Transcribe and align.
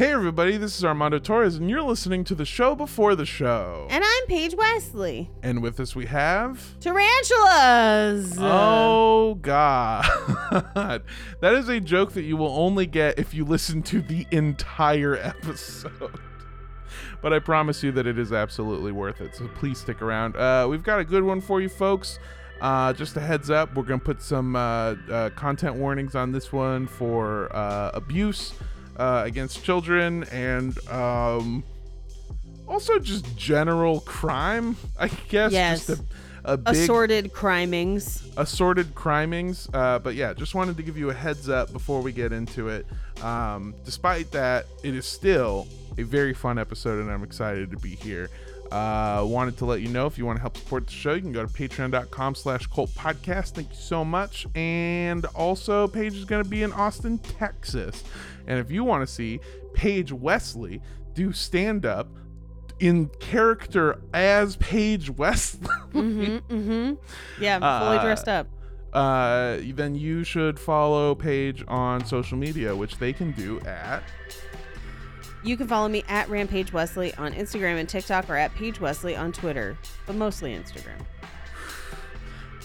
Hey, 0.00 0.12
everybody, 0.12 0.56
this 0.56 0.78
is 0.78 0.82
Armando 0.82 1.18
Torres, 1.18 1.56
and 1.56 1.68
you're 1.68 1.82
listening 1.82 2.24
to 2.24 2.34
the 2.34 2.46
show 2.46 2.74
before 2.74 3.14
the 3.14 3.26
show. 3.26 3.86
And 3.90 4.02
I'm 4.02 4.26
Paige 4.28 4.54
Wesley. 4.54 5.28
And 5.42 5.60
with 5.60 5.78
us, 5.78 5.94
we 5.94 6.06
have. 6.06 6.80
Tarantulas! 6.80 8.34
Oh, 8.38 9.36
God. 9.42 10.06
that 11.42 11.52
is 11.52 11.68
a 11.68 11.80
joke 11.80 12.14
that 12.14 12.22
you 12.22 12.38
will 12.38 12.48
only 12.48 12.86
get 12.86 13.18
if 13.18 13.34
you 13.34 13.44
listen 13.44 13.82
to 13.82 14.00
the 14.00 14.26
entire 14.30 15.16
episode. 15.16 16.18
But 17.20 17.34
I 17.34 17.38
promise 17.38 17.82
you 17.82 17.92
that 17.92 18.06
it 18.06 18.18
is 18.18 18.32
absolutely 18.32 18.92
worth 18.92 19.20
it, 19.20 19.36
so 19.36 19.48
please 19.48 19.80
stick 19.80 20.00
around. 20.00 20.34
Uh, 20.34 20.66
we've 20.66 20.82
got 20.82 20.98
a 20.98 21.04
good 21.04 21.24
one 21.24 21.42
for 21.42 21.60
you, 21.60 21.68
folks. 21.68 22.18
Uh, 22.62 22.94
just 22.94 23.18
a 23.18 23.20
heads 23.20 23.50
up, 23.50 23.76
we're 23.76 23.82
going 23.82 24.00
to 24.00 24.06
put 24.06 24.22
some 24.22 24.56
uh, 24.56 24.94
uh, 25.10 25.28
content 25.36 25.76
warnings 25.76 26.14
on 26.14 26.32
this 26.32 26.50
one 26.50 26.86
for 26.86 27.54
uh, 27.54 27.90
abuse 27.92 28.54
uh, 29.00 29.22
against 29.24 29.64
children 29.64 30.24
and 30.24 30.78
um, 30.88 31.64
also 32.68 32.98
just 32.98 33.34
general 33.36 34.00
crime, 34.00 34.76
I 34.98 35.08
guess. 35.08 35.52
Yes. 35.52 35.86
Just 35.86 36.00
a, 36.00 36.04
a 36.52 36.56
big 36.56 36.76
Assorted 36.76 37.32
crimings. 37.32 38.22
assorted 38.36 38.94
crimings. 38.94 39.68
Uh, 39.72 39.98
but 39.98 40.14
yeah, 40.14 40.34
just 40.34 40.54
wanted 40.54 40.76
to 40.76 40.82
give 40.82 40.98
you 40.98 41.08
a 41.10 41.14
heads 41.14 41.48
up 41.48 41.72
before 41.72 42.02
we 42.02 42.12
get 42.12 42.32
into 42.32 42.68
it. 42.68 42.86
Um, 43.22 43.74
despite 43.84 44.30
that, 44.32 44.66
it 44.82 44.94
is 44.94 45.06
still 45.06 45.66
a 45.98 46.02
very 46.02 46.34
fun 46.34 46.58
episode, 46.58 47.00
and 47.00 47.10
I'm 47.10 47.24
excited 47.24 47.70
to 47.70 47.78
be 47.78 47.94
here. 47.96 48.28
Uh, 48.70 49.24
wanted 49.26 49.56
to 49.58 49.64
let 49.64 49.80
you 49.80 49.88
know 49.88 50.06
if 50.06 50.16
you 50.16 50.24
want 50.24 50.36
to 50.36 50.40
help 50.40 50.56
support 50.56 50.86
the 50.86 50.92
show, 50.92 51.14
you 51.14 51.20
can 51.20 51.32
go 51.32 51.44
to 51.44 51.52
patreon.com 51.52 52.34
slash 52.36 52.66
cult 52.68 52.90
podcast. 52.90 53.50
Thank 53.54 53.70
you 53.70 53.74
so 53.76 54.04
much. 54.04 54.46
And 54.54 55.24
also, 55.34 55.88
Paige 55.88 56.14
is 56.14 56.24
going 56.24 56.44
to 56.44 56.48
be 56.48 56.62
in 56.62 56.72
Austin, 56.72 57.18
Texas. 57.18 58.04
And 58.46 58.58
if 58.60 58.70
you 58.70 58.84
want 58.84 59.06
to 59.06 59.12
see 59.12 59.40
Paige 59.74 60.12
Wesley 60.12 60.80
do 61.14 61.32
stand 61.32 61.84
up 61.84 62.08
in 62.78 63.08
character 63.18 64.00
as 64.14 64.56
Paige 64.56 65.10
Wesley, 65.10 65.66
Mm-hmm, 65.92 66.54
mm-hmm. 66.54 67.42
Yeah, 67.42 67.56
I'm 67.60 67.82
fully 67.82 67.98
Uh, 67.98 68.02
dressed 68.04 68.28
up. 68.28 68.46
uh, 68.92 69.58
then 69.74 69.96
you 69.96 70.22
should 70.24 70.58
follow 70.60 71.14
Paige 71.16 71.64
on 71.66 72.04
social 72.06 72.38
media, 72.38 72.74
which 72.74 72.98
they 72.98 73.12
can 73.12 73.32
do 73.32 73.58
at. 73.66 74.02
You 75.42 75.56
can 75.56 75.66
follow 75.66 75.88
me 75.88 76.04
at 76.08 76.28
Rampage 76.28 76.72
Wesley 76.72 77.14
on 77.14 77.32
Instagram 77.32 77.78
and 77.78 77.88
TikTok 77.88 78.28
or 78.28 78.36
at 78.36 78.54
Paige 78.54 78.80
Wesley 78.80 79.16
on 79.16 79.32
Twitter, 79.32 79.76
but 80.06 80.16
mostly 80.16 80.54
Instagram. 80.54 81.00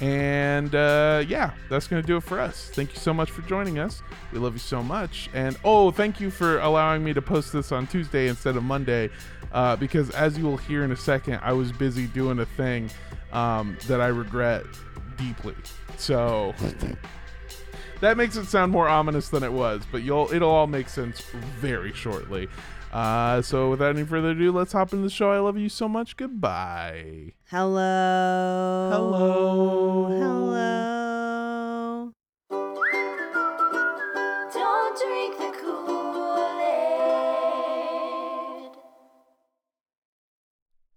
And 0.01 0.75
uh, 0.75 1.23
yeah, 1.25 1.51
that's 1.69 1.87
going 1.87 2.01
to 2.01 2.05
do 2.05 2.17
it 2.17 2.23
for 2.23 2.39
us. 2.39 2.69
Thank 2.73 2.93
you 2.93 2.99
so 2.99 3.13
much 3.13 3.31
for 3.31 3.43
joining 3.43 3.79
us. 3.79 4.01
We 4.33 4.39
love 4.39 4.53
you 4.53 4.59
so 4.59 4.83
much. 4.83 5.29
And 5.33 5.57
oh, 5.63 5.91
thank 5.91 6.19
you 6.19 6.29
for 6.29 6.59
allowing 6.59 7.01
me 7.03 7.13
to 7.13 7.21
post 7.21 7.53
this 7.53 7.71
on 7.71 7.87
Tuesday 7.87 8.27
instead 8.27 8.57
of 8.57 8.63
Monday. 8.63 9.09
Uh, 9.53 9.77
because 9.77 10.09
as 10.09 10.37
you 10.37 10.43
will 10.43 10.57
hear 10.57 10.83
in 10.83 10.91
a 10.91 10.97
second, 10.97 11.39
I 11.41 11.53
was 11.53 11.71
busy 11.71 12.07
doing 12.07 12.39
a 12.39 12.45
thing 12.45 12.89
um, 13.31 13.77
that 13.87 14.01
I 14.01 14.07
regret 14.07 14.65
deeply. 15.15 15.55
So 15.97 16.53
that 18.01 18.17
makes 18.17 18.35
it 18.35 18.45
sound 18.45 18.71
more 18.71 18.87
ominous 18.87 19.29
than 19.29 19.43
it 19.43 19.51
was, 19.51 19.81
but 19.91 20.03
you'll 20.03 20.31
it'll 20.33 20.51
all 20.51 20.67
make 20.67 20.89
sense 20.89 21.21
very 21.59 21.93
shortly. 21.93 22.47
Uh, 22.93 23.41
so 23.41 23.69
without 23.69 23.93
any 23.95 24.05
further 24.05 24.29
ado, 24.29 24.51
let's 24.53 24.71
hop 24.71 24.93
into 24.93 25.03
the 25.03 25.09
show. 25.09 25.31
I 25.31 25.39
love 25.39 25.57
you 25.57 25.67
so 25.67 25.89
much. 25.89 26.15
Goodbye. 26.15 27.33
Hello. 27.49 28.89
Hello. 28.91 30.07
Hello. 30.09 32.11
Don't 34.53 34.97
drink 34.97 35.44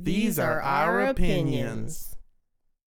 These 0.00 0.38
are 0.38 0.62
our 0.62 1.00
opinions. 1.00 2.14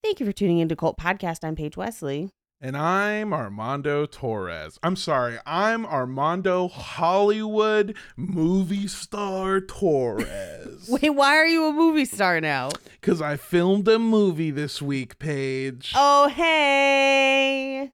Thank 0.01 0.21
you 0.21 0.25
for 0.25 0.31
tuning 0.31 0.59
into 0.59 0.77
Cult 0.77 0.97
Podcast. 0.97 1.43
I'm 1.43 1.57
Paige 1.57 1.75
Wesley. 1.75 2.29
And 2.61 2.77
I'm 2.77 3.33
Armando 3.33 4.05
Torres. 4.05 4.79
I'm 4.81 4.95
sorry, 4.95 5.37
I'm 5.45 5.85
Armando 5.85 6.69
Hollywood 6.69 7.97
movie 8.15 8.87
star 8.87 9.59
Torres. 9.59 10.87
Wait, 10.89 11.09
why 11.09 11.35
are 11.35 11.45
you 11.45 11.67
a 11.67 11.73
movie 11.73 12.05
star 12.05 12.39
now? 12.39 12.69
Because 13.01 13.21
I 13.21 13.35
filmed 13.35 13.89
a 13.89 13.99
movie 13.99 14.51
this 14.51 14.81
week, 14.81 15.19
Paige. 15.19 15.91
Oh, 15.93 16.29
hey. 16.29 17.91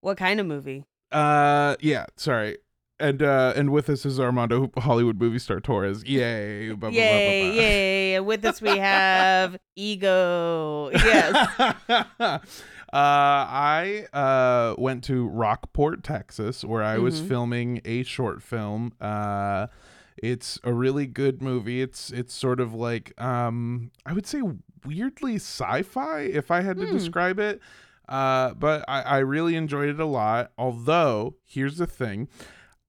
What 0.00 0.16
kind 0.16 0.40
of 0.40 0.46
movie? 0.46 0.84
Uh, 1.12 1.76
yeah, 1.80 2.06
sorry. 2.16 2.56
And 3.00 3.22
uh, 3.22 3.52
and 3.56 3.70
with 3.70 3.90
us 3.90 4.06
is 4.06 4.20
Armando 4.20 4.70
Hollywood 4.78 5.20
movie 5.20 5.40
star 5.40 5.58
Torres. 5.58 6.04
Yay! 6.04 6.68
Blah, 6.68 6.76
blah, 6.76 6.90
blah, 6.90 6.92
blah, 6.92 7.00
Yay, 7.00 8.12
yay. 8.12 8.20
With 8.20 8.44
us 8.44 8.62
we 8.62 8.78
have 8.78 9.56
Ego. 9.76 10.90
Yes. 10.92 11.48
uh, 11.88 12.40
I 12.92 14.06
uh, 14.12 14.74
went 14.78 15.02
to 15.04 15.26
Rockport, 15.26 16.04
Texas, 16.04 16.64
where 16.64 16.82
I 16.84 16.98
was 16.98 17.20
Mhm. 17.20 17.28
filming 17.28 17.80
a 17.84 18.04
short 18.04 18.42
film. 18.42 18.92
Uh, 19.00 19.66
it's 20.22 20.60
a 20.62 20.72
really 20.72 21.06
good 21.06 21.42
movie. 21.42 21.82
It's 21.82 22.12
it's 22.12 22.32
sort 22.32 22.60
of 22.60 22.72
like 22.74 23.20
um, 23.20 23.90
I 24.06 24.12
would 24.12 24.26
say 24.26 24.40
weirdly 24.86 25.34
sci-fi 25.36 26.20
if 26.20 26.52
I 26.52 26.60
had 26.60 26.76
to 26.78 26.86
Hmm. 26.86 26.92
describe 26.92 27.40
it. 27.40 27.60
Uh, 28.08 28.54
but 28.54 28.84
I, 28.86 29.00
I 29.02 29.18
really 29.18 29.56
enjoyed 29.56 29.88
it 29.88 29.98
a 29.98 30.04
lot. 30.06 30.52
Although 30.56 31.34
here's 31.44 31.78
the 31.78 31.86
thing. 31.88 32.28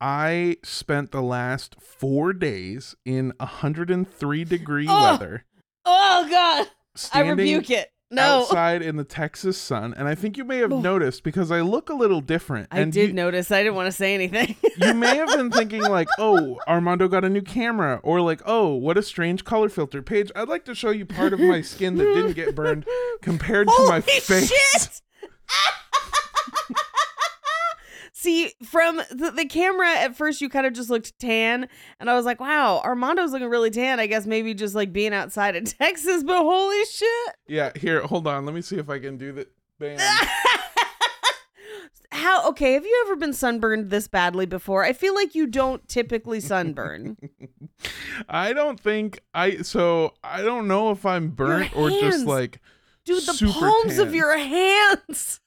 I 0.07 0.57
spent 0.61 1.11
the 1.11 1.23
last 1.23 1.81
four 1.81 2.31
days 2.31 2.95
in 3.05 3.33
103 3.39 4.43
degree 4.43 4.85
Oh, 4.87 5.01
weather. 5.03 5.45
Oh, 5.83 6.27
God. 6.29 6.67
I 7.11 7.27
rebuke 7.27 7.71
it. 7.71 7.91
No. 8.11 8.21
outside 8.41 8.83
in 8.83 8.97
the 8.97 9.03
Texas 9.03 9.57
sun, 9.57 9.95
and 9.97 10.07
I 10.07 10.13
think 10.13 10.37
you 10.37 10.43
may 10.45 10.59
have 10.59 10.71
Oh. 10.71 10.79
noticed 10.79 11.23
because 11.23 11.49
I 11.51 11.61
look 11.61 11.89
a 11.89 11.95
little 11.95 12.21
different. 12.21 12.67
I 12.71 12.83
did 12.83 12.95
you, 13.07 13.13
notice. 13.13 13.49
I 13.49 13.63
didn't 13.63 13.73
want 13.73 13.87
to 13.87 13.91
say 13.91 14.13
anything. 14.13 14.55
you 14.77 14.93
may 14.93 15.17
have 15.17 15.29
been 15.29 15.49
thinking 15.59 15.81
like, 15.81 16.07
"Oh, 16.19 16.59
Armando 16.67 17.07
got 17.07 17.25
a 17.25 17.29
new 17.29 17.41
camera," 17.41 17.99
or 18.03 18.21
like, 18.21 18.43
"Oh, 18.45 18.75
what 18.75 18.95
a 18.99 19.01
strange 19.01 19.43
color 19.43 19.69
filter." 19.69 20.03
Paige, 20.03 20.31
I'd 20.35 20.47
like 20.47 20.65
to 20.65 20.75
show 20.75 20.91
you 20.91 21.07
part 21.07 21.33
of 21.33 21.39
my 21.39 21.61
skin 21.61 21.95
that 21.95 22.03
didn't 22.05 22.33
get 22.33 22.53
burned 22.53 22.85
compared 23.23 23.67
to 23.69 23.85
my 23.87 24.01
face. 24.01 25.01
See, 28.25 28.53
from 28.63 28.97
the, 29.11 29.31
the 29.35 29.45
camera 29.45 29.87
at 29.87 30.15
first, 30.15 30.41
you 30.41 30.49
kind 30.49 30.65
of 30.65 30.73
just 30.73 30.89
looked 30.89 31.19
tan, 31.19 31.69
and 31.99 32.09
I 32.09 32.15
was 32.15 32.25
like, 32.25 32.39
"Wow, 32.39 32.81
Armando's 32.83 33.33
looking 33.33 33.49
really 33.49 33.69
tan." 33.69 33.99
I 33.99 34.07
guess 34.07 34.25
maybe 34.25 34.55
just 34.55 34.73
like 34.73 34.91
being 34.91 35.13
outside 35.13 35.55
in 35.55 35.65
Texas, 35.65 36.23
but 36.23 36.39
holy 36.39 36.83
shit! 36.85 37.35
Yeah, 37.47 37.71
here, 37.75 38.01
hold 38.01 38.25
on. 38.25 38.47
Let 38.47 38.55
me 38.55 38.63
see 38.63 38.77
if 38.77 38.89
I 38.89 38.97
can 38.97 39.17
do 39.17 39.31
the 39.31 39.47
Bam. 39.77 39.99
How? 42.11 42.49
Okay, 42.49 42.73
have 42.73 42.83
you 42.83 43.03
ever 43.05 43.15
been 43.15 43.33
sunburned 43.33 43.91
this 43.91 44.07
badly 44.07 44.47
before? 44.47 44.83
I 44.83 44.93
feel 44.93 45.13
like 45.13 45.35
you 45.35 45.45
don't 45.45 45.87
typically 45.87 46.39
sunburn. 46.39 47.17
I 48.27 48.53
don't 48.53 48.79
think 48.79 49.19
I. 49.35 49.57
So 49.57 50.15
I 50.23 50.41
don't 50.41 50.67
know 50.67 50.89
if 50.89 51.05
I'm 51.05 51.29
burnt 51.29 51.75
or 51.75 51.91
just 51.91 52.25
like. 52.25 52.59
Dude, 53.03 53.21
the 53.21 53.53
palms 53.53 53.97
tan. 53.97 54.07
of 54.07 54.15
your 54.15 54.35
hands. 54.35 55.41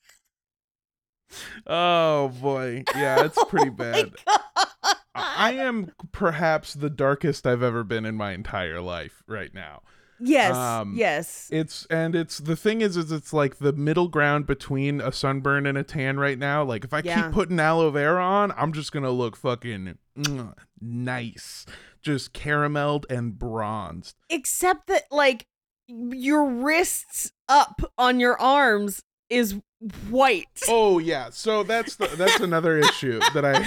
Oh 1.67 2.29
boy, 2.41 2.85
yeah, 2.95 3.25
it's 3.25 3.43
pretty 3.45 3.71
bad. 3.71 4.13
I 4.27 4.95
I 5.15 5.53
am 5.53 5.93
perhaps 6.13 6.75
the 6.75 6.91
darkest 6.91 7.47
I've 7.47 7.63
ever 7.63 7.83
been 7.85 8.05
in 8.05 8.15
my 8.17 8.33
entire 8.33 8.81
life 8.81 9.23
right 9.27 9.53
now. 9.53 9.83
Yes, 10.21 10.55
Um, 10.57 10.95
yes. 10.97 11.49
It's 11.53 11.87
and 11.87 12.15
it's 12.17 12.39
the 12.39 12.57
thing 12.57 12.81
is 12.81 12.97
is 12.97 13.13
it's 13.13 13.33
like 13.33 13.59
the 13.59 13.73
middle 13.73 14.09
ground 14.09 14.47
between 14.47 15.01
a 15.01 15.13
sunburn 15.13 15.65
and 15.67 15.79
a 15.79 15.85
tan 15.85 16.19
right 16.19 16.39
now. 16.39 16.65
Like 16.65 16.85
if 16.85 16.93
I 16.93 17.03
Yeah. 17.05 17.23
keep 17.25 17.33
putting 17.33 17.59
aloe 17.61 17.91
vera 17.91 18.23
on, 18.25 18.53
I'm 18.57 18.73
just 18.73 18.91
gonna 18.93 19.11
look 19.13 19.37
fucking 19.37 19.97
mm, 20.19 20.55
nice, 20.81 21.67
just 22.03 22.33
carameled 22.33 23.05
and 23.11 23.39
bronzed. 23.39 24.17
Except 24.29 24.89
that, 24.89 25.05
like, 25.13 25.47
your 25.87 26.45
wrists 26.49 27.33
up 27.49 27.81
on 27.97 28.19
your 28.21 28.41
arms 28.41 29.03
is 29.31 29.61
white. 30.11 30.49
Oh 30.69 30.99
yeah, 30.99 31.31
so 31.31 31.63
that's 31.63 31.97
the, 31.97 32.07
that's 32.09 32.41
another 32.41 32.79
issue 32.79 33.21
that 33.35 33.45
I 33.45 33.67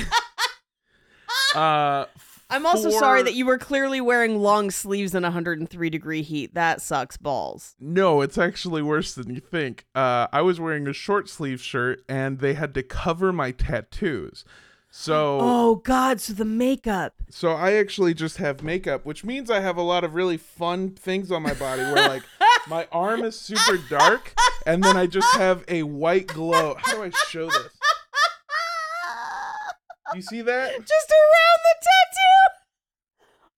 uh 1.56 2.06
I'm 2.50 2.66
also 2.66 2.90
sorry 2.90 3.24
that 3.24 3.34
you 3.34 3.46
were 3.46 3.58
clearly 3.58 4.02
wearing 4.02 4.40
long 4.40 4.72
sleeves 4.72 5.16
in 5.16 5.24
103 5.24 5.90
degree 5.90 6.22
heat. 6.22 6.54
That 6.54 6.82
sucks 6.82 7.16
balls. 7.16 7.76
No, 7.80 8.20
it's 8.20 8.38
actually 8.38 8.82
worse 8.82 9.14
than 9.14 9.34
you 9.34 9.40
think. 9.40 9.86
Uh, 9.96 10.28
I 10.34 10.42
was 10.42 10.60
wearing 10.60 10.86
a 10.86 10.92
short 10.92 11.30
sleeve 11.30 11.62
shirt, 11.62 12.04
and 12.10 12.40
they 12.40 12.56
had 12.56 12.74
to 12.74 12.84
cover 12.84 13.32
my 13.32 13.52
tattoos. 13.52 14.44
So, 14.90 15.38
Oh 15.42 15.76
God! 15.76 16.20
So 16.20 16.34
the 16.34 16.44
makeup. 16.44 17.14
so 17.30 17.54
I 17.54 17.76
actually 17.76 18.14
just 18.14 18.36
have 18.36 18.62
makeup, 18.62 19.06
which 19.06 19.24
means 19.24 19.50
I 19.50 19.62
have 19.62 19.78
a 19.78 19.82
lot 19.82 20.04
of 20.04 20.14
really 20.16 20.36
fun 20.36 20.90
things 20.90 21.32
on 21.32 21.44
my 21.44 21.54
body. 21.54 21.84
Where 21.84 22.10
like 22.10 22.24
my 22.68 22.88
arm 22.92 23.24
is 23.24 23.40
super 23.40 23.78
dark, 23.90 24.34
and 24.66 24.84
then 24.84 24.98
I 24.98 25.08
just 25.08 25.34
have 25.36 25.64
a 25.68 25.84
white 25.84 26.28
glow. 26.28 26.76
How 26.78 26.96
do 26.96 27.04
I 27.04 27.10
show 27.30 27.48
this? 27.50 27.78
You 30.14 30.22
see 30.22 30.42
that? 30.42 30.72
Just 30.72 31.12
around 31.12 31.60
the 31.64 31.76
tattoo. 31.82 32.54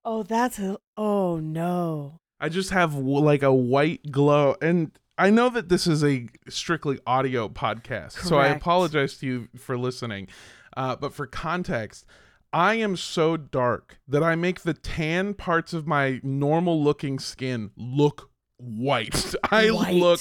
Oh, 0.05 0.23
that's 0.23 0.59
a. 0.59 0.77
Oh 0.97 1.39
no. 1.39 2.19
I 2.39 2.49
just 2.49 2.71
have 2.71 2.95
like 2.95 3.41
a 3.41 3.53
white 3.53 4.11
glow, 4.11 4.55
and 4.61 4.91
I 5.17 5.29
know 5.29 5.49
that 5.49 5.69
this 5.69 5.87
is 5.87 6.03
a 6.03 6.27
strictly 6.49 6.99
audio 7.07 7.47
podcast, 7.47 8.13
so 8.13 8.37
I 8.37 8.47
apologize 8.47 9.17
to 9.19 9.25
you 9.25 9.47
for 9.57 9.77
listening. 9.77 10.27
Uh, 10.75 10.95
but 10.95 11.13
for 11.13 11.25
context, 11.25 12.05
I 12.51 12.75
am 12.75 12.97
so 12.97 13.37
dark 13.37 13.99
that 14.07 14.23
I 14.23 14.35
make 14.35 14.61
the 14.61 14.73
tan 14.73 15.35
parts 15.35 15.71
of 15.73 15.87
my 15.87 16.19
normal 16.21 16.83
looking 16.83 17.17
skin 17.17 17.71
look 17.77 18.29
white. 18.63 19.35
I 19.51 19.69
White. 19.71 19.93
look 19.93 20.19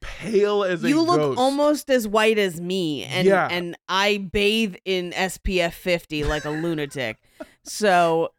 pale 0.00 0.64
as 0.64 0.82
a 0.84 0.88
You 0.88 1.00
look 1.00 1.20
ghost. 1.20 1.38
almost 1.38 1.88
as 1.90 2.08
white 2.08 2.38
as 2.38 2.60
me, 2.60 3.04
and 3.04 3.26
Yeah. 3.26 3.48
and 3.50 3.76
I 3.88 4.18
bathe 4.32 4.76
in 4.84 5.12
SPF 5.12 5.72
50 5.74 6.24
like 6.24 6.44
a 6.44 6.50
lunatic. 6.64 7.18
So, 7.64 8.32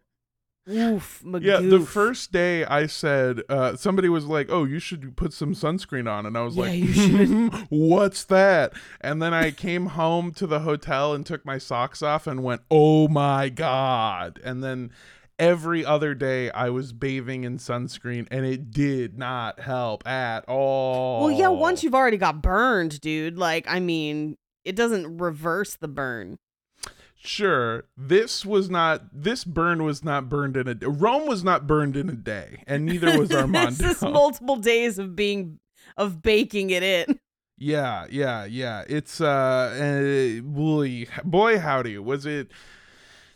oof, 0.69 1.23
Yeah, 1.41 1.59
the 1.61 1.79
first 1.79 2.31
day 2.31 2.65
I 2.65 2.87
said, 2.87 3.41
uh, 3.49 3.75
somebody 3.75 4.09
was 4.09 4.25
like, 4.25 4.47
"Oh, 4.49 4.63
you 4.65 4.79
should 4.79 5.15
put 5.15 5.31
some 5.33 5.53
sunscreen 5.53 6.09
on," 6.11 6.25
and 6.25 6.37
I 6.37 6.41
was 6.41 6.55
Yeah, 6.55 6.63
like, 6.63 6.73
you 6.79 6.93
should. 6.93 7.53
"What's 7.69 8.23
that?" 8.25 8.73
And 9.01 9.21
then 9.21 9.33
I 9.33 9.51
came 9.51 9.87
home 9.87 10.31
to 10.33 10.47
the 10.47 10.61
hotel 10.61 11.13
and 11.13 11.25
took 11.25 11.45
my 11.45 11.57
socks 11.57 12.01
off 12.01 12.27
and 12.27 12.43
went, 12.43 12.61
"Oh 12.71 13.07
my 13.07 13.49
god!" 13.49 14.39
And 14.43 14.63
then 14.63 14.91
every 15.43 15.85
other 15.85 16.13
day 16.15 16.49
I 16.51 16.69
was 16.69 16.93
bathing 16.93 17.43
in 17.43 17.57
sunscreen, 17.57 18.27
and 18.31 18.45
it 18.45 18.71
did 18.71 19.17
not 19.17 19.59
help 19.59 20.07
at 20.07 20.47
all. 20.47 21.25
Well, 21.25 21.31
yeah, 21.31 21.49
once 21.49 21.83
you've 21.83 21.95
already 21.95 22.17
got 22.17 22.41
burned, 22.41 23.01
dude. 23.01 23.37
Like, 23.37 23.65
I 23.67 23.79
mean, 23.79 24.37
it 24.63 24.75
doesn't 24.75 25.17
reverse 25.17 25.75
the 25.75 25.87
burn. 25.87 26.39
Sure, 27.15 27.85
this 27.95 28.45
was 28.45 28.69
not. 28.69 29.03
This 29.13 29.43
burn 29.43 29.83
was 29.83 30.03
not 30.03 30.27
burned 30.27 30.57
in 30.57 30.67
a. 30.67 30.89
Rome 30.89 31.27
was 31.27 31.43
not 31.43 31.67
burned 31.67 31.95
in 31.95 32.09
a 32.09 32.15
day, 32.15 32.63
and 32.67 32.85
neither 32.85 33.17
was 33.17 33.31
Armando. 33.35 33.71
this 33.71 33.97
is 33.97 34.01
multiple 34.01 34.57
days 34.57 34.99
of 34.99 35.15
being 35.15 35.59
of 35.95 36.21
baking 36.21 36.69
it 36.69 36.83
in. 36.83 37.19
Yeah, 37.57 38.07
yeah, 38.09 38.43
yeah. 38.43 38.83
It's 38.89 39.21
uh, 39.21 39.27
uh 39.29 40.41
boy, 40.41 41.07
boy 41.23 41.59
howdy, 41.59 41.97
was 41.97 42.25
it 42.25 42.51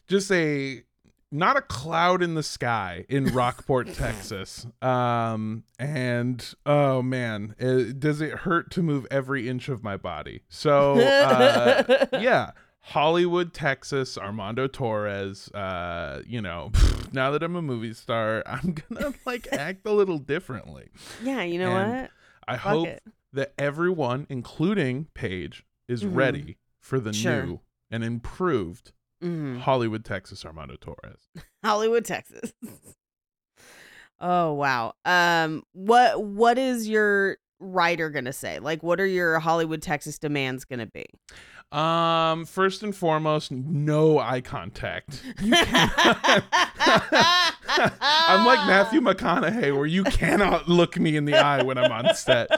just 0.10 0.30
a 0.34 0.84
not 1.32 1.58
a 1.58 1.62
cloud 1.62 2.22
in 2.24 2.36
the 2.36 2.44
sky 2.44 3.06
in 3.10 3.26
Rockport, 3.34 3.94
Texas. 3.94 4.66
Um 4.82 5.64
and 5.80 6.54
oh 6.66 7.02
man, 7.02 7.56
it, 7.60 8.00
does 8.00 8.22
it 8.22 8.32
hurt 8.40 8.72
to 8.72 8.82
move 8.84 9.06
every 9.12 9.48
inch 9.50 9.70
of 9.70 9.84
my 9.84 9.98
body. 9.98 10.42
So 10.50 11.00
uh 11.00 12.06
yeah, 12.14 12.52
Hollywood, 12.80 13.54
Texas, 13.54 14.18
Armando 14.18 14.66
Torres, 14.68 15.50
uh, 15.54 16.22
you 16.26 16.42
know, 16.42 16.72
now 17.12 17.32
that 17.32 17.44
I'm 17.44 17.58
a 17.58 17.62
movie 17.62 17.94
star, 17.94 18.44
I'm 18.48 18.74
going 18.90 19.12
to 19.12 19.20
like 19.26 19.46
act 19.52 19.86
a 19.86 19.92
little 19.92 20.20
differently. 20.20 20.88
Yeah, 21.22 21.44
you 21.44 21.60
know 21.60 21.76
And 21.76 21.92
what? 22.04 22.12
I 22.48 22.54
Fuck 22.54 22.62
hope 22.62 22.88
it. 22.88 23.04
that 23.34 23.54
everyone, 23.58 24.26
including 24.30 25.08
Paige, 25.14 25.66
is 25.90 26.04
Mhm. 26.06 26.16
ready 26.16 26.58
for 26.80 26.98
the 27.02 27.12
Sure. 27.12 27.46
new 27.46 27.60
and 27.92 28.06
improved 28.06 28.94
Mhm. 29.24 29.60
Hollywood, 29.60 30.06
Texas 30.06 30.46
Armando 30.46 30.76
Torres. 30.80 31.28
Hollywood, 31.64 32.06
Texas. 32.06 32.54
oh 34.20 34.54
wow. 34.54 34.94
Um, 35.06 35.64
what 35.74 36.24
what 36.24 36.58
is 36.58 36.88
your 36.88 37.38
writer 37.60 38.10
gonna 38.10 38.34
say? 38.34 38.60
Like, 38.60 38.84
what 38.84 39.00
are 39.00 39.06
your 39.08 39.40
Hollywood, 39.40 39.82
Texas 39.82 40.20
demands 40.20 40.66
gonna 40.66 40.88
be? 40.88 41.06
Um, 41.72 42.46
first 42.46 42.82
and 42.84 42.96
foremost, 42.96 43.52
no 43.52 44.20
eye 44.20 44.42
contact. 44.42 45.22
I'm 45.40 45.52
like 48.46 48.66
Matthew 48.68 49.02
McConaughey, 49.02 49.76
where 49.76 49.86
you 49.86 50.04
cannot 50.06 50.70
look 50.70 50.98
me 50.98 51.18
in 51.18 51.26
the 51.26 51.36
eye 51.36 51.64
when 51.64 51.78
I'm 51.78 51.92
on 51.92 52.16
set. 52.16 52.50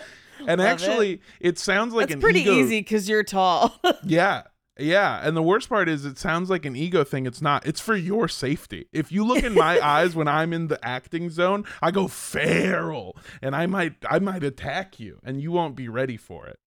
And 0.48 0.60
Love 0.60 0.68
actually, 0.70 1.22
it. 1.40 1.58
sounds 1.60 1.94
like 1.94 2.08
That's 2.10 2.16
an 2.16 2.22
pretty 2.22 2.42
ego- 2.42 2.54
easy 2.54 2.80
because 2.82 3.10
you're 3.10 3.24
tall. 3.24 3.80
Yeah. 4.04 4.44
Yeah, 4.80 5.20
and 5.24 5.36
the 5.36 5.44
worst 5.44 5.70
part 5.70 5.90
is 5.90 6.06
it 6.06 6.18
sounds 6.18 6.50
like 6.50 6.66
an 6.66 6.76
ego 6.76 7.04
thing. 7.04 7.26
It's 7.26 7.42
not. 7.42 7.66
It's 7.68 7.82
for 7.82 7.96
your 7.96 8.28
safety. 8.28 8.88
If 8.94 9.12
you 9.12 9.26
look 9.26 9.44
in 9.44 9.54
my 9.54 9.80
eyes 9.86 10.16
when 10.16 10.28
I'm 10.28 10.54
in 10.54 10.68
the 10.68 10.84
acting 10.86 11.30
zone, 11.30 11.66
I 11.82 11.92
go 11.92 12.08
feral, 12.08 13.18
and 13.42 13.56
I 13.56 13.66
might 13.66 13.96
I 14.10 14.20
might 14.20 14.44
attack 14.44 15.00
you, 15.00 15.20
and 15.24 15.42
you 15.42 15.52
won't 15.52 15.76
be 15.76 15.90
ready 15.90 16.18
for 16.18 16.48
it. 16.48 16.60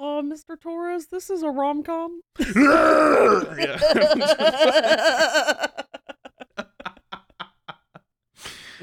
oh, 0.00 0.22
Mr. 0.24 0.58
Torres, 0.60 1.06
this 1.08 1.30
is 1.30 1.42
a 1.42 1.50
rom 1.50 1.82
com. 1.82 2.22
Yeah. 2.38 3.78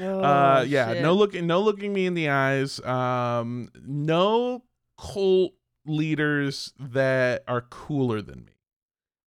uh, 0.00 0.64
yeah, 0.66 1.00
no 1.00 1.12
looking, 1.14 1.46
no 1.46 1.60
looking 1.60 1.92
me 1.92 2.06
in 2.06 2.14
the 2.14 2.28
eyes. 2.28 2.80
Um, 2.80 3.70
no 3.86 4.62
cult 4.98 5.52
leaders 5.86 6.72
that 6.78 7.42
are 7.48 7.62
cooler 7.62 8.22
than 8.22 8.44
me. 8.44 8.52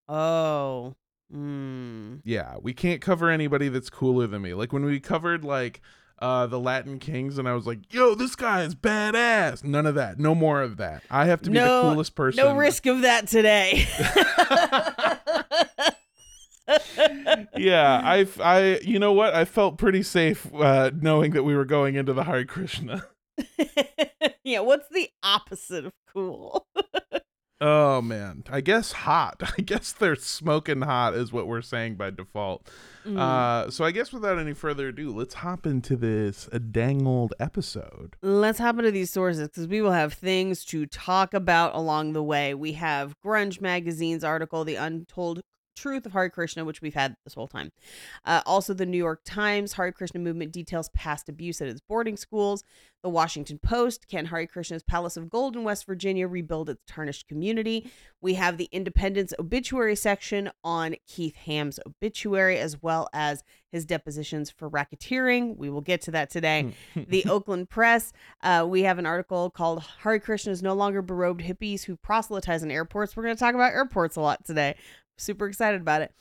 Oh. 0.07 0.95
Mm. 1.33 2.21
Yeah, 2.23 2.55
we 2.61 2.73
can't 2.73 3.01
cover 3.01 3.29
anybody 3.29 3.69
that's 3.69 3.89
cooler 3.89 4.27
than 4.27 4.41
me. 4.41 4.53
Like 4.53 4.71
when 4.71 4.85
we 4.85 4.99
covered 4.99 5.43
like 5.43 5.81
uh 6.19 6.47
the 6.47 6.59
Latin 6.59 6.99
Kings 6.99 7.37
and 7.37 7.47
I 7.49 7.53
was 7.53 7.67
like, 7.67 7.93
"Yo, 7.93 8.15
this 8.15 8.35
guy 8.35 8.63
is 8.63 8.75
badass." 8.75 9.63
None 9.63 9.85
of 9.85 9.95
that. 9.95 10.19
No 10.19 10.33
more 10.33 10.61
of 10.61 10.77
that. 10.77 11.03
I 11.11 11.25
have 11.25 11.41
to 11.41 11.49
be 11.49 11.55
No- 11.55 11.83
the 11.83 11.89
coolest 11.91 12.15
person. 12.15 12.43
No 12.43 12.55
risk 12.55 12.85
of 12.85 13.01
that 13.01 13.27
today. 13.27 13.85
yeah, 17.57 18.01
I 18.03 18.27
I 18.41 18.79
you 18.83 18.99
know 18.99 19.13
what? 19.13 19.33
I 19.33 19.45
felt 19.45 19.77
pretty 19.77 20.03
safe 20.03 20.47
uh 20.55 20.91
knowing 20.99 21.31
that 21.31 21.43
we 21.43 21.55
were 21.55 21.65
going 21.65 21.95
into 21.95 22.13
the 22.13 22.23
Hare 22.23 22.45
Krishna. 22.45 23.05
yeah, 24.47 24.61
what's 24.61 24.89
the 24.89 25.09
opposite 25.23 25.85
of 25.85 25.93
cool? 26.13 26.67
Oh 27.59 28.03
man, 28.03 28.43
I 28.51 28.61
guess 28.61 28.91
hot. 28.91 29.41
I 29.57 29.61
guess 29.63 29.91
they're 29.91 30.15
smoking 30.15 30.81
hot 30.81 31.15
is 31.15 31.33
what 31.33 31.47
we're 31.47 31.63
saying 31.63 31.95
by 31.95 32.11
default. 32.11 32.69
Mm. 33.05 33.17
Uh, 33.17 33.71
so 33.71 33.83
I 33.83 33.89
guess 33.89 34.13
without 34.13 34.37
any 34.37 34.53
further 34.53 34.89
ado, 34.89 35.11
let's 35.11 35.33
hop 35.33 35.65
into 35.65 35.95
this 35.95 36.47
uh, 36.53 36.59
dang 36.59 37.07
old 37.07 37.33
episode. 37.39 38.15
Let's 38.21 38.59
hop 38.59 38.77
into 38.77 38.91
these 38.91 39.09
sources 39.09 39.47
because 39.47 39.67
we 39.67 39.81
will 39.81 39.91
have 39.91 40.13
things 40.13 40.63
to 40.65 40.85
talk 40.85 41.33
about 41.33 41.73
along 41.73 42.13
the 42.13 42.23
way. 42.23 42.53
We 42.53 42.73
have 42.73 43.15
Grunge 43.25 43.59
Magazine's 43.59 44.23
article, 44.23 44.63
The 44.63 44.75
Untold 44.75 45.41
Truth 45.77 46.05
of 46.05 46.13
Hare 46.13 46.29
Krishna, 46.29 46.65
which 46.65 46.81
we've 46.81 46.93
had 46.93 47.15
this 47.23 47.35
whole 47.35 47.47
time. 47.47 47.71
Uh, 48.25 48.41
also, 48.45 48.73
the 48.73 48.85
New 48.85 48.97
York 48.97 49.21
Times, 49.23 49.73
Hare 49.73 49.91
Krishna 49.91 50.19
movement 50.19 50.51
details 50.51 50.89
past 50.89 51.29
abuse 51.29 51.61
at 51.61 51.67
its 51.67 51.81
boarding 51.81 52.17
schools. 52.17 52.63
The 53.03 53.09
Washington 53.09 53.59
Post, 53.59 54.07
Can 54.07 54.25
Hare 54.25 54.47
Krishna's 54.47 54.83
Palace 54.83 55.17
of 55.17 55.29
Gold 55.29 55.55
in 55.55 55.63
West 55.63 55.85
Virginia 55.85 56.27
rebuild 56.27 56.69
its 56.69 56.81
tarnished 56.87 57.27
community? 57.27 57.91
We 58.21 58.33
have 58.33 58.57
the 58.57 58.67
Independent's 58.71 59.33
obituary 59.37 59.95
section 59.95 60.49
on 60.63 60.95
Keith 61.07 61.35
Ham's 61.35 61.79
obituary, 61.85 62.57
as 62.57 62.81
well 62.81 63.07
as 63.13 63.43
his 63.71 63.85
depositions 63.85 64.49
for 64.49 64.69
racketeering. 64.69 65.57
We 65.57 65.69
will 65.69 65.81
get 65.81 66.01
to 66.03 66.11
that 66.11 66.29
today 66.29 66.73
the 66.95 67.25
Oakland 67.29 67.69
Press. 67.69 68.13
Uh, 68.41 68.65
we 68.67 68.81
have 68.83 68.97
an 68.97 69.05
article 69.05 69.49
called 69.49 69.83
Hare 70.01 70.19
Krishna 70.19 70.51
is 70.51 70.63
no 70.63 70.73
longer 70.73 71.03
berobed 71.03 71.45
hippies 71.45 71.83
who 71.83 71.95
proselytize 71.95 72.63
in 72.63 72.71
airports. 72.71 73.15
We're 73.15 73.23
going 73.23 73.35
to 73.35 73.39
talk 73.39 73.55
about 73.55 73.73
airports 73.73 74.15
a 74.15 74.21
lot 74.21 74.45
today. 74.45 74.75
Super 75.17 75.47
excited 75.47 75.81
about 75.81 76.01
it. 76.01 76.13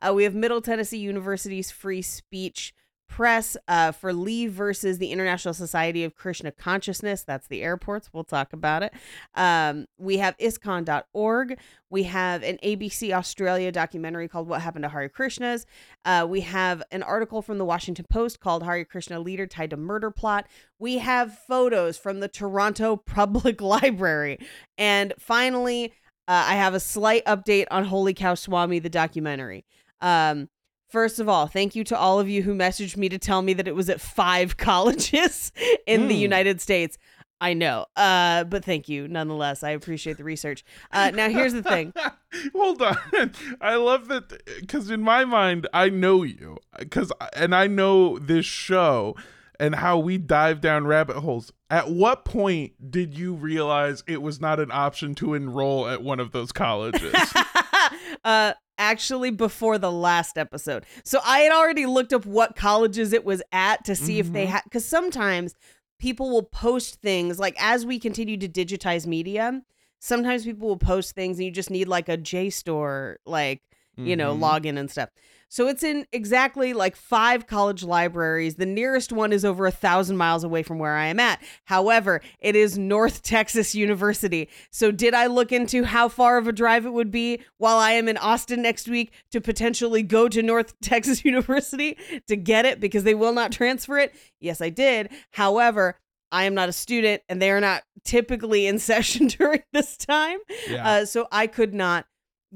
Uh, 0.00 0.12
we 0.12 0.24
have 0.24 0.34
Middle 0.34 0.60
Tennessee 0.60 0.98
University's 0.98 1.70
free 1.70 2.02
speech 2.02 2.74
press 3.08 3.56
uh, 3.68 3.92
for 3.92 4.12
Lee 4.12 4.46
versus 4.46 4.98
the 4.98 5.12
International 5.12 5.54
Society 5.54 6.04
of 6.04 6.14
Krishna 6.14 6.50
Consciousness. 6.50 7.22
That's 7.22 7.46
the 7.46 7.62
airports. 7.62 8.10
We'll 8.12 8.24
talk 8.24 8.52
about 8.52 8.82
it. 8.82 8.92
Um, 9.34 9.86
we 9.98 10.18
have 10.18 10.36
ISKCON.org. 10.38 11.58
We 11.90 12.02
have 12.04 12.42
an 12.42 12.58
ABC 12.64 13.12
Australia 13.12 13.70
documentary 13.70 14.26
called 14.26 14.48
What 14.48 14.62
Happened 14.62 14.82
to 14.82 14.88
Hare 14.88 15.08
Krishnas. 15.08 15.64
Uh, 16.04 16.26
we 16.28 16.40
have 16.40 16.82
an 16.90 17.02
article 17.02 17.40
from 17.40 17.58
the 17.58 17.64
Washington 17.64 18.06
Post 18.10 18.40
called 18.40 18.64
Hare 18.64 18.84
Krishna 18.84 19.20
Leader 19.20 19.46
Tied 19.46 19.70
to 19.70 19.76
Murder 19.76 20.10
Plot. 20.10 20.46
We 20.78 20.98
have 20.98 21.38
photos 21.38 21.96
from 21.96 22.20
the 22.20 22.28
Toronto 22.28 22.96
Public 23.06 23.60
Library. 23.60 24.38
And 24.76 25.14
finally, 25.18 25.92
uh, 26.28 26.44
I 26.48 26.54
have 26.54 26.74
a 26.74 26.80
slight 26.80 27.24
update 27.26 27.66
on 27.70 27.84
Holy 27.84 28.14
Cow 28.14 28.34
Swami, 28.34 28.78
the 28.78 28.90
documentary. 28.90 29.64
Um, 30.00 30.48
First 30.90 31.18
of 31.18 31.28
all, 31.28 31.48
thank 31.48 31.74
you 31.74 31.82
to 31.84 31.98
all 31.98 32.20
of 32.20 32.28
you 32.28 32.44
who 32.44 32.54
messaged 32.54 32.96
me 32.96 33.08
to 33.08 33.18
tell 33.18 33.42
me 33.42 33.52
that 33.54 33.66
it 33.66 33.74
was 33.74 33.88
at 33.90 34.00
five 34.00 34.56
colleges 34.58 35.50
in 35.88 36.06
the 36.06 36.14
Hmm. 36.14 36.20
United 36.20 36.60
States. 36.60 36.98
I 37.40 37.52
know, 37.52 37.86
uh, 37.96 38.44
but 38.44 38.64
thank 38.64 38.88
you 38.88 39.08
nonetheless. 39.08 39.64
I 39.64 39.70
appreciate 39.70 40.18
the 40.18 40.24
research. 40.24 40.64
Uh, 40.92 41.10
now, 41.12 41.28
here's 41.30 41.52
the 41.52 41.64
thing. 41.64 41.92
Hold 42.54 42.80
on. 42.80 42.96
I 43.60 43.74
love 43.74 44.06
that 44.06 44.44
because 44.60 44.88
in 44.88 45.00
my 45.00 45.24
mind, 45.24 45.66
I 45.74 45.88
know 45.88 46.22
you 46.22 46.58
because 46.78 47.10
and 47.34 47.56
I 47.56 47.66
know 47.66 48.18
this 48.20 48.46
show 48.46 49.16
and 49.60 49.74
how 49.74 49.98
we 49.98 50.18
dive 50.18 50.60
down 50.60 50.86
rabbit 50.86 51.16
holes. 51.16 51.52
At 51.70 51.90
what 51.90 52.24
point 52.24 52.90
did 52.90 53.16
you 53.16 53.34
realize 53.34 54.02
it 54.06 54.20
was 54.22 54.40
not 54.40 54.60
an 54.60 54.70
option 54.72 55.14
to 55.16 55.34
enroll 55.34 55.88
at 55.88 56.02
one 56.02 56.20
of 56.20 56.32
those 56.32 56.52
colleges? 56.52 57.14
uh, 58.24 58.52
actually, 58.78 59.30
before 59.30 59.78
the 59.78 59.92
last 59.92 60.38
episode, 60.38 60.84
so 61.04 61.20
I 61.24 61.40
had 61.40 61.52
already 61.52 61.86
looked 61.86 62.12
up 62.12 62.26
what 62.26 62.56
colleges 62.56 63.12
it 63.12 63.24
was 63.24 63.42
at 63.52 63.84
to 63.84 63.94
see 63.96 64.18
if 64.18 64.32
they 64.32 64.46
Mhm. 64.46 64.50
had. 64.50 64.64
Because 64.64 64.84
sometimes 64.84 65.54
people 65.98 66.30
will 66.30 66.42
post 66.42 67.00
things 67.00 67.38
like 67.38 67.56
as 67.58 67.86
we 67.86 67.98
continue 67.98 68.36
to 68.36 68.48
digitize 68.48 69.06
media. 69.06 69.62
Sometimes 70.00 70.44
people 70.44 70.68
will 70.68 70.76
post 70.76 71.14
things 71.14 71.38
and 71.38 71.46
you 71.46 71.50
just 71.50 71.70
need 71.70 71.88
like 71.88 72.08
a 72.08 72.18
JSTOR, 72.18 73.16
like 73.26 73.62
you 73.96 74.16
know, 74.16 74.34
Mhm. 74.34 74.40
login 74.40 74.76
and 74.78 74.90
stuff. 74.90 75.08
So 75.48 75.68
it's 75.68 75.82
in 75.82 76.06
exactly 76.12 76.72
like 76.72 76.96
five 76.96 77.46
college 77.46 77.82
libraries. 77.82 78.56
The 78.56 78.66
nearest 78.66 79.12
one 79.12 79.32
is 79.32 79.44
over 79.44 79.66
a 79.66 79.70
thousand 79.70 80.16
miles 80.16 80.44
away 80.44 80.62
from 80.62 80.78
where 80.78 80.96
I 80.96 81.06
am 81.06 81.20
at. 81.20 81.42
However, 81.64 82.20
it 82.40 82.56
is 82.56 82.76
North 82.78 83.22
Texas 83.34 83.74
University. 83.74 84.48
So 84.70 84.90
did 84.90 85.14
I 85.14 85.26
look 85.26 85.52
into 85.52 85.84
how 85.84 86.08
far 86.08 86.38
of 86.38 86.48
a 86.48 86.52
drive 86.52 86.86
it 86.86 86.92
would 86.92 87.10
be 87.10 87.40
while 87.58 87.76
I 87.78 87.92
am 87.92 88.08
in 88.08 88.16
Austin 88.16 88.62
next 88.62 88.88
week 88.88 89.12
to 89.30 89.40
potentially 89.40 90.02
go 90.02 90.28
to 90.28 90.42
North 90.42 90.78
Texas 90.82 91.24
University 91.24 91.96
to 92.26 92.36
get 92.36 92.64
it 92.64 92.80
because 92.80 93.04
they 93.04 93.14
will 93.14 93.32
not 93.32 93.52
transfer 93.52 93.98
it? 93.98 94.14
Yes, 94.40 94.60
I 94.60 94.70
did. 94.70 95.10
However, 95.30 95.98
I 96.32 96.44
am 96.44 96.54
not 96.54 96.68
a 96.68 96.72
student 96.72 97.22
and 97.28 97.40
they 97.40 97.50
are 97.50 97.60
not 97.60 97.84
typically 98.04 98.66
in 98.66 98.78
session 98.78 99.28
during 99.28 99.62
this 99.72 99.96
time. 99.96 100.38
Yeah. 100.68 100.88
Uh, 100.88 101.04
so 101.06 101.28
I 101.30 101.46
could 101.46 101.72
not 101.74 102.06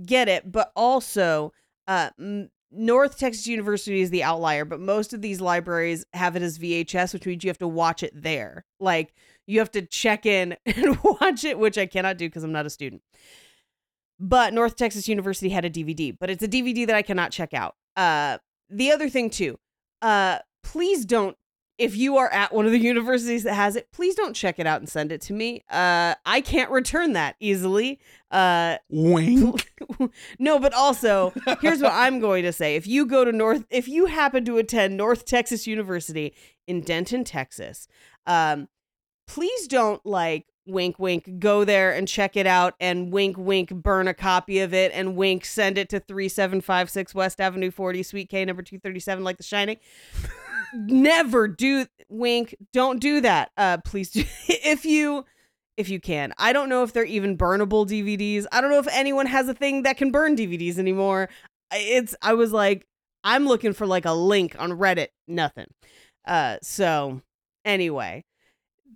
get 0.04 0.28
it. 0.28 0.50
But 0.50 0.73
also, 0.75 1.52
uh, 1.87 2.11
m- 2.18 2.50
North 2.70 3.18
Texas 3.18 3.46
University 3.46 4.00
is 4.00 4.10
the 4.10 4.22
outlier, 4.22 4.64
but 4.64 4.80
most 4.80 5.14
of 5.14 5.22
these 5.22 5.40
libraries 5.40 6.04
have 6.12 6.37
it 6.37 6.42
as 6.42 6.58
VHS, 6.58 7.14
which 7.14 7.25
means 7.25 7.42
you 7.42 7.48
have 7.48 7.58
to 7.58 7.68
watch 7.68 8.02
it 8.02 8.12
there. 8.14 8.64
Like 8.78 9.14
you 9.46 9.58
have 9.60 9.70
to 9.72 9.82
check 9.82 10.26
in 10.26 10.56
and 10.66 10.98
watch 11.02 11.44
it, 11.44 11.58
which 11.58 11.78
I 11.78 11.87
cannot 11.87 12.18
do 12.18 12.28
because 12.28 12.44
I'm 12.44 12.52
not 12.52 12.66
a 12.66 12.70
student. 12.70 13.02
But 14.20 14.52
North 14.52 14.76
Texas 14.76 15.08
University 15.08 15.48
had 15.48 15.64
a 15.64 15.70
DVD, 15.70 16.14
but 16.18 16.28
it's 16.28 16.42
a 16.42 16.48
DVD 16.48 16.87
that 16.87 16.96
I 16.96 17.02
cannot 17.02 17.30
check 17.30 17.54
out. 17.54 17.76
Uh, 17.96 18.38
the 18.68 18.90
other 18.90 19.08
thing 19.08 19.30
too, 19.30 19.58
uh, 20.02 20.38
please 20.62 21.04
don't. 21.04 21.37
If 21.78 21.97
you 21.97 22.16
are 22.16 22.28
at 22.30 22.52
one 22.52 22.66
of 22.66 22.73
the 22.73 22.78
universities 22.78 23.44
that 23.44 23.54
has 23.54 23.76
it, 23.76 23.92
please 23.92 24.16
don't 24.16 24.35
check 24.35 24.58
it 24.58 24.66
out 24.66 24.80
and 24.80 24.88
send 24.88 25.12
it 25.12 25.20
to 25.23 25.32
me. 25.32 25.62
Uh, 25.70 26.14
I 26.26 26.40
can't 26.40 26.70
return 26.70 27.12
that 27.12 27.37
easily. 27.38 28.00
Uh, 28.30 28.78
Wink. 28.90 29.73
no, 30.38 30.58
but 30.58 30.75
also, 30.75 31.32
here's 31.61 31.80
what 31.80 31.92
I'm 31.92 32.18
going 32.18 32.42
to 32.42 32.52
say. 32.52 32.75
If 32.75 32.87
you 32.87 33.06
go 33.06 33.25
to 33.25 33.30
North, 33.30 33.64
if 33.70 33.87
you 33.87 34.06
happen 34.06 34.44
to 34.47 34.58
attend 34.58 34.97
North 34.97 35.25
Texas 35.25 35.66
University 35.68 36.35
in 36.66 36.80
Denton, 36.80 37.23
Texas, 37.23 37.87
um, 38.26 38.68
please 39.28 39.68
don't 39.68 40.04
like 40.04 40.47
wink, 40.68 40.99
wink, 40.99 41.38
go 41.38 41.64
there 41.64 41.92
and 41.92 42.06
check 42.06 42.37
it 42.37 42.47
out 42.47 42.75
and 42.78 43.12
wink, 43.12 43.37
wink, 43.38 43.70
burn 43.70 44.06
a 44.06 44.14
copy 44.14 44.61
of 44.61 44.75
it 44.75 44.92
and 44.94 45.16
wink, 45.16 45.44
send 45.44 45.78
it 45.78 45.88
to 45.88 46.00
3756 46.00 47.14
West 47.14 47.40
Avenue 47.40 47.70
40, 47.70 48.02
Suite 48.02 48.28
K, 48.28 48.44
number 48.44 48.62
237, 48.62 49.25
like 49.25 49.38
The 49.38 49.42
Shining. 49.42 49.78
Never 50.75 51.48
do 51.48 51.87
wink. 52.08 52.54
Don't 52.72 53.00
do 53.00 53.20
that. 53.20 53.50
Uh, 53.56 53.78
please 53.78 54.10
do. 54.10 54.25
if 54.48 54.84
you 54.84 55.25
if 55.76 55.88
you 55.88 56.00
can. 56.00 56.32
I 56.38 56.52
don't 56.52 56.68
know 56.68 56.82
if 56.82 56.92
they're 56.92 57.04
even 57.04 57.38
burnable 57.38 57.87
DVDs. 57.87 58.46
I 58.50 58.60
don't 58.60 58.70
know 58.70 58.80
if 58.80 58.88
anyone 58.90 59.26
has 59.26 59.48
a 59.48 59.54
thing 59.54 59.84
that 59.84 59.96
can 59.96 60.10
burn 60.10 60.37
DVDs 60.37 60.78
anymore. 60.78 61.28
It's 61.72 62.14
I 62.22 62.34
was 62.34 62.52
like 62.52 62.87
I'm 63.25 63.46
looking 63.46 63.72
for 63.72 63.87
like 63.87 64.04
a 64.04 64.12
link 64.12 64.56
on 64.58 64.72
Reddit, 64.72 65.08
nothing. 65.26 65.68
Uh 66.26 66.56
so 66.62 67.22
anyway, 67.64 68.25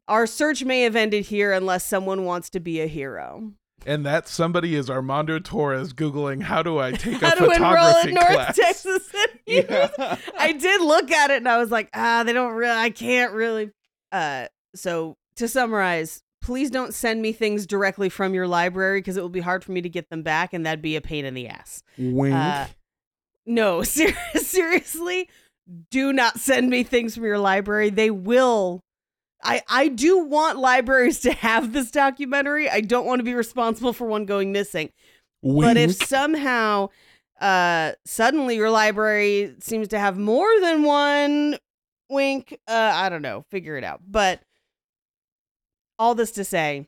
our 0.08 0.26
search 0.26 0.64
may 0.64 0.82
have 0.82 0.96
ended 0.96 1.26
here 1.26 1.52
unless 1.52 1.84
someone 1.84 2.24
wants 2.24 2.50
to 2.50 2.60
be 2.60 2.80
a 2.80 2.86
hero. 2.86 3.52
And 3.86 4.06
that 4.06 4.28
somebody 4.28 4.74
is 4.74 4.88
Armando 4.88 5.38
Torres 5.38 5.92
googling 5.92 6.42
how 6.42 6.62
do 6.62 6.78
I 6.78 6.92
take 6.92 7.20
a 7.20 7.26
How 7.26 7.34
to 7.34 7.50
enroll 7.50 7.54
at 7.54 8.04
photography 8.04 8.12
North 8.12 8.28
class? 8.28 8.56
Texas 8.56 9.12
Yeah. 9.46 10.16
I 10.38 10.52
did 10.52 10.80
look 10.80 11.10
at 11.10 11.30
it 11.30 11.38
and 11.38 11.48
I 11.48 11.58
was 11.58 11.70
like, 11.70 11.90
ah, 11.94 12.22
they 12.24 12.32
don't 12.32 12.52
really, 12.54 12.76
I 12.76 12.90
can't 12.90 13.32
really. 13.32 13.70
Uh, 14.10 14.46
so 14.74 15.16
to 15.36 15.48
summarize, 15.48 16.22
please 16.42 16.70
don't 16.70 16.94
send 16.94 17.22
me 17.22 17.32
things 17.32 17.66
directly 17.66 18.08
from 18.08 18.34
your 18.34 18.46
library 18.46 19.00
because 19.00 19.16
it 19.16 19.20
will 19.20 19.28
be 19.28 19.40
hard 19.40 19.64
for 19.64 19.72
me 19.72 19.80
to 19.80 19.88
get 19.88 20.10
them 20.10 20.22
back 20.22 20.52
and 20.52 20.66
that'd 20.66 20.82
be 20.82 20.96
a 20.96 21.00
pain 21.00 21.24
in 21.24 21.34
the 21.34 21.48
ass. 21.48 21.82
Wink. 21.98 22.34
Uh, 22.34 22.66
no, 23.46 23.82
ser- 23.84 24.16
seriously, 24.34 25.28
do 25.90 26.12
not 26.12 26.38
send 26.38 26.68
me 26.70 26.82
things 26.82 27.14
from 27.14 27.24
your 27.24 27.38
library. 27.38 27.90
They 27.90 28.10
will. 28.10 28.80
I, 29.42 29.62
I 29.68 29.88
do 29.88 30.18
want 30.18 30.58
libraries 30.58 31.20
to 31.20 31.32
have 31.32 31.72
this 31.72 31.90
documentary. 31.90 32.68
I 32.68 32.80
don't 32.80 33.06
want 33.06 33.20
to 33.20 33.24
be 33.24 33.34
responsible 33.34 33.92
for 33.92 34.06
one 34.06 34.24
going 34.24 34.52
missing. 34.52 34.90
Wink. 35.42 35.70
But 35.70 35.76
if 35.76 35.94
somehow 36.06 36.90
uh 37.40 37.92
suddenly 38.04 38.54
your 38.54 38.70
library 38.70 39.56
seems 39.58 39.88
to 39.88 39.98
have 39.98 40.16
more 40.16 40.48
than 40.60 40.84
one 40.84 41.58
wink, 42.08 42.56
uh 42.68 42.92
I 42.94 43.08
don't 43.08 43.22
know, 43.22 43.44
figure 43.50 43.76
it 43.76 43.84
out. 43.84 44.00
But 44.06 44.40
all 45.98 46.14
this 46.14 46.32
to 46.32 46.44
say, 46.44 46.86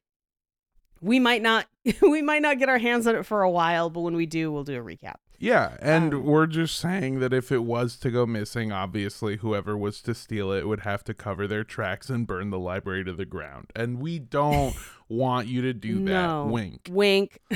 we 1.00 1.18
might 1.18 1.42
not 1.42 1.66
we 2.00 2.22
might 2.22 2.42
not 2.42 2.58
get 2.58 2.68
our 2.68 2.78
hands 2.78 3.06
on 3.06 3.16
it 3.16 3.26
for 3.26 3.42
a 3.42 3.50
while, 3.50 3.90
but 3.90 4.00
when 4.00 4.14
we 4.14 4.26
do, 4.26 4.52
we'll 4.52 4.64
do 4.64 4.80
a 4.80 4.84
recap. 4.84 5.16
Yeah, 5.38 5.76
and 5.80 6.14
Um, 6.14 6.22
we're 6.24 6.46
just 6.46 6.78
saying 6.78 7.18
that 7.20 7.32
if 7.32 7.50
it 7.52 7.64
was 7.64 7.96
to 7.98 8.10
go 8.10 8.24
missing, 8.24 8.72
obviously 8.72 9.36
whoever 9.38 9.76
was 9.76 10.00
to 10.02 10.14
steal 10.14 10.52
it 10.52 10.66
would 10.66 10.80
have 10.80 11.04
to 11.04 11.14
cover 11.14 11.46
their 11.46 11.64
tracks 11.64 12.08
and 12.08 12.26
burn 12.26 12.50
the 12.50 12.58
library 12.58 13.04
to 13.04 13.12
the 13.12 13.24
ground. 13.26 13.70
And 13.76 14.00
we 14.00 14.18
don't 14.18 14.74
want 15.08 15.48
you 15.48 15.60
to 15.62 15.72
do 15.74 15.96
that. 16.04 16.26
No. 16.26 16.46
Wink. 16.46 16.88
Wink. 16.90 17.40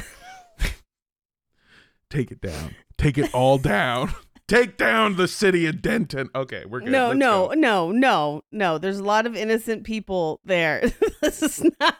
Take 2.11 2.31
it 2.31 2.41
down. 2.41 2.75
Take 2.97 3.19
it 3.19 3.33
all 3.35 3.59
down. 3.77 4.13
Take 4.47 4.79
down 4.79 5.17
the 5.17 5.29
city 5.29 5.67
of 5.67 5.83
Denton. 5.83 6.31
Okay, 6.35 6.65
we're 6.65 6.81
good. 6.81 6.91
No, 6.91 7.09
Let's 7.09 7.19
no, 7.19 7.49
go. 7.49 7.55
no, 7.55 7.91
no, 7.93 8.43
no. 8.51 8.79
There's 8.79 8.99
a 8.99 9.05
lot 9.05 9.27
of 9.27 9.37
innocent 9.37 9.85
people 9.85 10.41
there. 10.45 10.91
this 11.21 11.43
is 11.43 11.65
not. 11.81 11.97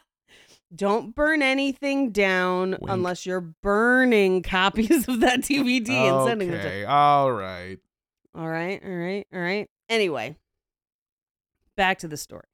Don't 0.75 1.15
burn 1.15 1.41
anything 1.41 2.11
down 2.11 2.71
Wink. 2.73 2.83
unless 2.89 3.25
you're 3.25 3.41
burning 3.41 4.43
copies 4.43 5.09
of 5.09 5.21
that 5.21 5.41
DVD 5.41 5.89
and 5.89 6.29
sending 6.29 6.51
them 6.51 6.61
to 6.61 6.67
Okay, 6.67 6.85
all 6.85 7.33
right. 7.33 7.79
All 8.35 8.49
right, 8.49 8.81
all 8.85 8.91
right, 8.91 9.27
all 9.33 9.41
right. 9.41 9.69
Anyway, 9.89 10.37
back 11.77 11.99
to 12.01 12.09
the 12.09 12.17
story. 12.17 12.45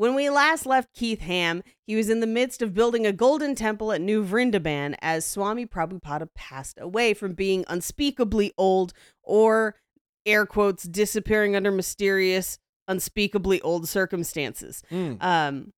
When 0.00 0.14
we 0.14 0.30
last 0.30 0.64
left 0.64 0.94
Keith 0.94 1.20
Ham, 1.20 1.62
he 1.86 1.94
was 1.94 2.08
in 2.08 2.20
the 2.20 2.26
midst 2.26 2.62
of 2.62 2.72
building 2.72 3.06
a 3.06 3.12
golden 3.12 3.54
temple 3.54 3.92
at 3.92 4.00
New 4.00 4.24
Vrindaban 4.24 4.94
as 5.02 5.26
Swami 5.26 5.66
Prabhupada 5.66 6.26
passed 6.34 6.78
away 6.80 7.12
from 7.12 7.34
being 7.34 7.66
unspeakably 7.68 8.52
old 8.56 8.94
or, 9.22 9.74
air 10.24 10.46
quotes, 10.46 10.84
disappearing 10.84 11.54
under 11.54 11.70
mysterious, 11.70 12.58
unspeakably 12.88 13.60
old 13.60 13.88
circumstances. 13.88 14.82
Mm. 14.90 15.22
Um, 15.22 15.72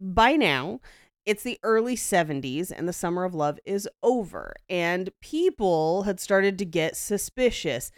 by 0.00 0.32
now, 0.36 0.80
it's 1.26 1.42
the 1.42 1.58
early 1.62 1.96
70s 1.96 2.70
and 2.70 2.86
the 2.86 2.92
summer 2.92 3.24
of 3.24 3.34
love 3.34 3.58
is 3.64 3.88
over, 4.02 4.54
and 4.68 5.10
people 5.20 6.02
had 6.02 6.20
started 6.20 6.58
to 6.58 6.64
get 6.64 6.96
suspicious. 6.96 7.90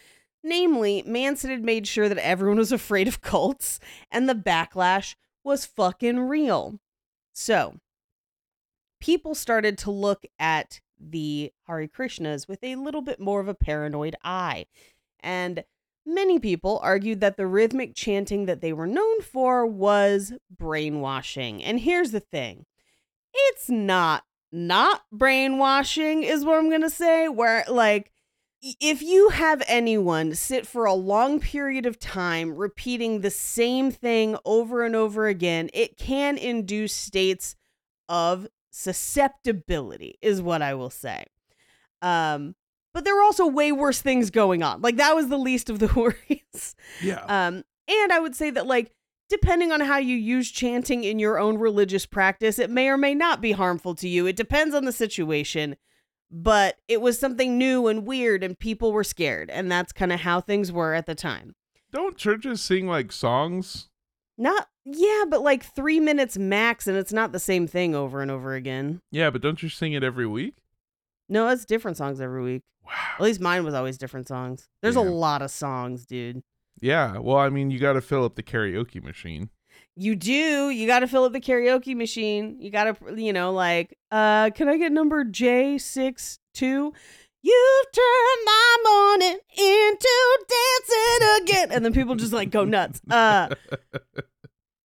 Namely, 0.44 1.02
Manson 1.06 1.50
had 1.50 1.64
made 1.64 1.88
sure 1.88 2.08
that 2.08 2.18
everyone 2.18 2.58
was 2.58 2.72
afraid 2.72 3.08
of 3.08 3.20
cults, 3.20 3.80
and 4.10 4.28
the 4.28 4.34
backlash 4.34 5.16
was 5.42 5.66
fucking 5.66 6.20
real. 6.20 6.78
So, 7.32 7.80
people 9.00 9.34
started 9.34 9.76
to 9.78 9.90
look 9.90 10.24
at 10.38 10.80
the 10.98 11.52
Hare 11.66 11.88
Krishnas 11.88 12.48
with 12.48 12.62
a 12.62 12.76
little 12.76 13.02
bit 13.02 13.20
more 13.20 13.40
of 13.40 13.48
a 13.48 13.54
paranoid 13.54 14.16
eye. 14.24 14.66
And 15.20 15.64
many 16.06 16.38
people 16.38 16.80
argued 16.82 17.20
that 17.20 17.36
the 17.36 17.46
rhythmic 17.46 17.94
chanting 17.94 18.46
that 18.46 18.60
they 18.60 18.72
were 18.72 18.86
known 18.86 19.20
for 19.20 19.66
was 19.66 20.32
brainwashing. 20.50 21.62
And 21.62 21.80
here's 21.80 22.12
the 22.12 22.20
thing 22.20 22.66
it's 23.34 23.68
not 23.68 24.24
not 24.52 25.02
brainwashing, 25.12 26.22
is 26.22 26.44
what 26.44 26.58
I'm 26.58 26.68
going 26.68 26.82
to 26.82 26.90
say. 26.90 27.28
Where, 27.28 27.64
like, 27.68 28.12
if 28.62 29.02
you 29.02 29.28
have 29.30 29.62
anyone 29.66 30.34
sit 30.34 30.66
for 30.66 30.86
a 30.86 30.94
long 30.94 31.40
period 31.40 31.86
of 31.86 31.98
time 31.98 32.54
repeating 32.56 33.20
the 33.20 33.30
same 33.30 33.90
thing 33.90 34.36
over 34.44 34.84
and 34.84 34.96
over 34.96 35.26
again, 35.26 35.68
it 35.74 35.98
can 35.98 36.38
induce 36.38 36.94
states 36.94 37.54
of 38.08 38.48
susceptibility, 38.70 40.18
is 40.22 40.40
what 40.40 40.62
I 40.62 40.74
will 40.74 40.90
say. 40.90 41.26
Um, 42.02 42.54
but 42.96 43.04
there 43.04 43.14
were 43.14 43.22
also 43.22 43.46
way 43.46 43.72
worse 43.72 44.00
things 44.00 44.30
going 44.30 44.62
on. 44.62 44.80
Like 44.80 44.96
that 44.96 45.14
was 45.14 45.28
the 45.28 45.36
least 45.36 45.68
of 45.68 45.80
the 45.80 45.86
worries. 45.94 46.74
Yeah. 47.02 47.20
Um, 47.28 47.62
and 47.86 48.10
I 48.10 48.18
would 48.18 48.34
say 48.34 48.48
that, 48.48 48.66
like, 48.66 48.90
depending 49.28 49.70
on 49.70 49.80
how 49.80 49.98
you 49.98 50.16
use 50.16 50.50
chanting 50.50 51.04
in 51.04 51.18
your 51.18 51.38
own 51.38 51.58
religious 51.58 52.06
practice, 52.06 52.58
it 52.58 52.70
may 52.70 52.88
or 52.88 52.96
may 52.96 53.14
not 53.14 53.42
be 53.42 53.52
harmful 53.52 53.94
to 53.96 54.08
you. 54.08 54.26
It 54.26 54.34
depends 54.34 54.74
on 54.74 54.86
the 54.86 54.92
situation. 54.92 55.76
But 56.30 56.78
it 56.88 57.02
was 57.02 57.18
something 57.18 57.58
new 57.58 57.86
and 57.86 58.06
weird, 58.06 58.42
and 58.42 58.58
people 58.58 58.92
were 58.92 59.04
scared. 59.04 59.50
And 59.50 59.70
that's 59.70 59.92
kind 59.92 60.10
of 60.10 60.20
how 60.20 60.40
things 60.40 60.72
were 60.72 60.94
at 60.94 61.04
the 61.04 61.14
time. 61.14 61.54
Don't 61.92 62.16
churches 62.16 62.62
sing 62.62 62.88
like 62.88 63.12
songs? 63.12 63.90
Not, 64.38 64.70
yeah, 64.86 65.24
but 65.28 65.42
like 65.42 65.62
three 65.62 66.00
minutes 66.00 66.38
max, 66.38 66.86
and 66.86 66.96
it's 66.96 67.12
not 67.12 67.32
the 67.32 67.38
same 67.38 67.66
thing 67.66 67.94
over 67.94 68.22
and 68.22 68.30
over 68.30 68.54
again. 68.54 69.02
Yeah, 69.10 69.28
but 69.28 69.42
don't 69.42 69.62
you 69.62 69.68
sing 69.68 69.92
it 69.92 70.02
every 70.02 70.26
week? 70.26 70.54
No, 71.28 71.48
it's 71.48 71.64
different 71.64 71.96
songs 71.96 72.20
every 72.20 72.42
week. 72.42 72.62
Wow. 72.84 72.92
At 73.18 73.22
least 73.24 73.40
mine 73.40 73.64
was 73.64 73.74
always 73.74 73.98
different 73.98 74.28
songs. 74.28 74.68
There's 74.82 74.96
a 74.96 75.00
lot 75.00 75.42
of 75.42 75.50
songs, 75.50 76.06
dude. 76.06 76.42
Yeah. 76.80 77.18
Well, 77.18 77.38
I 77.38 77.48
mean, 77.48 77.70
you 77.70 77.78
got 77.78 77.94
to 77.94 78.00
fill 78.00 78.24
up 78.24 78.36
the 78.36 78.42
karaoke 78.42 79.02
machine. 79.02 79.50
You 79.96 80.14
do. 80.14 80.70
You 80.70 80.86
got 80.86 81.00
to 81.00 81.08
fill 81.08 81.24
up 81.24 81.32
the 81.32 81.40
karaoke 81.40 81.96
machine. 81.96 82.58
You 82.60 82.70
got 82.70 82.84
to, 82.84 83.20
you 83.20 83.32
know, 83.32 83.52
like, 83.52 83.96
uh, 84.10 84.50
can 84.50 84.68
I 84.68 84.76
get 84.76 84.92
number 84.92 85.24
J62? 85.24 86.92
You've 87.42 87.92
turned 87.92 88.44
my 88.44 88.76
morning 88.84 89.38
into 89.56 90.38
dancing 90.48 91.42
again. 91.42 91.72
And 91.72 91.84
then 91.84 91.92
people 91.92 92.14
just 92.16 92.32
like 92.32 92.50
go 92.50 92.64
nuts. 92.64 93.00
Uh, 93.08 93.48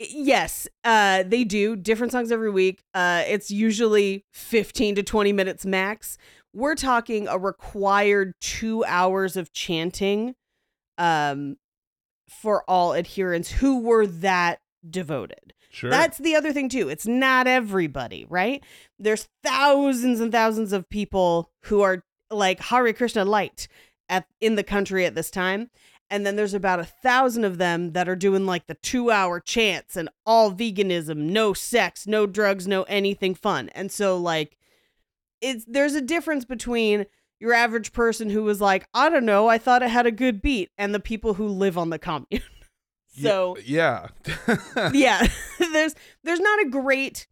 yes, 0.10 0.67
uh, 0.84 1.24
they 1.24 1.43
do 1.43 1.75
different 1.75 2.12
songs 2.12 2.31
every 2.31 2.51
week. 2.51 2.84
Uh, 2.93 3.24
it's 3.27 3.51
usually 3.51 4.25
15 4.34 4.96
to 4.96 5.03
20 5.03 5.34
minutes 5.34 5.65
max. 5.65 6.17
We're 6.53 6.75
talking 6.75 7.27
a 7.27 7.38
required 7.38 8.34
two 8.41 8.84
hours 8.86 9.38
of 9.38 9.53
chanting 9.53 10.36
um, 10.98 11.58
for 12.29 12.63
all 12.70 12.93
adherents 12.93 13.51
who 13.51 13.81
were 13.81 14.05
that 14.05 14.60
devoted. 14.88 15.53
Sure. 15.70 15.89
That's 15.89 16.17
the 16.17 16.36
other 16.36 16.51
thing 16.51 16.67
too. 16.67 16.89
It's 16.89 17.08
not 17.08 17.48
everybody, 17.48 18.25
right? 18.29 18.63
There's 19.00 19.29
thousands 19.43 20.20
and 20.20 20.31
thousands 20.31 20.74
of 20.74 20.89
people 20.89 21.50
who 21.63 21.81
are 21.81 22.03
like 22.29 22.60
Hare 22.60 22.91
Krishna 22.93 23.24
light 23.24 23.67
at 24.10 24.25
in 24.41 24.55
the 24.55 24.63
country 24.63 25.05
at 25.05 25.15
this 25.15 25.31
time. 25.31 25.70
And 26.12 26.25
then 26.25 26.36
there's 26.36 26.53
about 26.53 26.82
a 26.82 26.86
thousand 26.86 27.46
of 27.46 27.58
them 27.58 27.94
that 27.94 28.10
are 28.10 28.18
doing 28.18 28.46
like 28.46 28.68
the 28.68 28.75
two 28.75 29.10
hour 29.10 29.39
chants 29.39 29.96
and 29.96 30.10
all 30.25 30.51
veganism, 30.51 31.15
no 31.18 31.53
sex, 31.53 32.06
no 32.06 32.27
drugs, 32.27 32.68
no 32.68 32.84
anything 32.84 33.34
fun. 33.34 33.70
And 33.70 33.89
so 33.89 34.18
like 34.18 34.58
it's 35.39 35.63
there's 35.65 35.96
a 35.96 36.01
difference 36.01 36.44
between 36.44 37.06
your 37.39 37.53
average 37.53 37.94
person 37.94 38.30
who 38.30 38.44
was 38.44 38.60
like, 38.60 38.86
I 38.94 39.10
don't 39.10 39.25
know, 39.25 39.48
I 39.48 39.58
thought 39.58 39.82
it 39.82 39.89
had 39.89 40.06
a 40.06 40.12
good 40.12 40.41
beat, 40.41 40.70
and 40.77 40.94
the 40.94 41.00
people 41.00 41.34
who 41.34 41.48
live 41.48 41.77
on 41.77 41.89
the 41.89 41.98
commune. 41.98 42.27
So 43.22 43.58
yeah. 43.65 44.08
yeah 44.94 45.27
there's 45.60 45.96
there's 46.24 46.39
not 46.39 46.62
a 46.62 46.70
great 46.70 47.27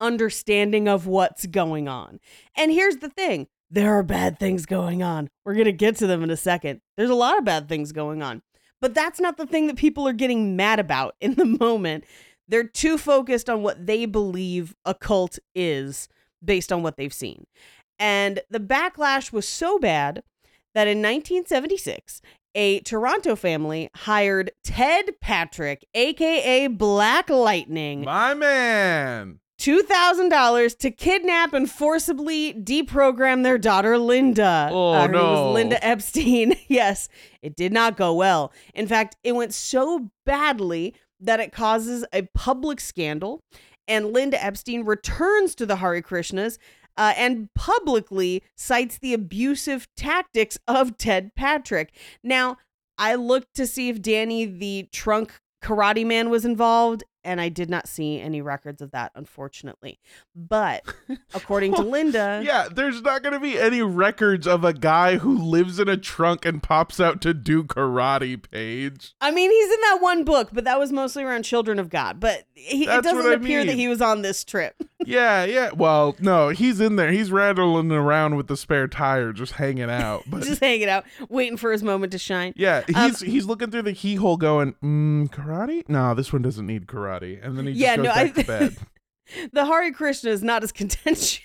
understanding 0.00 0.88
of 0.88 1.06
what's 1.06 1.44
going 1.44 1.88
on 1.88 2.20
and 2.56 2.72
here's 2.72 2.96
the 2.96 3.10
thing 3.10 3.48
there 3.70 3.94
are 3.94 4.02
bad 4.02 4.38
things 4.38 4.66
going 4.66 5.02
on. 5.02 5.28
We're 5.44 5.54
going 5.54 5.66
to 5.66 5.72
get 5.72 5.96
to 5.96 6.06
them 6.06 6.22
in 6.22 6.30
a 6.30 6.36
second. 6.36 6.80
There's 6.96 7.10
a 7.10 7.14
lot 7.14 7.38
of 7.38 7.44
bad 7.44 7.68
things 7.68 7.92
going 7.92 8.22
on. 8.22 8.42
But 8.80 8.94
that's 8.94 9.20
not 9.20 9.36
the 9.36 9.46
thing 9.46 9.66
that 9.66 9.76
people 9.76 10.06
are 10.06 10.12
getting 10.12 10.56
mad 10.56 10.78
about 10.78 11.16
in 11.20 11.34
the 11.34 11.44
moment. 11.44 12.04
They're 12.46 12.64
too 12.64 12.96
focused 12.96 13.50
on 13.50 13.62
what 13.62 13.86
they 13.86 14.06
believe 14.06 14.74
a 14.84 14.94
cult 14.94 15.38
is 15.54 16.08
based 16.42 16.72
on 16.72 16.82
what 16.82 16.96
they've 16.96 17.12
seen. 17.12 17.46
And 17.98 18.40
the 18.48 18.60
backlash 18.60 19.32
was 19.32 19.46
so 19.46 19.78
bad 19.78 20.22
that 20.74 20.86
in 20.86 20.98
1976 20.98 22.22
a 22.54 22.80
Toronto 22.80 23.36
family 23.36 23.90
hired 23.94 24.50
Ted 24.64 25.20
Patrick, 25.20 25.84
aka 25.94 26.66
Black 26.68 27.28
Lightning, 27.28 28.02
My 28.02 28.34
man. 28.34 29.40
$2,000 29.58 30.78
to 30.78 30.90
kidnap 30.90 31.52
and 31.52 31.70
forcibly 31.70 32.54
deprogram 32.54 33.42
their 33.42 33.58
daughter 33.58 33.98
Linda. 33.98 34.68
Oh, 34.70 34.92
Uh, 34.92 35.06
name 35.06 35.14
was 35.14 35.38
no. 35.38 35.52
Linda 35.52 35.84
Epstein. 35.86 36.54
yes, 36.68 37.08
it 37.42 37.56
did 37.56 37.72
not 37.72 37.96
go 37.96 38.14
well. 38.14 38.52
In 38.74 38.86
fact, 38.86 39.16
it 39.22 39.32
went 39.34 39.54
so 39.54 40.10
badly 40.24 40.94
that 41.20 41.40
it 41.40 41.52
causes 41.52 42.04
a 42.12 42.22
public 42.34 42.80
scandal, 42.80 43.40
and 43.88 44.12
Linda 44.12 44.42
Epstein 44.42 44.84
returns 44.84 45.54
to 45.56 45.66
the 45.66 45.76
Hare 45.76 46.00
Krishnas. 46.02 46.58
Uh, 46.96 47.12
and 47.16 47.48
publicly 47.54 48.42
cites 48.56 48.98
the 48.98 49.14
abusive 49.14 49.86
tactics 49.96 50.58
of 50.66 50.98
Ted 50.98 51.30
Patrick. 51.36 51.92
Now, 52.24 52.56
I 52.98 53.14
looked 53.14 53.54
to 53.54 53.68
see 53.68 53.88
if 53.88 54.02
Danny 54.02 54.44
the 54.46 54.88
trunk 54.90 55.38
karate 55.62 56.04
man 56.04 56.28
was 56.28 56.44
involved, 56.44 57.04
and 57.28 57.40
I 57.42 57.50
did 57.50 57.68
not 57.68 57.86
see 57.86 58.20
any 58.20 58.40
records 58.40 58.80
of 58.80 58.90
that, 58.92 59.12
unfortunately. 59.14 60.00
But 60.34 60.82
according 61.34 61.74
to 61.74 61.82
Linda, 61.82 62.40
Yeah, 62.44 62.68
there's 62.74 63.02
not 63.02 63.22
going 63.22 63.34
to 63.34 63.40
be 63.40 63.58
any 63.58 63.82
records 63.82 64.46
of 64.46 64.64
a 64.64 64.72
guy 64.72 65.18
who 65.18 65.36
lives 65.36 65.78
in 65.78 65.88
a 65.88 65.96
trunk 65.98 66.46
and 66.46 66.62
pops 66.62 66.98
out 66.98 67.20
to 67.22 67.34
do 67.34 67.64
karate, 67.64 68.42
Paige. 68.50 69.12
I 69.20 69.30
mean, 69.30 69.50
he's 69.50 69.72
in 69.72 69.80
that 69.82 69.98
one 70.00 70.24
book, 70.24 70.48
but 70.52 70.64
that 70.64 70.78
was 70.78 70.90
mostly 70.90 71.22
around 71.22 71.42
Children 71.42 71.78
of 71.78 71.90
God. 71.90 72.18
But 72.18 72.44
he, 72.54 72.84
it 72.84 73.02
doesn't 73.04 73.32
appear 73.32 73.64
that 73.64 73.74
he 73.76 73.88
was 73.88 74.00
on 74.00 74.22
this 74.22 74.42
trip. 74.44 74.74
Yeah, 75.06 75.44
yeah. 75.44 75.70
Well, 75.72 76.16
no, 76.18 76.48
he's 76.48 76.80
in 76.80 76.96
there. 76.96 77.12
He's 77.12 77.30
rattling 77.30 77.92
around 77.92 78.36
with 78.36 78.48
the 78.48 78.56
spare 78.56 78.88
tire, 78.88 79.32
just 79.32 79.52
hanging 79.52 79.88
out. 79.88 80.24
But 80.26 80.42
just 80.42 80.60
hanging 80.60 80.88
out, 80.88 81.04
waiting 81.28 81.56
for 81.56 81.70
his 81.70 81.84
moment 81.84 82.10
to 82.12 82.18
shine. 82.18 82.52
yeah, 82.56 82.82
Um, 82.94 83.04
he's 83.10 83.20
he's 83.20 83.46
looking 83.46 83.70
through 83.70 83.82
the 83.82 83.92
keyhole, 83.94 84.36
going, 84.36 84.74
mm, 84.82 85.30
"Karate? 85.30 85.88
No, 85.88 86.14
this 86.14 86.32
one 86.32 86.42
doesn't 86.42 86.66
need 86.66 86.88
karate." 86.88 87.17
And 87.22 87.56
then 87.58 87.66
he 87.66 87.72
just 87.72 87.80
Yeah, 87.82 87.96
goes 87.96 88.04
no, 88.06 88.10
back 88.14 88.38
I- 88.38 88.42
to 88.42 88.46
bed. 88.46 88.76
The 89.52 89.66
Hare 89.66 89.92
Krishna 89.92 90.30
is 90.30 90.42
not 90.42 90.62
as 90.62 90.72
contentious. 90.72 91.40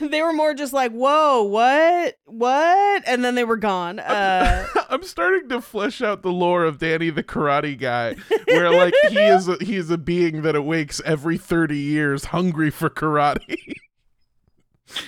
they 0.00 0.22
were 0.22 0.32
more 0.32 0.54
just 0.54 0.72
like, 0.72 0.90
"Whoa, 0.90 1.44
what, 1.44 2.16
what?" 2.24 3.02
And 3.06 3.24
then 3.24 3.36
they 3.36 3.44
were 3.44 3.56
gone. 3.56 4.00
Uh, 4.00 4.66
I'm 4.90 5.04
starting 5.04 5.48
to 5.50 5.60
flesh 5.60 6.02
out 6.02 6.22
the 6.22 6.32
lore 6.32 6.64
of 6.64 6.78
Danny 6.78 7.10
the 7.10 7.22
karate 7.22 7.78
guy, 7.78 8.16
where 8.48 8.70
like 8.72 8.92
he 9.10 9.18
is 9.18 9.46
a, 9.48 9.56
he 9.62 9.76
is 9.76 9.90
a 9.90 9.98
being 9.98 10.42
that 10.42 10.56
awakes 10.56 11.00
every 11.04 11.38
30 11.38 11.76
years, 11.78 12.24
hungry 12.26 12.70
for 12.70 12.90
karate. 12.90 13.74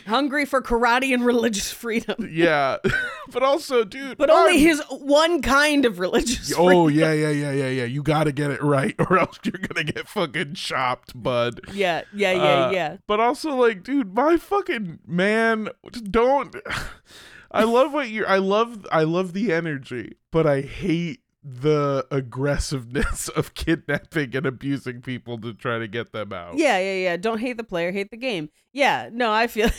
Hungry 0.07 0.45
for 0.45 0.61
karate 0.63 1.13
and 1.15 1.25
religious 1.25 1.71
freedom, 1.73 2.29
yeah, 2.33 2.77
but 3.33 3.43
also, 3.43 3.85
dude, 3.85 4.19
but 4.19 4.31
only 4.31 4.53
I'm- 4.53 4.61
his 4.61 4.83
one 4.91 5.43
kind 5.43 5.85
of 5.85 5.99
religious. 5.99 6.53
Oh 6.57 6.87
freedom. 6.87 6.99
yeah, 7.01 7.13
yeah, 7.13 7.31
yeah, 7.31 7.53
yeah, 7.53 7.69
yeah. 7.69 7.85
You 7.85 8.03
got 8.03 8.25
to 8.25 8.33
get 8.33 8.51
it 8.51 8.63
right, 8.63 8.95
or 9.11 9.19
else 9.19 9.39
you're 9.45 9.53
gonna 9.69 9.85
get 9.85 10.09
fucking 10.09 10.55
chopped, 10.55 11.21
bud. 11.21 11.61
yeah, 11.73 12.03
yeah, 12.15 12.33
yeah, 12.33 12.43
Uh, 12.67 12.71
yeah. 12.71 12.97
But 13.07 13.21
also, 13.21 13.55
like, 13.55 13.83
dude, 13.83 14.15
my 14.15 14.37
fucking 14.37 15.01
man, 15.07 15.69
don't. 16.11 16.55
I 17.53 17.65
love 17.65 17.93
what 17.93 18.09
you're. 18.11 18.29
I 18.29 18.39
love. 18.39 18.87
I 18.93 19.03
love 19.03 19.33
the 19.33 19.53
energy, 19.53 20.17
but 20.31 20.47
I 20.47 20.61
hate 20.61 21.21
the 21.43 22.07
aggressiveness 22.11 23.29
of 23.37 23.55
kidnapping 23.55 24.37
and 24.37 24.47
abusing 24.47 25.01
people 25.01 25.39
to 25.39 25.55
try 25.55 25.79
to 25.79 25.89
get 25.89 26.13
them 26.13 26.33
out. 26.33 26.57
Yeah, 26.57 26.79
yeah, 26.79 26.95
yeah. 26.95 27.17
Don't 27.17 27.39
hate 27.39 27.57
the 27.57 27.65
player, 27.65 27.93
hate 27.93 28.11
the 28.11 28.17
game. 28.17 28.51
Yeah, 28.73 29.09
no, 29.13 29.33
I 29.33 29.47
feel. 29.47 29.71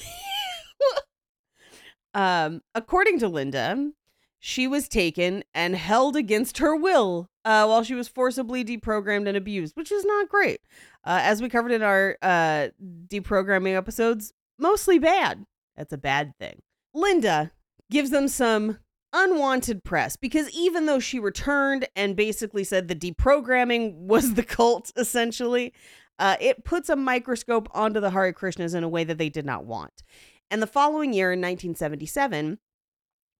um, 2.14 2.62
according 2.74 3.20
to 3.20 3.28
Linda, 3.28 3.92
she 4.40 4.68
was 4.68 4.88
taken 4.88 5.44
and 5.54 5.76
held 5.76 6.16
against 6.16 6.58
her 6.58 6.76
will 6.76 7.30
uh, 7.46 7.66
while 7.66 7.84
she 7.84 7.94
was 7.94 8.08
forcibly 8.08 8.66
deprogrammed 8.66 9.28
and 9.28 9.38
abused, 9.38 9.76
which 9.76 9.92
is 9.92 10.04
not 10.04 10.30
great. 10.30 10.62
Uh, 11.04 11.20
as 11.22 11.42
we 11.42 11.50
covered 11.50 11.72
in 11.72 11.84
our 11.84 12.18
uh, 12.22 12.70
deprogramming 13.08 13.76
episodes, 13.76 14.34
mostly 14.58 14.98
bad. 14.98 15.46
That's 15.76 15.94
a 15.94 15.98
bad 15.98 16.34
thing. 16.40 16.62
Linda 16.94 17.52
gives 17.90 18.10
them 18.10 18.28
some 18.28 18.80
unwanted 19.14 19.84
press 19.84 20.16
because 20.16 20.50
even 20.52 20.86
though 20.86 21.00
she 21.00 21.20
returned 21.20 21.88
and 21.96 22.16
basically 22.16 22.64
said 22.64 22.88
the 22.88 22.96
deprogramming 22.96 23.94
was 23.96 24.34
the 24.34 24.44
cult, 24.44 24.92
essentially, 24.96 25.74
uh, 26.20 26.38
it 26.40 26.64
puts 26.64 26.90
a 26.90 26.96
microscope 26.96 27.68
onto 27.72 28.00
the 28.00 28.12
Hare 28.12 28.34
Krishnas 28.34 28.76
in 28.76 28.84
a 28.84 28.90
way 28.90 29.04
that 29.04 29.18
they 29.18 29.30
did 29.30 29.46
not 29.46 29.66
want. 29.66 30.04
And 30.50 30.62
the 30.62 30.68
following 30.68 31.14
year, 31.14 31.32
in 31.32 31.40
1977, 31.40 32.60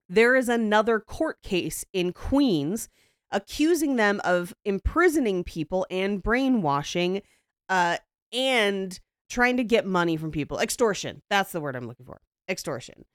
there 0.08 0.36
is 0.36 0.50
another 0.50 1.00
court 1.00 1.42
case 1.44 1.86
in 1.94 2.14
Queens 2.14 2.90
accusing 3.32 3.96
them 3.96 4.20
of 4.24 4.54
imprisoning 4.66 5.44
people 5.44 5.86
and 5.90 6.22
brainwashing 6.22 7.22
uh, 7.70 7.98
and 8.34 9.00
trying 9.30 9.58
to 9.58 9.64
get 9.64 9.86
money 9.86 10.18
from 10.18 10.32
people. 10.32 10.60
Extortion. 10.60 11.22
That's 11.30 11.52
the 11.52 11.62
word 11.62 11.76
I'm 11.76 11.88
looking 11.88 12.06
for. 12.06 12.22
Extortion. 12.50 13.06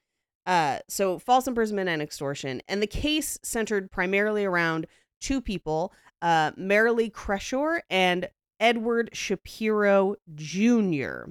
Uh, 0.46 0.78
so 0.88 1.18
false 1.18 1.46
imprisonment 1.46 1.88
and 1.88 2.00
extortion. 2.00 2.62
And 2.68 2.80
the 2.80 2.86
case 2.86 3.38
centered 3.42 3.90
primarily 3.90 4.44
around 4.44 4.86
two 5.20 5.40
people, 5.40 5.92
uh, 6.22 6.52
Merylee 6.52 7.10
Kreshower 7.10 7.80
and 7.90 8.28
Edward 8.60 9.10
Shapiro 9.12 10.16
Jr. 10.34 11.30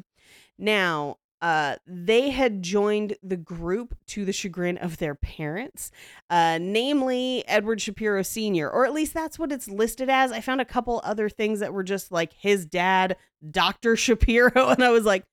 Now, 0.58 1.17
Uh, 1.41 1.75
they 1.86 2.32
had 2.32 2.63
joined 2.63 3.17
the 3.21 3.38
group 3.38 3.93
to 4.08 4.25
the 4.25 4.32
chagrin 4.34 4.78
of 4.78 4.97
their 4.97 5.13
parents, 5.13 5.91
uh, 6.32 6.58
namely 6.60 7.43
Edward 7.47 7.80
Shapiro 7.82 8.23
Sr., 8.23 8.67
or 8.67 8.84
at 8.86 8.93
least 8.93 9.13
that's 9.13 9.38
what 9.38 9.51
it's 9.51 9.67
listed 9.67 10.10
as. 10.10 10.32
I 10.32 10.39
found 10.41 10.62
a 10.62 10.65
couple 10.65 11.01
other 11.04 11.30
things 11.30 11.60
that 11.60 11.73
were 11.73 11.84
just 11.84 12.12
like 12.12 12.34
his 12.34 12.65
dad, 12.65 13.17
Dr. 13.51 13.95
Shapiro, 14.06 14.69
and 14.69 14.84
I 14.84 14.89
was 14.89 15.04
like, 15.06 15.23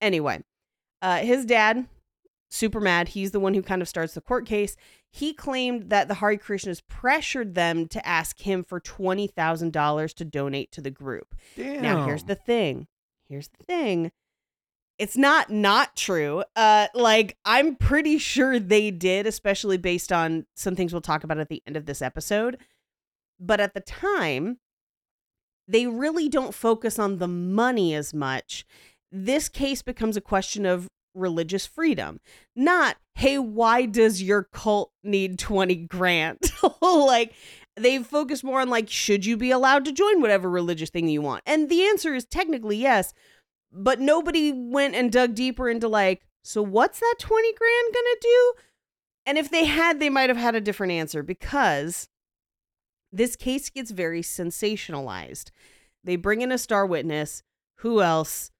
anyway, 0.00 0.42
uh, 1.02 1.18
his 1.18 1.44
dad, 1.44 1.86
super 2.52 2.80
mad. 2.80 3.08
He's 3.08 3.30
the 3.30 3.40
one 3.40 3.54
who 3.54 3.62
kind 3.62 3.82
of 3.82 3.88
starts 3.88 4.14
the 4.14 4.20
court 4.20 4.46
case. 4.46 4.76
He 5.10 5.32
claimed 5.32 5.90
that 5.90 6.08
the 6.08 6.14
Hare 6.14 6.36
Krishnas 6.36 6.82
pressured 6.86 7.54
them 7.54 7.88
to 7.88 8.06
ask 8.06 8.40
him 8.40 8.62
for 8.62 8.80
$20,000 8.80 10.14
to 10.14 10.24
donate 10.24 10.72
to 10.72 10.80
the 10.80 10.90
group. 10.90 11.34
Damn. 11.56 11.82
Now, 11.82 12.06
here's 12.06 12.24
the 12.24 12.34
thing. 12.34 12.86
Here's 13.28 13.48
the 13.48 13.64
thing. 13.64 14.12
It's 14.98 15.16
not 15.16 15.50
not 15.50 15.96
true. 15.96 16.44
Uh 16.54 16.86
like 16.94 17.36
I'm 17.44 17.74
pretty 17.74 18.18
sure 18.18 18.60
they 18.60 18.90
did, 18.90 19.26
especially 19.26 19.78
based 19.78 20.12
on 20.12 20.46
some 20.54 20.76
things 20.76 20.92
we'll 20.92 21.00
talk 21.00 21.24
about 21.24 21.38
at 21.38 21.48
the 21.48 21.62
end 21.66 21.76
of 21.76 21.86
this 21.86 22.02
episode. 22.02 22.58
But 23.40 23.58
at 23.58 23.74
the 23.74 23.80
time, 23.80 24.58
they 25.66 25.86
really 25.86 26.28
don't 26.28 26.54
focus 26.54 26.98
on 26.98 27.18
the 27.18 27.26
money 27.26 27.94
as 27.94 28.12
much. 28.12 28.64
This 29.10 29.48
case 29.48 29.82
becomes 29.82 30.16
a 30.16 30.20
question 30.20 30.66
of 30.66 30.88
religious 31.14 31.66
freedom, 31.66 32.20
not, 32.54 32.96
hey, 33.14 33.38
why 33.38 33.86
does 33.86 34.22
your 34.22 34.44
cult 34.44 34.92
need 35.02 35.38
20 35.38 35.74
grand? 35.86 36.38
like, 36.82 37.34
they 37.76 37.98
focus 38.02 38.44
more 38.44 38.60
on, 38.60 38.68
like, 38.68 38.88
should 38.88 39.24
you 39.24 39.36
be 39.36 39.50
allowed 39.50 39.84
to 39.84 39.92
join 39.92 40.20
whatever 40.20 40.48
religious 40.50 40.90
thing 40.90 41.08
you 41.08 41.22
want? 41.22 41.42
And 41.46 41.68
the 41.68 41.84
answer 41.84 42.14
is 42.14 42.24
technically 42.24 42.76
yes, 42.76 43.12
but 43.72 44.00
nobody 44.00 44.52
went 44.52 44.94
and 44.94 45.10
dug 45.10 45.34
deeper 45.34 45.68
into, 45.68 45.88
like, 45.88 46.22
so 46.42 46.62
what's 46.62 47.00
that 47.00 47.14
20 47.18 47.52
grand 47.54 47.94
gonna 47.94 48.16
do? 48.20 48.52
And 49.26 49.38
if 49.38 49.50
they 49.50 49.64
had, 49.64 50.00
they 50.00 50.10
might 50.10 50.30
have 50.30 50.36
had 50.36 50.54
a 50.54 50.60
different 50.60 50.92
answer 50.92 51.22
because 51.22 52.08
this 53.12 53.36
case 53.36 53.70
gets 53.70 53.90
very 53.90 54.22
sensationalized. 54.22 55.50
They 56.02 56.16
bring 56.16 56.40
in 56.40 56.50
a 56.50 56.58
star 56.58 56.84
witness. 56.84 57.42
Who 57.76 58.02
else? 58.02 58.50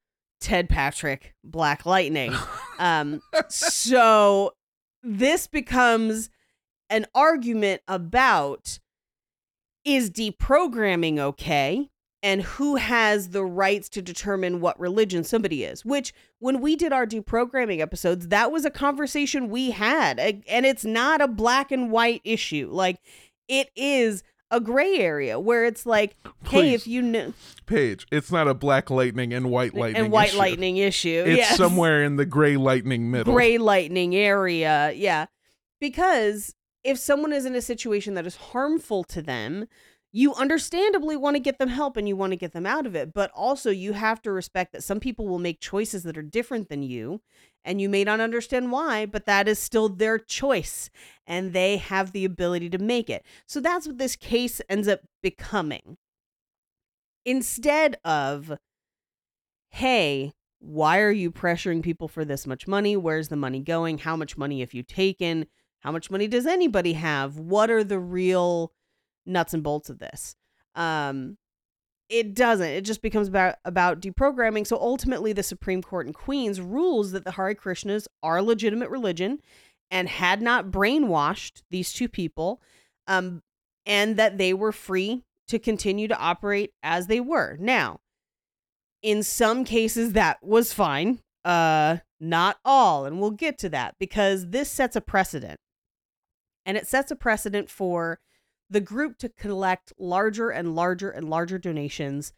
Ted 0.43 0.69
Patrick, 0.69 1.35
Black 1.43 1.87
Lightning. 1.87 2.35
Um, 2.79 3.23
so 3.49 4.55
this 5.05 5.47
becomes 5.47 6.31
an 6.91 7.07
argument 7.15 7.81
about 7.87 8.81
is 9.85 10.11
deprogramming 10.11 11.21
okay? 11.21 11.91
And 12.25 12.43
who 12.43 12.75
has 12.77 13.29
the 13.29 13.45
rights 13.45 13.89
to 13.91 14.03
determine 14.03 14.61
what 14.61 14.81
religion 14.81 15.23
somebody 15.23 15.63
is? 15.63 15.85
Which, 15.85 16.13
when 16.41 16.61
we 16.61 16.75
did 16.75 16.93
our 16.93 17.07
deprogramming 17.07 17.81
episodes, 17.81 18.29
that 18.29 18.51
was 18.51 18.65
a 18.65 18.71
conversation 18.71 19.49
we 19.49 19.71
had. 19.71 20.19
And 20.49 20.67
it's 20.67 20.85
not 20.85 21.21
a 21.21 21.29
black 21.29 21.71
and 21.71 21.93
white 21.93 22.21
issue. 22.25 22.69
Like, 22.73 22.99
it 23.47 23.71
is 23.77 24.25
a 24.53 24.61
gray 24.61 24.99
area 24.99 25.41
where 25.41 25.65
it's 25.65 25.87
like, 25.87 26.15
hey, 26.45 26.75
if 26.75 26.87
you 26.87 27.03
know, 27.03 27.33
Paige, 27.67 28.07
it's 28.12 28.31
not 28.31 28.47
a 28.47 28.55
black 28.55 28.91
lightning 28.91 29.33
and 29.33 29.51
white 29.51 29.75
lightning. 29.75 30.05
and 30.05 30.12
white 30.12 30.29
issue. 30.29 30.38
lightning 30.38 30.77
issue. 30.77 31.25
It's 31.27 31.38
yes. 31.38 31.57
somewhere 31.57 32.05
in 32.05 32.17
the 32.17 32.27
gray 32.27 32.57
lightning 32.57 33.11
middle. 33.11 33.33
gray 33.33 33.59
lightning 33.59 34.15
area. 34.15 34.93
Yeah. 34.95 35.27
Because 35.81 36.55
if 36.85 36.99
someone 36.99 37.33
is 37.33 37.47
in 37.47 37.55
a 37.55 37.62
situation 37.62 38.15
that 38.15 38.27
is 38.27 38.37
harmful 38.37 39.05
to 39.05 39.23
them, 39.23 39.67
you 40.14 40.35
understandably 40.35 41.16
want 41.16 41.37
to 41.37 41.40
get 41.40 41.59
them 41.59 41.70
help 41.70 41.96
and 41.96 42.07
you 42.07 42.14
want 42.14 42.33
to 42.33 42.37
get 42.37 42.53
them 42.53 42.66
out 42.66 42.85
of 42.85 42.94
it. 42.94 43.14
But 43.14 43.31
also, 43.35 43.70
you 43.70 43.94
have 43.94 44.20
to 44.22 44.31
respect 44.31 44.72
that 44.72 44.85
some 44.85 45.01
people 45.01 45.27
will 45.27 45.38
make 45.38 45.59
choices 45.59 46.03
that 46.03 46.18
are 46.18 46.22
different 46.22 46.68
than 46.68 46.83
you. 46.83 47.22
And 47.64 47.81
you 47.81 47.88
may 47.88 48.05
not 48.05 48.20
understand 48.20 48.72
why, 48.72 49.07
but 49.07 49.25
that 49.25 49.48
is 49.48 49.59
still 49.59 49.88
their 49.88 50.18
choice. 50.18 50.90
And 51.27 51.55
they 51.55 51.79
have 51.79 52.12
the 52.12 52.27
ability 52.27 52.68
to 52.70 52.79
make 52.79 53.09
it. 53.09 53.25
So 53.46 53.61
that's 53.61 53.87
what 53.87 53.98
this 53.98 54.16
case 54.16 54.61
ends 54.68 54.87
up 54.87 55.01
becoming. 55.22 55.96
Instead 57.25 57.96
of, 58.05 58.59
hey, 59.70 60.33
why 60.59 61.01
are 61.01 61.11
you 61.11 61.31
pressuring 61.31 61.83
people 61.83 62.09
for 62.09 62.25
this 62.25 62.46
much 62.46 62.68
money? 62.68 62.96
Where's 62.96 63.29
the 63.29 63.37
money 63.37 63.61
going? 63.61 63.98
How 63.98 64.16
much 64.16 64.37
money 64.37 64.61
have 64.61 64.75
you 64.75 64.83
taken? 64.83 65.46
How 65.81 65.90
much 65.90 66.11
money 66.11 66.29
does 66.29 66.46
anybody 66.46 66.92
have? 66.92 67.38
What 67.38 67.70
are 67.70 67.83
the 67.83 67.98
real 67.98 68.72
nuts 69.27 69.55
and 69.55 69.63
bolts 69.63 69.91
of 69.91 69.99
this? 69.99 70.37
Um, 70.75 71.37
it 72.09 72.35
doesn't. 72.35 72.67
It 72.67 72.85
just 72.85 73.01
becomes 73.01 73.29
about 73.29 73.57
about 73.65 74.01
deprogramming. 74.01 74.67
So 74.67 74.77
ultimately, 74.77 75.33
the 75.33 75.43
Supreme 75.43 75.83
Court 75.83 76.07
in 76.07 76.13
Queens 76.13 76.61
rules 76.61 77.13
that 77.13 77.25
the 77.25 77.33
Hare 77.33 77.55
Krishnas 77.55 78.07
are 78.23 78.43
legitimate 78.43 78.91
religion 78.91 79.41
and 79.91 80.09
had 80.09 80.43
not 80.43 80.71
brainwashed 80.71 81.63
these 81.71 81.93
two 81.93 82.09
people, 82.09 82.61
um, 83.07 83.43
and 83.87 84.17
that 84.17 84.39
they 84.39 84.53
were 84.53 84.73
free 84.73 85.23
to 85.49 85.59
continue 85.59 86.09
to 86.09 86.19
operate 86.19 86.73
as 86.83 87.07
they 87.07 87.21
were. 87.21 87.57
Now, 87.59 88.01
in 89.03 89.23
some 89.23 89.65
cases, 89.65 90.13
that 90.13 90.43
was 90.43 90.73
fine. 90.73 91.21
Uh, 91.45 91.99
not 92.21 92.59
all, 92.65 93.05
and 93.05 93.21
we'll 93.21 93.33
get 93.33 93.59
to 93.59 93.69
that 93.71 93.97
because 93.99 94.51
this 94.51 94.71
sets 94.71 94.97
a 94.97 95.01
precedent, 95.01 95.59
and 96.65 96.77
it 96.77 96.87
sets 96.87 97.11
a 97.11 97.17
precedent 97.17 97.69
for 97.69 98.21
the 98.73 98.81
group 98.81 99.19
to 99.19 99.29
collect 99.29 99.93
larger 99.99 100.51
and 100.51 100.75
larger 100.75 101.11
and 101.11 101.29
larger 101.29 101.59
donations 101.59 102.33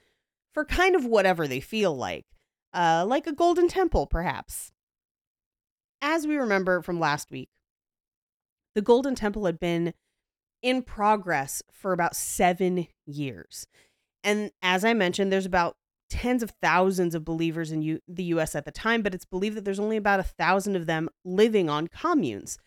for 0.52 0.64
kind 0.64 0.94
of 0.94 1.04
whatever 1.04 1.46
they 1.46 1.60
feel 1.60 1.96
like, 1.96 2.26
uh, 2.72 3.04
like 3.06 3.26
a 3.26 3.32
golden 3.32 3.68
temple, 3.68 4.06
perhaps. 4.06 4.72
As 6.02 6.26
we 6.26 6.36
remember 6.36 6.82
from 6.82 7.00
last 7.00 7.30
week, 7.30 7.48
the 8.74 8.82
golden 8.82 9.14
temple 9.14 9.46
had 9.46 9.58
been 9.58 9.94
in 10.60 10.82
progress 10.82 11.62
for 11.72 11.92
about 11.92 12.16
seven 12.16 12.88
years. 13.06 13.66
And 14.22 14.50
as 14.62 14.84
I 14.84 14.92
mentioned, 14.94 15.32
there's 15.32 15.46
about 15.46 15.76
tens 16.10 16.42
of 16.42 16.50
thousands 16.62 17.14
of 17.14 17.24
believers 17.24 17.70
in 17.70 17.82
U- 17.82 18.00
the 18.08 18.24
US 18.24 18.54
at 18.54 18.64
the 18.64 18.72
time, 18.72 19.02
but 19.02 19.14
it's 19.14 19.24
believed 19.24 19.56
that 19.56 19.64
there's 19.64 19.80
only 19.80 19.96
about 19.96 20.20
a 20.20 20.24
thousand 20.24 20.74
of 20.74 20.86
them 20.86 21.08
living 21.24 21.68
on 21.68 21.88
communes. 21.88 22.58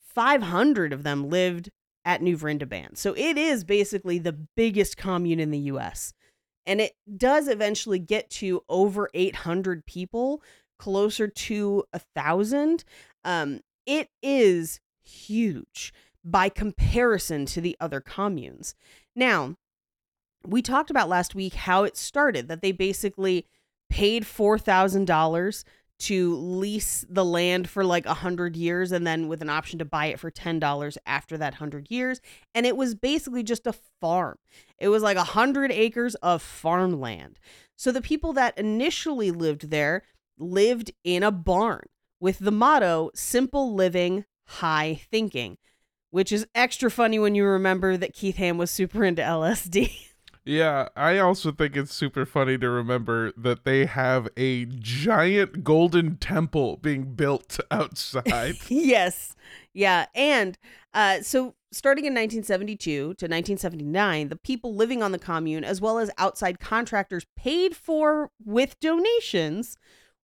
500 0.00 0.92
of 0.92 1.04
them 1.04 1.30
lived 1.30 1.70
at 2.08 2.22
New 2.22 2.38
Vrindaban. 2.38 2.96
So 2.96 3.12
it 3.18 3.36
is 3.36 3.64
basically 3.64 4.18
the 4.18 4.32
biggest 4.32 4.96
commune 4.96 5.38
in 5.38 5.50
the 5.50 5.58
US. 5.58 6.14
And 6.64 6.80
it 6.80 6.94
does 7.18 7.48
eventually 7.48 7.98
get 7.98 8.30
to 8.30 8.62
over 8.66 9.10
800 9.12 9.84
people, 9.84 10.42
closer 10.78 11.28
to 11.28 11.84
a 11.92 11.98
thousand. 12.16 12.82
Um, 13.26 13.60
it 13.84 14.08
is 14.22 14.80
huge 15.02 15.92
by 16.24 16.48
comparison 16.48 17.44
to 17.44 17.60
the 17.60 17.76
other 17.78 18.00
communes. 18.00 18.74
Now, 19.14 19.56
we 20.46 20.62
talked 20.62 20.90
about 20.90 21.10
last 21.10 21.34
week 21.34 21.54
how 21.54 21.84
it 21.84 21.96
started 21.98 22.48
that 22.48 22.62
they 22.62 22.72
basically 22.72 23.44
paid 23.90 24.24
$4,000 24.24 25.64
to 25.98 26.36
lease 26.36 27.04
the 27.08 27.24
land 27.24 27.68
for 27.68 27.84
like 27.84 28.06
a 28.06 28.10
100 28.10 28.56
years 28.56 28.92
and 28.92 29.06
then 29.06 29.28
with 29.28 29.42
an 29.42 29.50
option 29.50 29.78
to 29.78 29.84
buy 29.84 30.06
it 30.06 30.20
for 30.20 30.30
$10 30.30 30.96
after 31.06 31.36
that 31.38 31.54
100 31.54 31.90
years. 31.90 32.20
And 32.54 32.66
it 32.66 32.76
was 32.76 32.94
basically 32.94 33.42
just 33.42 33.66
a 33.66 33.74
farm. 34.00 34.38
It 34.78 34.88
was 34.88 35.02
like 35.02 35.16
a 35.16 35.20
100 35.20 35.72
acres 35.72 36.14
of 36.16 36.42
farmland. 36.42 37.38
So 37.76 37.92
the 37.92 38.00
people 38.00 38.32
that 38.34 38.56
initially 38.58 39.30
lived 39.30 39.70
there 39.70 40.02
lived 40.38 40.92
in 41.04 41.22
a 41.22 41.32
barn 41.32 41.86
with 42.20 42.38
the 42.38 42.52
motto 42.52 43.10
simple 43.14 43.74
living 43.74 44.24
high 44.46 45.00
thinking 45.10 45.58
which 46.10 46.32
is 46.32 46.46
extra 46.54 46.90
funny 46.90 47.18
when 47.18 47.34
you 47.34 47.44
remember 47.44 47.96
that 47.96 48.14
keith 48.14 48.36
ham 48.36 48.56
was 48.56 48.70
super 48.70 49.04
into 49.04 49.20
lsd 49.20 49.90
Yeah, 50.48 50.88
I 50.96 51.18
also 51.18 51.52
think 51.52 51.76
it's 51.76 51.92
super 51.92 52.24
funny 52.24 52.56
to 52.56 52.70
remember 52.70 53.32
that 53.36 53.64
they 53.64 53.84
have 53.84 54.30
a 54.34 54.64
giant 54.64 55.62
golden 55.62 56.16
temple 56.16 56.78
being 56.78 57.12
built 57.12 57.60
outside. 57.70 58.56
yes. 58.68 59.36
Yeah. 59.74 60.06
And 60.14 60.56
uh, 60.94 61.20
so 61.20 61.54
starting 61.70 62.06
in 62.06 62.14
1972 62.14 62.78
to 62.78 63.04
1979, 63.10 64.30
the 64.30 64.36
people 64.36 64.74
living 64.74 65.02
on 65.02 65.12
the 65.12 65.18
commune, 65.18 65.64
as 65.64 65.82
well 65.82 65.98
as 65.98 66.10
outside 66.16 66.60
contractors 66.60 67.26
paid 67.36 67.76
for 67.76 68.30
with 68.42 68.80
donations, 68.80 69.76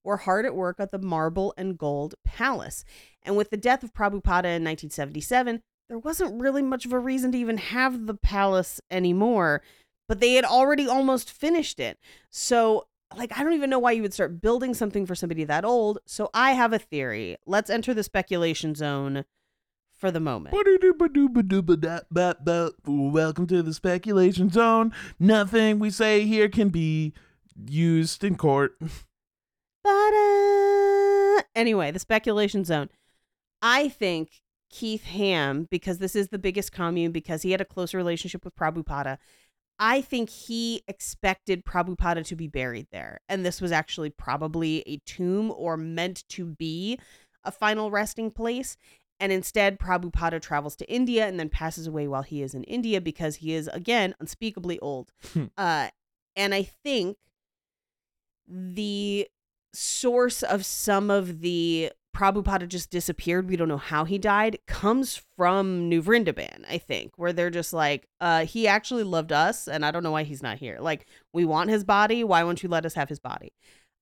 were 0.04 0.16
hard 0.16 0.46
at 0.46 0.54
work 0.54 0.76
at 0.80 0.90
the 0.90 0.98
Marble 0.98 1.52
and 1.58 1.76
Gold 1.76 2.14
Palace. 2.24 2.86
And 3.24 3.36
with 3.36 3.50
the 3.50 3.58
death 3.58 3.82
of 3.82 3.92
Prabhupada 3.92 4.56
in 4.56 4.64
1977, 4.64 5.60
there 5.90 5.98
wasn't 5.98 6.40
really 6.40 6.62
much 6.62 6.86
of 6.86 6.94
a 6.94 6.98
reason 6.98 7.32
to 7.32 7.38
even 7.38 7.58
have 7.58 8.06
the 8.06 8.14
palace 8.14 8.80
anymore, 8.90 9.60
but 10.08 10.20
they 10.20 10.34
had 10.34 10.44
already 10.44 10.86
almost 10.86 11.30
finished 11.30 11.80
it. 11.80 11.98
So, 12.30 12.86
like, 13.16 13.36
I 13.38 13.42
don't 13.42 13.52
even 13.54 13.70
know 13.70 13.78
why 13.78 13.92
you 13.92 14.02
would 14.02 14.14
start 14.14 14.40
building 14.40 14.74
something 14.74 15.06
for 15.06 15.14
somebody 15.14 15.44
that 15.44 15.64
old. 15.64 15.98
So, 16.06 16.30
I 16.34 16.52
have 16.52 16.72
a 16.72 16.78
theory. 16.78 17.36
Let's 17.46 17.70
enter 17.70 17.94
the 17.94 18.02
speculation 18.02 18.74
zone 18.74 19.24
for 19.96 20.10
the 20.10 20.20
moment. 20.20 20.54
Welcome 22.86 23.46
to 23.46 23.62
the 23.62 23.72
speculation 23.72 24.50
zone. 24.50 24.92
Nothing 25.18 25.78
we 25.78 25.90
say 25.90 26.26
here 26.26 26.48
can 26.48 26.68
be 26.70 27.12
used 27.68 28.24
in 28.24 28.36
court. 28.36 28.76
Anyway, 31.54 31.92
the 31.92 32.00
speculation 32.00 32.64
zone. 32.64 32.90
I 33.62 33.88
think 33.88 34.42
Keith 34.68 35.04
Ham, 35.04 35.68
because 35.70 35.98
this 35.98 36.16
is 36.16 36.28
the 36.28 36.38
biggest 36.38 36.72
commune, 36.72 37.12
because 37.12 37.42
he 37.42 37.52
had 37.52 37.60
a 37.60 37.64
close 37.64 37.94
relationship 37.94 38.44
with 38.44 38.56
Prabhupada, 38.56 39.18
I 39.78 40.00
think 40.00 40.30
he 40.30 40.82
expected 40.86 41.64
Prabhupada 41.64 42.24
to 42.26 42.36
be 42.36 42.46
buried 42.46 42.86
there. 42.92 43.20
And 43.28 43.44
this 43.44 43.60
was 43.60 43.72
actually 43.72 44.10
probably 44.10 44.82
a 44.86 44.98
tomb 45.04 45.52
or 45.56 45.76
meant 45.76 46.24
to 46.30 46.44
be 46.44 46.98
a 47.42 47.50
final 47.50 47.90
resting 47.90 48.30
place. 48.30 48.76
And 49.20 49.32
instead, 49.32 49.78
Prabhupada 49.78 50.40
travels 50.40 50.76
to 50.76 50.90
India 50.90 51.26
and 51.26 51.38
then 51.38 51.48
passes 51.48 51.86
away 51.86 52.08
while 52.08 52.22
he 52.22 52.42
is 52.42 52.54
in 52.54 52.64
India 52.64 53.00
because 53.00 53.36
he 53.36 53.52
is, 53.52 53.68
again, 53.68 54.14
unspeakably 54.20 54.78
old. 54.80 55.12
Hmm. 55.32 55.44
uh, 55.56 55.88
and 56.36 56.54
I 56.54 56.64
think 56.64 57.16
the 58.48 59.28
source 59.72 60.42
of 60.42 60.64
some 60.64 61.10
of 61.10 61.40
the 61.40 61.92
Prabhupada 62.14 62.68
just 62.68 62.90
disappeared. 62.90 63.48
We 63.48 63.56
don't 63.56 63.68
know 63.68 63.76
how 63.76 64.04
he 64.04 64.18
died. 64.18 64.58
Comes 64.66 65.20
from 65.36 65.88
New 65.88 66.02
Vrindaban, 66.02 66.64
I 66.68 66.78
think, 66.78 67.12
where 67.16 67.32
they're 67.32 67.50
just 67.50 67.72
like, 67.72 68.06
uh, 68.20 68.46
he 68.46 68.66
actually 68.68 69.02
loved 69.02 69.32
us, 69.32 69.68
and 69.68 69.84
I 69.84 69.90
don't 69.90 70.02
know 70.02 70.12
why 70.12 70.22
he's 70.22 70.42
not 70.42 70.58
here. 70.58 70.78
Like, 70.80 71.06
we 71.32 71.44
want 71.44 71.70
his 71.70 71.84
body. 71.84 72.24
Why 72.24 72.44
won't 72.44 72.62
you 72.62 72.68
let 72.68 72.86
us 72.86 72.94
have 72.94 73.08
his 73.08 73.20
body? 73.20 73.52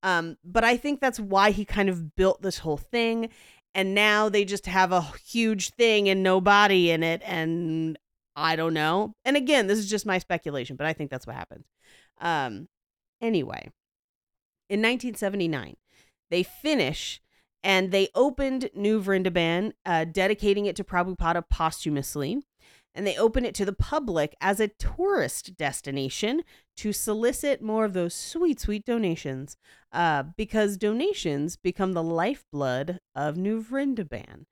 Um, 0.03 0.37
but 0.45 0.65
I 0.65 0.77
think 0.77 1.01
that's 1.01 1.19
why 1.19 1.51
he 1.51 1.65
kind 1.65 1.89
of 1.89 2.15
built 2.15 2.43
this 2.43 2.59
whole 2.59 2.77
thing. 2.77 3.31
And 3.75 3.95
now 3.95 4.29
they 4.29 4.45
just 4.45 4.67
have 4.67 4.93
a 4.93 5.13
huge 5.27 5.71
thing 5.71 6.09
and 6.09 6.23
no 6.23 6.41
body 6.41 6.91
in 6.91 7.03
it. 7.03 7.23
And 7.25 7.99
I 8.37 8.57
don't 8.57 8.75
know. 8.75 9.15
And 9.25 9.37
again, 9.37 9.67
this 9.67 9.79
is 9.79 9.89
just 9.89 10.07
my 10.07 10.19
speculation, 10.19 10.77
but 10.77 10.87
I 10.87 10.93
think 10.93 11.11
that's 11.11 11.27
what 11.27 11.37
happened. 11.37 11.65
Um, 12.21 12.69
anyway, 13.21 13.71
in 14.69 14.81
1979, 14.81 15.77
they 16.31 16.43
finish 16.43 17.21
and 17.65 17.91
they 17.91 18.09
opened 18.15 18.71
New 18.75 19.03
Vrindaban, 19.03 19.73
uh, 19.87 20.05
dedicating 20.05 20.67
it 20.67 20.77
to 20.77 20.85
Prabhupada 20.85 21.45
posthumously. 21.49 22.43
And 22.95 23.07
they 23.07 23.17
open 23.17 23.47
it 23.47 23.55
to 23.55 23.65
the 23.65 23.73
public 23.73 24.37
as 24.39 24.61
a 24.61 24.69
tourist 24.69 25.57
destination 25.57 26.43
to 26.77 26.93
solicit 26.93 27.63
more 27.63 27.87
of 27.87 27.95
those 27.95 28.15
sweet, 28.15 28.61
sweet 28.61 28.85
donations, 28.85 29.57
uh, 29.93 30.25
because 30.37 30.77
donations 30.77 31.57
become 31.57 31.95
the 31.95 32.03
lifeblood 32.03 32.99
of 33.15 33.39
New 33.39 33.63
Vrindaban. 33.63 34.45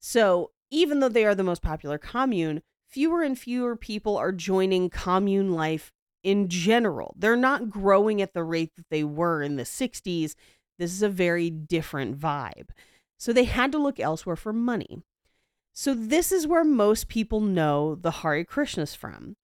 So 0.00 0.52
even 0.70 1.00
though 1.00 1.10
they 1.10 1.26
are 1.26 1.34
the 1.34 1.44
most 1.44 1.60
popular 1.60 1.98
commune, 1.98 2.62
fewer 2.88 3.22
and 3.22 3.38
fewer 3.38 3.76
people 3.76 4.16
are 4.16 4.32
joining 4.32 4.88
commune 4.88 5.52
life 5.52 5.92
in 6.22 6.48
general. 6.48 7.14
They're 7.18 7.36
not 7.36 7.70
growing 7.70 8.20
at 8.20 8.34
the 8.34 8.44
rate 8.44 8.74
that 8.76 8.86
they 8.90 9.04
were 9.04 9.42
in 9.42 9.56
the 9.56 9.62
60s. 9.64 10.34
This 10.80 10.92
is 10.92 11.02
a 11.02 11.10
very 11.10 11.50
different 11.50 12.18
vibe. 12.18 12.70
So 13.18 13.34
they 13.34 13.44
had 13.44 13.70
to 13.72 13.78
look 13.78 14.00
elsewhere 14.00 14.34
for 14.34 14.52
money. 14.52 15.02
So 15.74 15.92
this 15.92 16.32
is 16.32 16.46
where 16.46 16.64
most 16.64 17.06
people 17.06 17.40
know 17.40 17.94
the 17.94 18.10
Hare 18.10 18.46
Krishnas 18.46 18.96
from. 18.96 19.36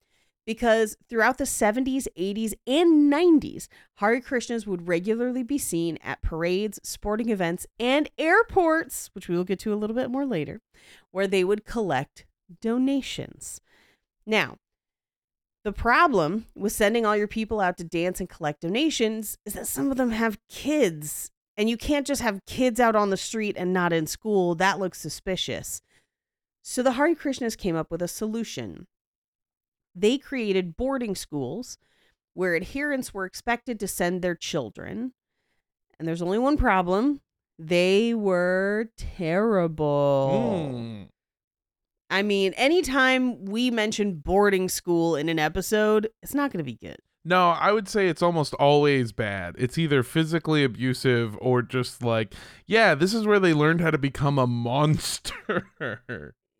Because 0.46 0.96
throughout 1.10 1.36
the 1.36 1.44
70s, 1.44 2.06
80s, 2.16 2.54
and 2.66 3.12
90s, 3.12 3.68
Hare 3.96 4.20
Krishnas 4.22 4.66
would 4.66 4.88
regularly 4.88 5.42
be 5.42 5.58
seen 5.58 5.98
at 6.02 6.22
parades, 6.22 6.80
sporting 6.82 7.28
events, 7.28 7.66
and 7.78 8.08
airports, 8.16 9.10
which 9.12 9.28
we 9.28 9.36
will 9.36 9.44
get 9.44 9.58
to 9.58 9.74
a 9.74 9.76
little 9.76 9.96
bit 9.96 10.10
more 10.10 10.24
later, 10.24 10.62
where 11.10 11.26
they 11.26 11.44
would 11.44 11.66
collect 11.66 12.24
donations. 12.62 13.60
Now, 14.24 14.56
the 15.66 15.72
problem 15.72 16.46
with 16.54 16.70
sending 16.70 17.04
all 17.04 17.16
your 17.16 17.26
people 17.26 17.60
out 17.60 17.76
to 17.76 17.82
dance 17.82 18.20
and 18.20 18.28
collect 18.28 18.60
donations 18.60 19.36
is 19.44 19.54
that 19.54 19.66
some 19.66 19.90
of 19.90 19.96
them 19.96 20.12
have 20.12 20.38
kids, 20.48 21.32
and 21.56 21.68
you 21.68 21.76
can't 21.76 22.06
just 22.06 22.22
have 22.22 22.46
kids 22.46 22.78
out 22.78 22.94
on 22.94 23.10
the 23.10 23.16
street 23.16 23.56
and 23.58 23.72
not 23.72 23.92
in 23.92 24.06
school. 24.06 24.54
That 24.54 24.78
looks 24.78 25.00
suspicious. 25.00 25.82
So 26.62 26.84
the 26.84 26.92
Hare 26.92 27.16
Krishnas 27.16 27.58
came 27.58 27.74
up 27.74 27.90
with 27.90 28.00
a 28.00 28.06
solution. 28.06 28.86
They 29.92 30.18
created 30.18 30.76
boarding 30.76 31.16
schools 31.16 31.78
where 32.32 32.54
adherents 32.54 33.12
were 33.12 33.26
expected 33.26 33.80
to 33.80 33.88
send 33.88 34.22
their 34.22 34.36
children. 34.36 35.14
And 35.98 36.06
there's 36.06 36.22
only 36.22 36.38
one 36.38 36.56
problem 36.56 37.22
they 37.58 38.14
were 38.14 38.90
terrible. 38.96 40.68
Mm. 40.78 41.08
I 42.10 42.22
mean, 42.22 42.52
anytime 42.54 43.44
we 43.46 43.70
mention 43.70 44.14
boarding 44.16 44.68
school 44.68 45.16
in 45.16 45.28
an 45.28 45.38
episode, 45.38 46.08
it's 46.22 46.34
not 46.34 46.52
going 46.52 46.58
to 46.58 46.64
be 46.64 46.74
good. 46.76 46.98
No, 47.24 47.48
I 47.48 47.72
would 47.72 47.88
say 47.88 48.06
it's 48.08 48.22
almost 48.22 48.54
always 48.54 49.10
bad. 49.10 49.56
It's 49.58 49.76
either 49.78 50.04
physically 50.04 50.62
abusive 50.62 51.36
or 51.40 51.60
just 51.60 52.04
like, 52.04 52.34
yeah, 52.66 52.94
this 52.94 53.12
is 53.12 53.26
where 53.26 53.40
they 53.40 53.52
learned 53.52 53.80
how 53.80 53.90
to 53.90 53.98
become 53.98 54.38
a 54.38 54.46
monster. 54.46 55.66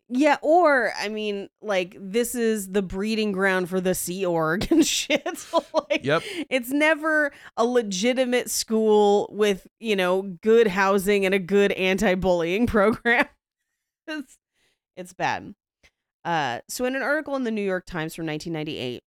Yeah, 0.09 0.37
or 0.41 0.91
I 0.97 1.09
mean, 1.09 1.49
like 1.61 1.95
this 1.99 2.33
is 2.35 2.69
the 2.71 2.81
breeding 2.81 3.31
ground 3.33 3.69
for 3.69 3.79
the 3.81 3.93
Sea 3.95 4.25
Org 4.25 4.69
and 4.71 4.85
shit. 4.87 5.37
So, 5.37 5.63
like, 5.89 6.03
Yep. 6.05 6.23
it's 6.49 6.69
never 6.71 7.31
a 7.57 7.65
legitimate 7.65 8.49
school 8.49 9.29
with 9.31 9.67
you 9.79 9.95
know 9.95 10.21
good 10.41 10.67
housing 10.67 11.25
and 11.25 11.33
a 11.33 11.39
good 11.39 11.71
anti-bullying 11.73 12.67
program. 12.67 13.25
it's 14.07 14.37
it's 14.97 15.13
bad. 15.13 15.53
Uh, 16.25 16.59
so 16.67 16.83
in 16.83 16.95
an 16.95 17.01
article 17.01 17.35
in 17.35 17.45
the 17.45 17.51
New 17.51 17.61
York 17.61 17.85
Times 17.85 18.13
from 18.13 18.25
1998, 18.25 19.01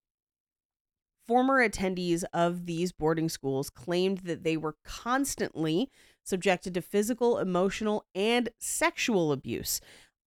former 1.28 1.68
attendees 1.68 2.24
of 2.32 2.66
these 2.66 2.92
boarding 2.92 3.28
schools 3.28 3.68
claimed 3.68 4.18
that 4.18 4.42
they 4.42 4.56
were 4.56 4.76
constantly 4.84 5.90
subjected 6.24 6.72
to 6.74 6.80
physical, 6.82 7.38
emotional, 7.38 8.04
and 8.14 8.48
sexual 8.58 9.32
abuse 9.32 9.80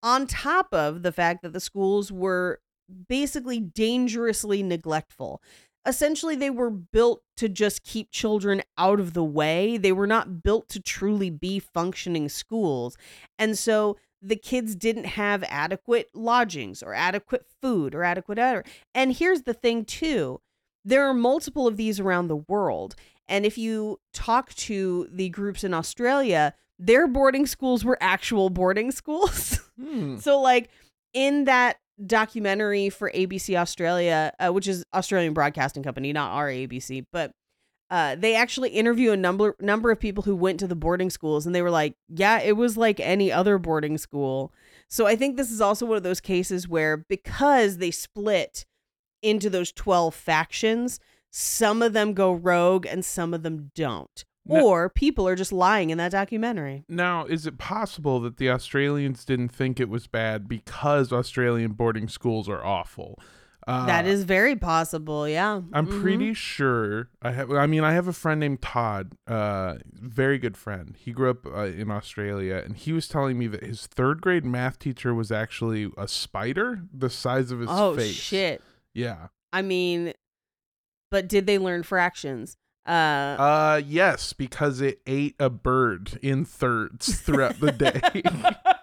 on 0.03 0.27
top 0.27 0.67
of 0.73 1.01
the 1.01 1.11
fact 1.11 1.41
that 1.41 1.53
the 1.53 1.59
schools 1.59 2.11
were 2.11 2.59
basically 3.07 3.59
dangerously 3.59 4.61
neglectful. 4.61 5.41
Essentially, 5.85 6.35
they 6.35 6.49
were 6.49 6.69
built 6.69 7.21
to 7.37 7.49
just 7.49 7.83
keep 7.83 8.11
children 8.11 8.61
out 8.77 8.99
of 8.99 9.13
the 9.13 9.23
way. 9.23 9.77
They 9.77 9.91
were 9.91 10.07
not 10.07 10.43
built 10.43 10.69
to 10.69 10.81
truly 10.81 11.29
be 11.29 11.59
functioning 11.59 12.29
schools. 12.29 12.95
And 13.37 13.57
so 13.57 13.97
the 14.23 14.35
kids 14.35 14.75
didn't 14.75 15.05
have 15.05 15.43
adequate 15.47 16.09
lodgings 16.13 16.81
or 16.81 16.93
adequate 16.93 17.45
food 17.61 17.93
or 17.93 18.03
adequate 18.03 18.39
other. 18.39 18.63
And 18.95 19.13
here's 19.13 19.41
the 19.43 19.53
thing, 19.53 19.85
too 19.85 20.39
there 20.85 21.07
are 21.07 21.13
multiple 21.13 21.67
of 21.67 21.77
these 21.77 21.99
around 21.99 22.27
the 22.27 22.35
world. 22.35 22.95
And 23.29 23.45
if 23.45 23.57
you 23.57 23.99
talk 24.13 24.53
to 24.55 25.07
the 25.09 25.29
groups 25.29 25.63
in 25.63 25.73
Australia, 25.73 26.53
their 26.77 27.07
boarding 27.07 27.45
schools 27.45 27.85
were 27.85 27.97
actual 28.01 28.49
boarding 28.49 28.91
schools. 29.01 29.59
Hmm. 29.79 30.17
So, 30.17 30.39
like 30.41 30.69
in 31.13 31.45
that 31.45 31.77
documentary 32.05 32.89
for 32.89 33.11
ABC 33.11 33.55
Australia, 33.55 34.33
uh, 34.39 34.49
which 34.49 34.67
is 34.67 34.83
Australian 34.93 35.33
Broadcasting 35.33 35.83
Company, 35.83 36.11
not 36.11 36.31
our 36.31 36.49
ABC, 36.49 37.05
but 37.11 37.31
uh, 37.93 38.15
they 38.15 38.35
actually 38.35 38.71
interview 38.71 39.11
a 39.11 39.17
number 39.17 39.55
number 39.59 39.91
of 39.91 39.99
people 39.99 40.23
who 40.23 40.35
went 40.35 40.59
to 40.59 40.67
the 40.67 40.75
boarding 40.75 41.11
schools, 41.11 41.45
and 41.45 41.53
they 41.53 41.61
were 41.61 41.69
like, 41.69 41.95
"Yeah, 42.09 42.39
it 42.41 42.57
was 42.57 42.75
like 42.75 42.99
any 42.99 43.31
other 43.31 43.59
boarding 43.59 43.99
school." 43.99 44.51
So 44.87 45.05
I 45.05 45.15
think 45.15 45.37
this 45.37 45.51
is 45.51 45.61
also 45.61 45.85
one 45.85 45.97
of 45.97 46.03
those 46.03 46.19
cases 46.19 46.67
where 46.67 46.97
because 46.97 47.77
they 47.77 47.91
split 47.91 48.65
into 49.21 49.47
those 49.49 49.71
twelve 49.71 50.15
factions, 50.15 50.99
some 51.29 51.83
of 51.83 51.93
them 51.93 52.13
go 52.13 52.33
rogue 52.33 52.87
and 52.87 53.05
some 53.05 53.31
of 53.33 53.43
them 53.43 53.71
don't. 53.75 54.25
No- 54.45 54.67
Or 54.67 54.89
people 54.89 55.27
are 55.27 55.35
just 55.35 55.53
lying 55.53 55.89
in 55.89 55.97
that 55.99 56.11
documentary. 56.11 56.83
Now, 56.89 57.25
is 57.25 57.45
it 57.45 57.57
possible 57.57 58.19
that 58.21 58.37
the 58.37 58.49
Australians 58.49 59.23
didn't 59.23 59.49
think 59.49 59.79
it 59.79 59.87
was 59.87 60.07
bad 60.07 60.49
because 60.49 61.13
Australian 61.13 61.71
boarding 61.73 62.07
schools 62.09 62.49
are 62.49 62.63
awful? 62.65 63.17
Uh, 63.65 63.85
that 63.85 64.05
is 64.05 64.23
very 64.25 64.55
possible. 64.55 65.27
Yeah. 65.27 65.61
I'm 65.71 65.87
Mhm. 65.87 66.01
pretty 66.01 66.33
sure 66.33 67.09
I 67.21 67.31
have. 67.31 67.49
I 67.51 67.65
mean, 67.65 67.83
I 67.83 67.93
have 67.93 68.07
a 68.07 68.13
friend 68.13 68.39
named 68.39 68.61
Todd, 68.61 69.13
uh, 69.27 69.75
very 69.93 70.37
good 70.37 70.57
friend. 70.57 70.95
He 70.99 71.11
grew 71.11 71.29
up 71.29 71.45
uh, 71.45 71.65
in 71.65 71.89
Australia, 71.89 72.61
and 72.65 72.75
he 72.75 72.91
was 72.91 73.07
telling 73.07 73.37
me 73.37 73.47
that 73.47 73.63
his 73.63 73.87
third 73.87 74.21
grade 74.21 74.43
math 74.45 74.79
teacher 74.79 75.13
was 75.13 75.31
actually 75.31 75.91
a 75.97 76.07
spider 76.07 76.81
the 76.93 77.09
size 77.09 77.51
of 77.51 77.59
his 77.59 77.69
Oh 77.71 77.95
face. 77.95 78.09
Oh 78.09 78.13
shit. 78.13 78.61
Yeah. 78.93 79.27
I 79.53 79.61
mean, 79.61 80.13
but 81.11 81.27
did 81.29 81.45
they 81.47 81.57
learn 81.57 81.83
fractions? 81.83 82.57
Uh, 82.85 82.91
Uh, 83.39 83.81
yes, 83.85 84.33
because 84.33 84.81
it 84.81 84.99
ate 85.07 85.35
a 85.39 85.49
bird 85.49 86.19
in 86.21 86.43
thirds 86.43 87.21
throughout 87.21 87.59
the 87.61 87.71
day. 87.71 88.01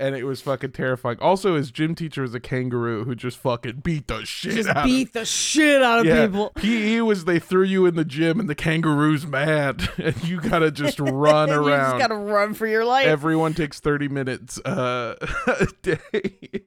and 0.00 0.16
it 0.16 0.24
was 0.24 0.40
fucking 0.40 0.72
terrifying. 0.72 1.18
Also, 1.20 1.54
his 1.56 1.70
gym 1.70 1.94
teacher 1.94 2.22
was 2.22 2.34
a 2.34 2.40
kangaroo 2.40 3.04
who 3.04 3.14
just 3.14 3.36
fucking 3.38 3.80
beat 3.80 4.08
the 4.08 4.24
shit 4.24 4.52
just 4.54 4.68
out 4.68 4.84
beat 4.84 5.08
of 5.08 5.12
the 5.12 5.24
shit 5.24 5.82
out 5.82 6.00
of 6.00 6.06
yeah, 6.06 6.26
people. 6.26 6.50
PE 6.56 7.00
was 7.02 7.24
they 7.26 7.38
threw 7.38 7.62
you 7.62 7.86
in 7.86 7.94
the 7.96 8.04
gym 8.04 8.40
and 8.40 8.48
the 8.48 8.54
kangaroo's 8.54 9.26
mad 9.26 9.88
and 9.98 10.24
you 10.24 10.40
gotta 10.40 10.70
just 10.70 10.98
run 11.00 11.50
And 11.50 11.62
You 11.62 11.68
around. 11.68 11.98
just 11.98 12.08
gotta 12.08 12.16
run 12.20 12.54
for 12.54 12.66
your 12.66 12.84
life. 12.84 13.06
Everyone 13.06 13.54
takes 13.54 13.78
30 13.80 14.08
minutes 14.08 14.58
uh, 14.60 15.14
a 15.46 15.66
day. 15.82 16.64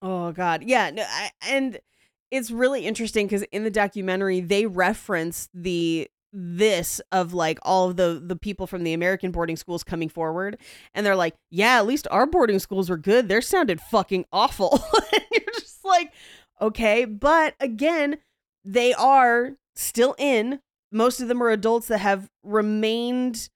oh 0.00 0.32
god, 0.32 0.62
yeah. 0.62 0.90
No, 0.90 1.02
I, 1.02 1.30
and 1.48 1.78
it's 2.30 2.50
really 2.50 2.86
interesting 2.86 3.26
because 3.26 3.42
in 3.44 3.64
the 3.64 3.70
documentary 3.70 4.40
they 4.40 4.66
reference 4.66 5.48
the 5.54 6.08
this 6.40 7.00
of 7.10 7.34
like 7.34 7.58
all 7.62 7.88
of 7.88 7.96
the 7.96 8.22
the 8.24 8.36
people 8.36 8.66
from 8.66 8.84
the 8.84 8.92
American 8.92 9.32
boarding 9.32 9.56
schools 9.56 9.82
coming 9.82 10.08
forward 10.08 10.56
and 10.94 11.04
they're 11.04 11.16
like, 11.16 11.34
"Yeah, 11.50 11.78
at 11.78 11.86
least 11.86 12.06
our 12.10 12.26
boarding 12.26 12.58
schools 12.60 12.88
were 12.88 12.96
good. 12.96 13.28
Theirs 13.28 13.48
sounded 13.48 13.80
fucking 13.80 14.24
awful." 14.32 14.72
and 15.12 15.24
you're 15.32 15.54
just 15.54 15.84
like, 15.84 16.12
"Okay, 16.60 17.04
but 17.04 17.54
again, 17.60 18.18
they 18.64 18.94
are 18.94 19.54
still 19.74 20.14
in. 20.18 20.60
Most 20.92 21.20
of 21.20 21.28
them 21.28 21.42
are 21.42 21.50
adults 21.50 21.88
that 21.88 21.98
have 21.98 22.28
remained 22.44 23.48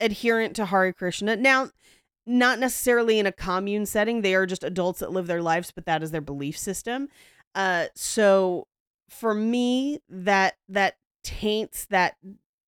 adherent 0.00 0.56
to 0.56 0.66
Hare 0.66 0.92
Krishna. 0.92 1.36
Now, 1.36 1.70
not 2.26 2.58
necessarily 2.58 3.18
in 3.18 3.26
a 3.26 3.32
commune 3.32 3.86
setting. 3.86 4.22
They 4.22 4.34
are 4.34 4.46
just 4.46 4.64
adults 4.64 5.00
that 5.00 5.12
live 5.12 5.26
their 5.26 5.42
lives, 5.42 5.70
but 5.74 5.86
that 5.86 6.02
is 6.02 6.10
their 6.10 6.20
belief 6.20 6.58
system. 6.58 7.08
Uh, 7.54 7.86
so 7.94 8.66
for 9.08 9.34
me, 9.34 10.00
that 10.08 10.54
that 10.68 10.96
taints 11.24 11.86
that 11.86 12.16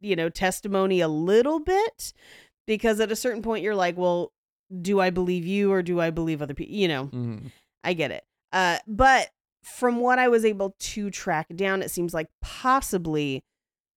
you 0.00 0.16
know 0.16 0.28
testimony 0.28 1.00
a 1.00 1.08
little 1.08 1.60
bit 1.60 2.12
because 2.66 2.98
at 3.00 3.12
a 3.12 3.16
certain 3.16 3.42
point 3.42 3.62
you're 3.62 3.74
like, 3.76 3.96
well, 3.96 4.32
do 4.82 4.98
I 5.00 5.10
believe 5.10 5.46
you 5.46 5.70
or 5.72 5.82
do 5.82 6.00
I 6.00 6.10
believe 6.10 6.42
other 6.42 6.54
people? 6.54 6.74
You 6.74 6.88
know, 6.88 7.06
Mhm. 7.06 7.52
I 7.84 7.92
get 7.94 8.10
it. 8.10 8.24
Uh, 8.52 8.78
but 8.86 9.30
from 9.62 10.00
what 10.00 10.18
I 10.18 10.28
was 10.28 10.44
able 10.44 10.74
to 10.78 11.10
track 11.10 11.46
down, 11.54 11.82
it 11.82 11.90
seems 11.90 12.12
like 12.14 12.28
possibly 12.40 13.44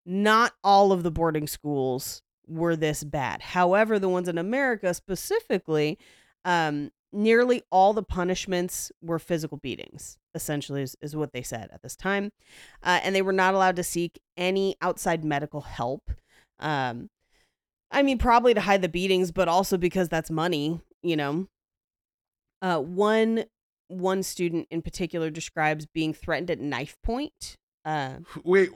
not 0.06 0.52
all 0.64 0.92
of 0.92 1.02
the 1.02 1.10
boarding 1.10 1.46
schools 1.46 2.22
were 2.46 2.74
this 2.76 3.04
bad. 3.04 3.42
However, 3.42 3.98
the 3.98 4.08
ones 4.08 4.28
in 4.28 4.38
America 4.38 4.92
specifically, 4.94 5.98
um, 6.44 6.90
nearly 7.12 7.62
all 7.70 7.92
the 7.92 8.02
punishments 8.02 8.90
were 9.02 9.18
physical 9.18 9.58
beatings, 9.58 10.18
essentially, 10.34 10.82
is, 10.82 10.96
is 11.00 11.16
what 11.16 11.32
they 11.32 11.42
said 11.42 11.68
at 11.72 11.82
this 11.82 11.96
time. 11.96 12.30
Uh, 12.82 13.00
and 13.02 13.14
they 13.14 13.22
were 13.22 13.32
not 13.32 13.54
allowed 13.54 13.76
to 13.76 13.82
seek 13.82 14.20
any 14.36 14.76
outside 14.80 15.24
medical 15.24 15.62
help. 15.62 16.10
Um, 16.58 17.08
I 17.90 18.02
mean, 18.02 18.18
probably 18.18 18.54
to 18.54 18.60
hide 18.60 18.82
the 18.82 18.88
beatings, 18.88 19.32
but 19.32 19.48
also 19.48 19.76
because 19.76 20.08
that's 20.08 20.30
money, 20.30 20.80
you 21.02 21.16
know. 21.16 21.46
Uh, 22.62 22.78
one 22.78 23.44
one 23.88 24.22
student 24.22 24.68
in 24.70 24.82
particular 24.82 25.30
describes 25.30 25.86
being 25.86 26.12
threatened 26.14 26.50
at 26.50 26.60
knife 26.60 26.96
point. 27.02 27.56
Uh, 27.84 28.16
Wait, 28.44 28.70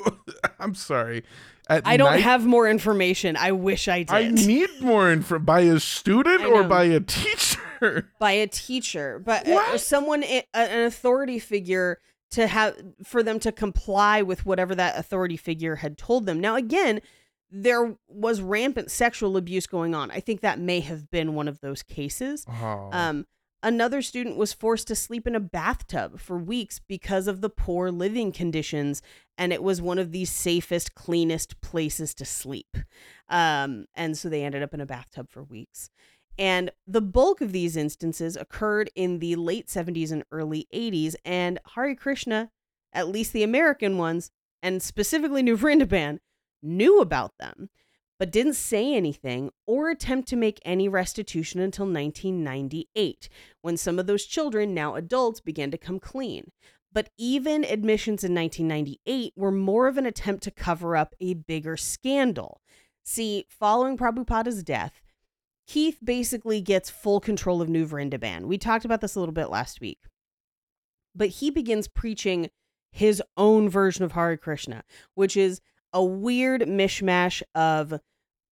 I'm 0.60 0.74
sorry. 0.74 1.24
At 1.68 1.86
I 1.86 1.96
don't 1.96 2.10
night- 2.12 2.20
have 2.22 2.44
more 2.44 2.68
information. 2.68 3.36
I 3.36 3.52
wish 3.52 3.88
I 3.88 4.02
did. 4.04 4.10
I 4.10 4.28
need 4.28 4.68
more 4.80 5.10
info 5.10 5.38
by 5.38 5.60
a 5.60 5.80
student 5.80 6.44
or 6.44 6.62
by 6.64 6.84
a 6.84 7.00
teacher. 7.00 7.60
by 8.18 8.32
a 8.32 8.46
teacher, 8.46 9.18
but 9.24 9.46
uh, 9.46 9.52
What? 9.52 9.80
someone, 9.80 10.22
an 10.22 10.84
authority 10.84 11.38
figure, 11.38 11.98
to 12.32 12.46
have 12.46 12.74
for 13.04 13.22
them 13.22 13.38
to 13.40 13.52
comply 13.52 14.22
with 14.22 14.46
whatever 14.46 14.74
that 14.74 14.98
authority 14.98 15.36
figure 15.36 15.76
had 15.76 15.98
told 15.98 16.24
them. 16.26 16.40
Now, 16.40 16.56
again, 16.56 17.00
there 17.50 17.96
was 18.08 18.40
rampant 18.40 18.90
sexual 18.90 19.36
abuse 19.36 19.66
going 19.66 19.94
on. 19.94 20.10
I 20.10 20.20
think 20.20 20.40
that 20.40 20.58
may 20.58 20.80
have 20.80 21.10
been 21.10 21.34
one 21.34 21.46
of 21.46 21.60
those 21.60 21.82
cases. 21.82 22.46
Oh. 22.48 22.88
Um, 22.90 23.26
another 23.62 24.00
student 24.00 24.38
was 24.38 24.54
forced 24.54 24.88
to 24.88 24.94
sleep 24.94 25.26
in 25.26 25.34
a 25.34 25.40
bathtub 25.40 26.18
for 26.18 26.38
weeks 26.38 26.80
because 26.88 27.28
of 27.28 27.42
the 27.42 27.50
poor 27.50 27.90
living 27.90 28.32
conditions, 28.32 29.02
and 29.36 29.52
it 29.52 29.62
was 29.62 29.82
one 29.82 29.98
of 29.98 30.12
the 30.12 30.24
safest, 30.24 30.94
cleanest 30.94 31.60
places 31.60 32.14
to 32.14 32.24
sleep. 32.24 32.78
Um, 33.28 33.84
and 33.94 34.16
so 34.16 34.30
they 34.30 34.42
ended 34.42 34.62
up 34.62 34.72
in 34.72 34.80
a 34.80 34.86
bathtub 34.86 35.28
for 35.28 35.42
weeks. 35.42 35.90
And 36.38 36.70
the 36.86 37.02
bulk 37.02 37.40
of 37.40 37.52
these 37.52 37.76
instances 37.76 38.36
occurred 38.36 38.90
in 38.94 39.18
the 39.18 39.36
late 39.36 39.68
70s 39.68 40.10
and 40.10 40.24
early 40.32 40.66
80s, 40.74 41.14
and 41.24 41.58
Hare 41.74 41.94
Krishna, 41.94 42.50
at 42.92 43.08
least 43.08 43.32
the 43.32 43.42
American 43.42 43.98
ones, 43.98 44.30
and 44.62 44.82
specifically 44.82 45.42
New 45.44 45.56
Vrindaban, 45.56 46.18
knew 46.62 47.00
about 47.00 47.32
them 47.38 47.68
but 48.22 48.30
didn't 48.30 48.54
say 48.54 48.94
anything 48.94 49.50
or 49.66 49.90
attempt 49.90 50.28
to 50.28 50.36
make 50.36 50.60
any 50.64 50.88
restitution 50.88 51.60
until 51.60 51.86
1998, 51.86 53.28
when 53.62 53.76
some 53.76 53.98
of 53.98 54.06
those 54.06 54.24
children, 54.24 54.72
now 54.72 54.94
adults, 54.94 55.40
began 55.40 55.72
to 55.72 55.76
come 55.76 55.98
clean. 55.98 56.52
But 56.92 57.10
even 57.18 57.64
admissions 57.64 58.22
in 58.22 58.32
1998 58.32 59.32
were 59.34 59.50
more 59.50 59.88
of 59.88 59.96
an 59.96 60.06
attempt 60.06 60.44
to 60.44 60.52
cover 60.52 60.94
up 60.94 61.16
a 61.20 61.34
bigger 61.34 61.76
scandal. 61.76 62.60
See, 63.02 63.46
following 63.48 63.96
Prabhupada's 63.96 64.62
death, 64.62 65.01
Keith 65.66 65.98
basically 66.02 66.60
gets 66.60 66.90
full 66.90 67.20
control 67.20 67.62
of 67.62 67.68
New 67.68 67.86
Vrindaban. 67.86 68.46
We 68.46 68.58
talked 68.58 68.84
about 68.84 69.00
this 69.00 69.14
a 69.14 69.20
little 69.20 69.34
bit 69.34 69.50
last 69.50 69.80
week. 69.80 70.00
But 71.14 71.28
he 71.28 71.50
begins 71.50 71.88
preaching 71.88 72.50
his 72.90 73.22
own 73.36 73.68
version 73.68 74.04
of 74.04 74.12
Hare 74.12 74.36
Krishna, 74.36 74.82
which 75.14 75.36
is 75.36 75.60
a 75.92 76.04
weird 76.04 76.62
mishmash 76.62 77.42
of 77.54 78.00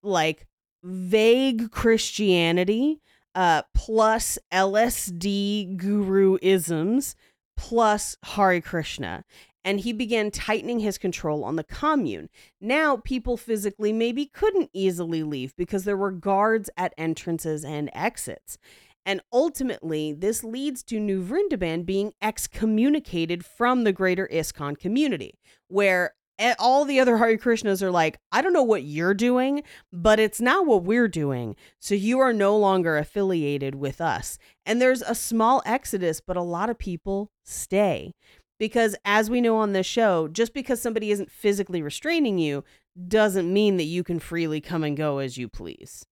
like 0.03 0.47
vague 0.83 1.71
Christianity 1.71 3.01
uh, 3.35 3.63
plus 3.75 4.39
LSD 4.53 5.77
guru 5.77 6.39
isms 6.43 7.15
plus 7.57 8.17
Hare 8.25 8.61
Krishna. 8.61 9.25
And 9.65 9.81
he 9.81 9.93
began 9.93 10.31
tightening 10.31 10.81
his 10.81 10.97
control 10.97 11.45
on 11.45 11.57
the 11.57 11.65
commune. 11.65 12.31
Now, 12.61 12.97
people 12.97 13.37
physically 13.37 13.93
maybe 13.93 14.27
couldn't 14.27 14.71
easily 14.73 15.23
leave 15.23 15.55
because 15.57 15.85
there 15.85 15.97
were 15.97 16.13
guards 16.13 16.71
at 16.77 16.95
entrances 16.97 17.65
and 17.65 17.91
exits. 17.93 18.57
And 19.05 19.21
ultimately, 19.33 20.13
this 20.13 20.45
leads 20.45 20.83
to 20.85 21.01
New 21.01 21.23
Vrindaban 21.23 21.85
being 21.85 22.13
excommunicated 22.23 23.45
from 23.45 23.85
the 23.85 23.93
greater 23.93 24.29
ISKCON 24.33 24.79
community, 24.79 25.39
where 25.69 26.15
all 26.59 26.87
the 26.87 26.99
other 26.99 27.19
Hare 27.19 27.37
Krishnas 27.37 27.83
are 27.83 27.91
like, 27.91 28.19
I 28.33 28.41
don't 28.41 28.55
know 28.55 28.63
what 28.63 28.83
you're 28.83 29.13
doing, 29.13 29.63
but 29.93 30.19
it's 30.19 30.41
not 30.41 30.67
what 30.67 30.85
we're 30.85 31.09
doing. 31.09 31.55
So 31.79 31.95
you 31.95 32.19
are 32.19 32.33
no 32.33 32.57
longer 32.57 32.97
affiliated 32.97 33.75
with 33.75 34.01
us. 34.01 34.39
And 34.65 34.81
there's 34.81 35.03
a 35.03 35.15
small 35.15 35.63
exodus, 35.67 36.23
but 36.27 36.39
a 36.39 36.43
lot 36.43 36.71
of 36.71 36.79
people 36.79 37.31
stay. 37.45 38.15
Because 38.61 38.95
as 39.07 39.31
we 39.31 39.41
know 39.41 39.57
on 39.57 39.73
this 39.73 39.87
show, 39.87 40.29
just 40.29 40.53
because 40.53 40.83
somebody 40.83 41.11
isn't 41.11 41.33
physically 41.33 41.81
restraining 41.81 42.39
you 42.39 42.63
doesn't 43.09 43.51
mean 43.51 43.79
that 43.79 43.85
you 43.85 44.05
can 44.05 44.21
freely 44.21 44.61
come 44.61 44.85
and 44.85 44.97
go 44.97 45.17
as 45.17 45.39
you 45.39 45.49
please. 45.49 46.05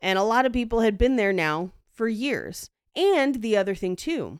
And 0.00 0.18
a 0.18 0.22
lot 0.22 0.44
of 0.44 0.52
people 0.52 0.82
had 0.82 0.98
been 0.98 1.16
there 1.16 1.32
now 1.32 1.72
for 1.90 2.08
years. 2.08 2.68
And 2.94 3.36
the 3.36 3.56
other 3.56 3.74
thing, 3.74 3.96
too, 3.96 4.38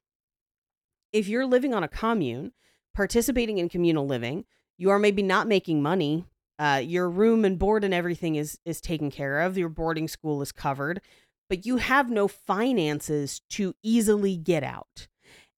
if 1.10 1.26
you're 1.26 1.46
living 1.46 1.72
on 1.72 1.82
a 1.82 1.88
commune, 1.88 2.52
participating 2.94 3.56
in 3.56 3.70
communal 3.70 4.06
living, 4.06 4.44
you 4.76 4.90
are 4.90 4.98
maybe 4.98 5.22
not 5.22 5.48
making 5.48 5.82
money. 5.82 6.26
Uh, 6.58 6.82
your 6.84 7.08
room 7.08 7.46
and 7.46 7.58
board 7.58 7.82
and 7.82 7.94
everything 7.94 8.36
is 8.36 8.58
is 8.66 8.80
taken 8.80 9.10
care 9.10 9.40
of. 9.40 9.56
Your 9.56 9.70
boarding 9.70 10.08
school 10.08 10.42
is 10.42 10.52
covered, 10.52 11.00
but 11.48 11.64
you 11.64 11.78
have 11.78 12.10
no 12.10 12.28
finances 12.28 13.40
to 13.50 13.74
easily 13.82 14.36
get 14.36 14.62
out, 14.62 15.08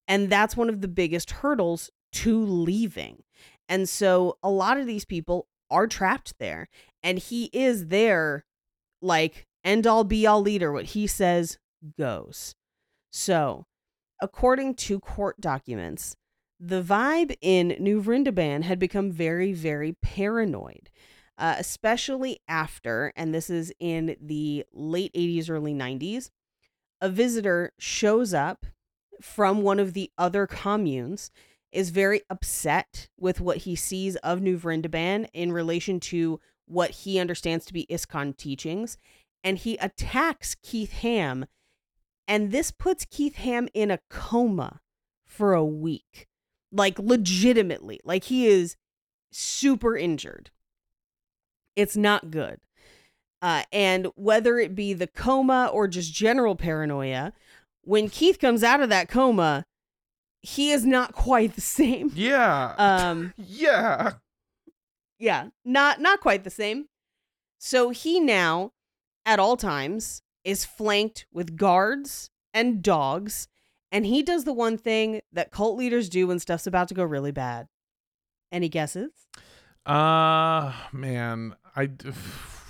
and 0.08 0.30
that's 0.30 0.56
one 0.56 0.70
of 0.70 0.80
the 0.80 0.88
biggest 0.88 1.30
hurdles 1.30 1.90
to 2.12 2.42
leaving. 2.42 3.22
And 3.68 3.88
so 3.88 4.38
a 4.42 4.50
lot 4.50 4.78
of 4.78 4.86
these 4.86 5.04
people 5.04 5.46
are 5.70 5.86
trapped 5.86 6.34
there, 6.38 6.68
and 7.02 7.18
he 7.18 7.50
is 7.52 7.88
their 7.88 8.46
like 9.02 9.46
end 9.62 9.86
all 9.86 10.04
be 10.04 10.26
all 10.26 10.40
leader. 10.40 10.72
What 10.72 10.86
he 10.86 11.06
says 11.06 11.58
goes. 11.98 12.54
So, 13.12 13.66
according 14.20 14.74
to 14.74 14.98
court 14.98 15.40
documents, 15.40 16.16
the 16.58 16.82
vibe 16.82 17.36
in 17.40 17.76
New 17.78 18.02
Vrindaban 18.02 18.62
had 18.62 18.78
become 18.78 19.12
very, 19.12 19.52
very 19.52 19.94
paranoid, 20.02 20.90
uh, 21.36 21.54
especially 21.58 22.40
after, 22.48 23.12
and 23.14 23.32
this 23.32 23.48
is 23.48 23.72
in 23.78 24.16
the 24.20 24.64
late 24.72 25.12
80s, 25.14 25.48
early 25.48 25.72
90s, 25.72 26.30
a 27.00 27.08
visitor 27.08 27.72
shows 27.78 28.34
up 28.34 28.66
from 29.20 29.62
one 29.62 29.80
of 29.80 29.94
the 29.94 30.10
other 30.18 30.46
communes, 30.46 31.30
is 31.70 31.90
very 31.90 32.22
upset 32.30 33.08
with 33.18 33.40
what 33.40 33.58
he 33.58 33.76
sees 33.76 34.16
of 34.16 34.40
New 34.40 34.58
Vrindaban 34.58 35.28
in 35.34 35.52
relation 35.52 36.00
to 36.00 36.40
what 36.66 36.90
he 36.90 37.18
understands 37.18 37.66
to 37.66 37.72
be 37.72 37.86
ISKCON 37.90 38.36
teachings, 38.36 38.96
and 39.44 39.58
he 39.58 39.76
attacks 39.76 40.54
Keith 40.62 40.92
Ham. 40.92 41.46
And 42.26 42.52
this 42.52 42.70
puts 42.70 43.04
Keith 43.04 43.36
Ham 43.36 43.68
in 43.74 43.90
a 43.90 44.00
coma 44.10 44.80
for 45.24 45.52
a 45.52 45.64
week 45.64 46.26
like 46.72 46.98
legitimately 46.98 48.00
like 48.04 48.24
he 48.24 48.46
is 48.46 48.76
super 49.30 49.96
injured 49.96 50.50
it's 51.76 51.96
not 51.96 52.30
good 52.30 52.60
uh, 53.40 53.62
and 53.72 54.08
whether 54.16 54.58
it 54.58 54.74
be 54.74 54.92
the 54.92 55.06
coma 55.06 55.70
or 55.72 55.86
just 55.86 56.12
general 56.12 56.56
paranoia 56.56 57.32
when 57.88 58.10
keith 58.10 58.38
comes 58.38 58.62
out 58.62 58.80
of 58.82 58.90
that 58.90 59.08
coma 59.08 59.64
he 60.42 60.70
is 60.70 60.84
not 60.84 61.12
quite 61.14 61.54
the 61.54 61.60
same. 61.60 62.12
Yeah. 62.14 62.74
um 62.78 63.32
yeah. 63.36 64.12
yeah 65.18 65.48
not 65.64 66.00
not 66.00 66.20
quite 66.20 66.44
the 66.44 66.50
same. 66.50 66.86
So 67.58 67.90
he 67.90 68.20
now 68.20 68.72
at 69.26 69.40
all 69.40 69.56
times 69.56 70.22
is 70.44 70.64
flanked 70.64 71.26
with 71.32 71.56
guards 71.56 72.30
and 72.54 72.82
dogs 72.82 73.48
and 73.90 74.04
he 74.06 74.22
does 74.22 74.44
the 74.44 74.52
one 74.52 74.76
thing 74.76 75.20
that 75.32 75.50
cult 75.50 75.76
leaders 75.76 76.08
do 76.08 76.26
when 76.26 76.38
stuff's 76.38 76.66
about 76.66 76.88
to 76.88 76.94
go 76.94 77.02
really 77.02 77.32
bad. 77.32 77.68
Any 78.52 78.68
guesses? 78.68 79.10
Uh 79.86 80.72
man, 80.92 81.56
I 81.74 81.90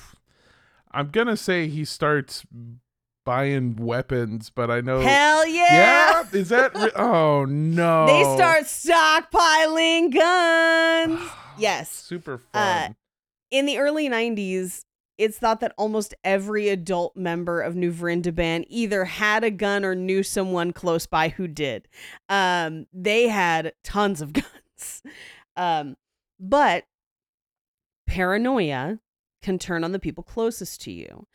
I'm 0.92 1.08
gonna 1.10 1.36
say 1.36 1.68
he 1.68 1.84
starts 1.84 2.46
buying 3.28 3.76
weapons, 3.76 4.48
but 4.48 4.70
I 4.70 4.80
know 4.80 5.00
Hell 5.00 5.46
yeah! 5.46 5.66
Yeah, 5.70 6.24
is 6.32 6.48
that 6.48 6.74
re- 6.74 6.90
oh 6.96 7.44
no. 7.44 8.06
They 8.06 8.22
start 8.34 8.64
stockpiling 8.64 10.14
guns. 10.14 11.30
yes. 11.58 11.90
Super 11.90 12.40
Uh, 12.54 12.84
fun. 12.86 12.96
In 13.50 13.66
the 13.66 13.76
early 13.76 14.08
90s, 14.08 14.80
it's 15.18 15.36
thought 15.36 15.60
that 15.60 15.74
almost 15.76 16.14
every 16.24 16.70
adult 16.70 17.16
member 17.18 17.60
of 17.60 17.76
New 17.76 17.92
Vrindaban 17.92 18.64
either 18.68 19.04
had 19.04 19.44
a 19.44 19.50
gun 19.50 19.84
or 19.84 19.94
knew 19.94 20.22
someone 20.22 20.72
close 20.72 21.04
by 21.06 21.28
who 21.28 21.46
did. 21.48 21.86
Um, 22.30 22.86
they 22.94 23.28
had 23.28 23.74
tons 23.84 24.22
of 24.22 24.32
guns. 24.32 25.02
Um, 25.54 25.96
but 26.40 26.84
paranoia 28.06 29.00
can 29.42 29.58
turn 29.58 29.84
on 29.84 29.92
the 29.92 29.98
people 29.98 30.24
closest 30.24 30.80
to 30.82 30.90
you. 30.92 31.26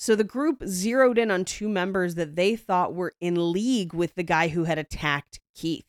So 0.00 0.16
the 0.16 0.24
group 0.24 0.62
zeroed 0.66 1.18
in 1.18 1.30
on 1.30 1.44
two 1.44 1.68
members 1.68 2.14
that 2.14 2.34
they 2.34 2.56
thought 2.56 2.94
were 2.94 3.12
in 3.20 3.52
league 3.52 3.92
with 3.92 4.14
the 4.14 4.22
guy 4.22 4.48
who 4.48 4.64
had 4.64 4.78
attacked 4.78 5.40
Keith. 5.54 5.84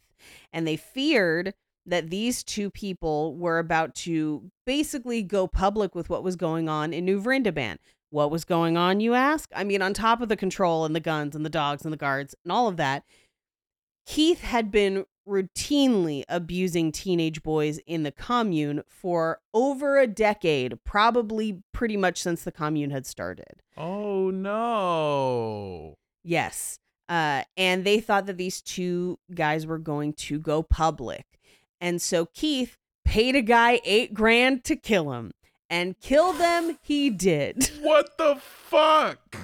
And 0.51 0.67
they 0.67 0.75
feared 0.75 1.53
that 1.85 2.09
these 2.09 2.43
two 2.43 2.69
people 2.69 3.37
were 3.37 3.57
about 3.57 3.95
to 3.95 4.51
basically 4.65 5.23
go 5.23 5.47
public 5.47 5.95
with 5.95 6.09
what 6.09 6.25
was 6.25 6.35
going 6.35 6.67
on 6.67 6.91
in 6.91 7.05
New 7.05 7.21
Vrindaban. 7.21 7.77
What 8.09 8.31
was 8.31 8.43
going 8.43 8.75
on, 8.75 8.99
you 8.99 9.13
ask? 9.13 9.49
I 9.55 9.63
mean, 9.63 9.81
on 9.81 9.93
top 9.93 10.19
of 10.19 10.27
the 10.27 10.35
control 10.35 10.83
and 10.83 10.93
the 10.93 10.99
guns 10.99 11.33
and 11.33 11.45
the 11.45 11.49
dogs 11.49 11.85
and 11.85 11.93
the 11.93 11.97
guards 11.97 12.35
and 12.43 12.51
all 12.51 12.67
of 12.67 12.75
that, 12.75 13.05
Keith 14.05 14.41
had 14.41 14.71
been 14.71 15.05
routinely 15.27 16.23
abusing 16.29 16.91
teenage 16.91 17.43
boys 17.43 17.79
in 17.85 18.03
the 18.03 18.11
commune 18.11 18.83
for 18.87 19.39
over 19.53 19.97
a 19.99 20.07
decade, 20.07 20.83
probably 20.83 21.61
pretty 21.73 21.97
much 21.97 22.21
since 22.21 22.43
the 22.43 22.51
commune 22.51 22.91
had 22.91 23.05
started. 23.05 23.61
oh 23.77 24.29
no. 24.31 25.95
Yes. 26.23 26.77
Uh, 27.09 27.43
and 27.57 27.83
they 27.83 27.99
thought 27.99 28.25
that 28.25 28.37
these 28.37 28.61
two 28.61 29.17
guys 29.33 29.65
were 29.65 29.79
going 29.79 30.13
to 30.13 30.39
go 30.39 30.63
public. 30.63 31.25
And 31.81 32.01
so 32.01 32.27
Keith 32.27 32.77
paid 33.03 33.35
a 33.35 33.41
guy 33.41 33.81
eight 33.83 34.13
grand 34.13 34.63
to 34.65 34.75
kill 34.75 35.11
him. 35.13 35.31
And 35.69 35.97
kill 35.99 36.33
them 36.33 36.77
he 36.81 37.09
did. 37.09 37.69
What 37.81 38.17
the 38.17 38.35
fuck? 38.35 39.37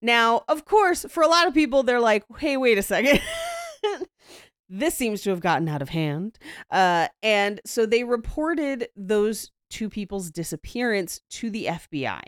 Now, 0.00 0.42
of 0.48 0.64
course, 0.64 1.04
for 1.08 1.22
a 1.22 1.28
lot 1.28 1.46
of 1.46 1.54
people, 1.54 1.82
they're 1.82 2.00
like, 2.00 2.24
hey, 2.38 2.56
wait 2.56 2.78
a 2.78 2.82
second. 2.82 3.20
this 4.72 4.94
seems 4.94 5.20
to 5.22 5.30
have 5.30 5.40
gotten 5.40 5.68
out 5.68 5.82
of 5.82 5.90
hand. 5.90 6.38
Uh, 6.70 7.08
and 7.22 7.60
so 7.66 7.84
they 7.84 8.04
reported 8.04 8.88
those 8.96 9.50
two 9.68 9.90
people's 9.90 10.30
disappearance 10.30 11.20
to 11.28 11.50
the 11.50 11.66
FBI, 11.66 12.22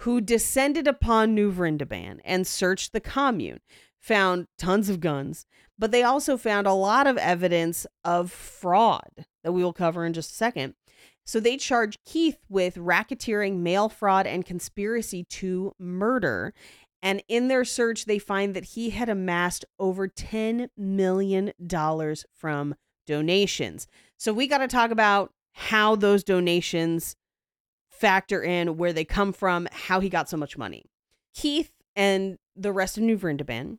who 0.00 0.20
descended 0.20 0.86
upon 0.86 1.34
New 1.34 1.50
Vrindaban 1.50 2.20
and 2.24 2.46
searched 2.46 2.92
the 2.92 3.00
commune, 3.00 3.60
found 3.98 4.48
tons 4.58 4.90
of 4.90 5.00
guns, 5.00 5.46
but 5.78 5.92
they 5.92 6.02
also 6.02 6.36
found 6.36 6.66
a 6.66 6.72
lot 6.72 7.06
of 7.06 7.16
evidence 7.16 7.86
of 8.04 8.30
fraud 8.30 9.24
that 9.42 9.52
we 9.52 9.62
will 9.64 9.72
cover 9.72 10.04
in 10.04 10.12
just 10.12 10.32
a 10.32 10.34
second. 10.34 10.74
So 11.24 11.40
they 11.40 11.56
charged 11.56 12.04
Keith 12.04 12.38
with 12.48 12.76
racketeering, 12.76 13.58
mail 13.58 13.88
fraud, 13.88 14.26
and 14.26 14.46
conspiracy 14.46 15.24
to 15.24 15.74
murder. 15.78 16.54
And 17.02 17.22
in 17.28 17.48
their 17.48 17.64
search, 17.64 18.06
they 18.06 18.18
find 18.18 18.54
that 18.54 18.64
he 18.64 18.90
had 18.90 19.08
amassed 19.08 19.64
over 19.78 20.08
$10 20.08 20.68
million 20.76 21.52
from 22.34 22.74
donations. 23.06 23.86
So 24.16 24.32
we 24.32 24.46
got 24.46 24.58
to 24.58 24.68
talk 24.68 24.90
about 24.90 25.32
how 25.52 25.96
those 25.96 26.24
donations 26.24 27.16
factor 27.88 28.42
in, 28.42 28.76
where 28.76 28.92
they 28.92 29.04
come 29.04 29.32
from, 29.32 29.68
how 29.72 30.00
he 30.00 30.08
got 30.08 30.28
so 30.28 30.36
much 30.36 30.58
money. 30.58 30.84
Keith 31.34 31.70
and 31.94 32.38
the 32.54 32.72
rest 32.72 32.96
of 32.96 33.02
New 33.02 33.18
Vrindaban 33.18 33.78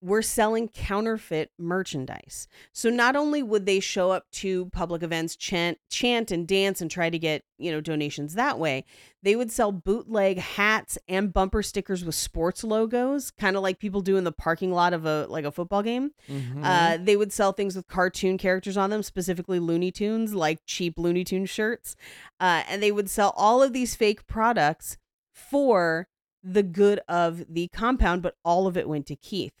were 0.00 0.22
selling 0.22 0.68
counterfeit 0.68 1.50
merchandise. 1.58 2.46
So 2.72 2.88
not 2.88 3.16
only 3.16 3.42
would 3.42 3.66
they 3.66 3.80
show 3.80 4.12
up 4.12 4.30
to 4.30 4.66
public 4.66 5.02
events, 5.02 5.34
chant, 5.34 5.78
chant 5.90 6.30
and 6.30 6.46
dance 6.46 6.80
and 6.80 6.88
try 6.88 7.10
to 7.10 7.18
get, 7.18 7.42
you 7.58 7.72
know, 7.72 7.80
donations 7.80 8.34
that 8.34 8.60
way, 8.60 8.84
they 9.24 9.34
would 9.34 9.50
sell 9.50 9.72
bootleg 9.72 10.38
hats 10.38 10.98
and 11.08 11.32
bumper 11.32 11.64
stickers 11.64 12.04
with 12.04 12.14
sports 12.14 12.62
logos, 12.62 13.32
kind 13.32 13.56
of 13.56 13.62
like 13.62 13.80
people 13.80 14.00
do 14.00 14.16
in 14.16 14.22
the 14.22 14.30
parking 14.30 14.72
lot 14.72 14.92
of 14.92 15.04
a 15.04 15.26
like 15.28 15.44
a 15.44 15.50
football 15.50 15.82
game. 15.82 16.12
Mhm. 16.28 16.60
Uh, 16.62 16.98
they 17.02 17.16
would 17.16 17.32
sell 17.32 17.52
things 17.52 17.74
with 17.74 17.88
cartoon 17.88 18.38
characters 18.38 18.76
on 18.76 18.90
them, 18.90 19.02
specifically 19.02 19.58
Looney 19.58 19.90
Tunes, 19.90 20.32
like 20.32 20.60
cheap 20.64 20.94
Looney 20.96 21.24
Tune 21.24 21.46
shirts. 21.46 21.96
Uh, 22.38 22.62
and 22.68 22.80
they 22.80 22.92
would 22.92 23.10
sell 23.10 23.34
all 23.36 23.62
of 23.64 23.72
these 23.72 23.96
fake 23.96 24.28
products 24.28 24.96
for 25.32 26.06
the 26.42 26.62
good 26.62 27.00
of 27.08 27.52
the 27.52 27.66
compound, 27.72 28.22
but 28.22 28.36
all 28.44 28.68
of 28.68 28.76
it 28.76 28.88
went 28.88 29.06
to 29.06 29.16
Keith. 29.16 29.52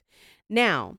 Now, 0.48 0.96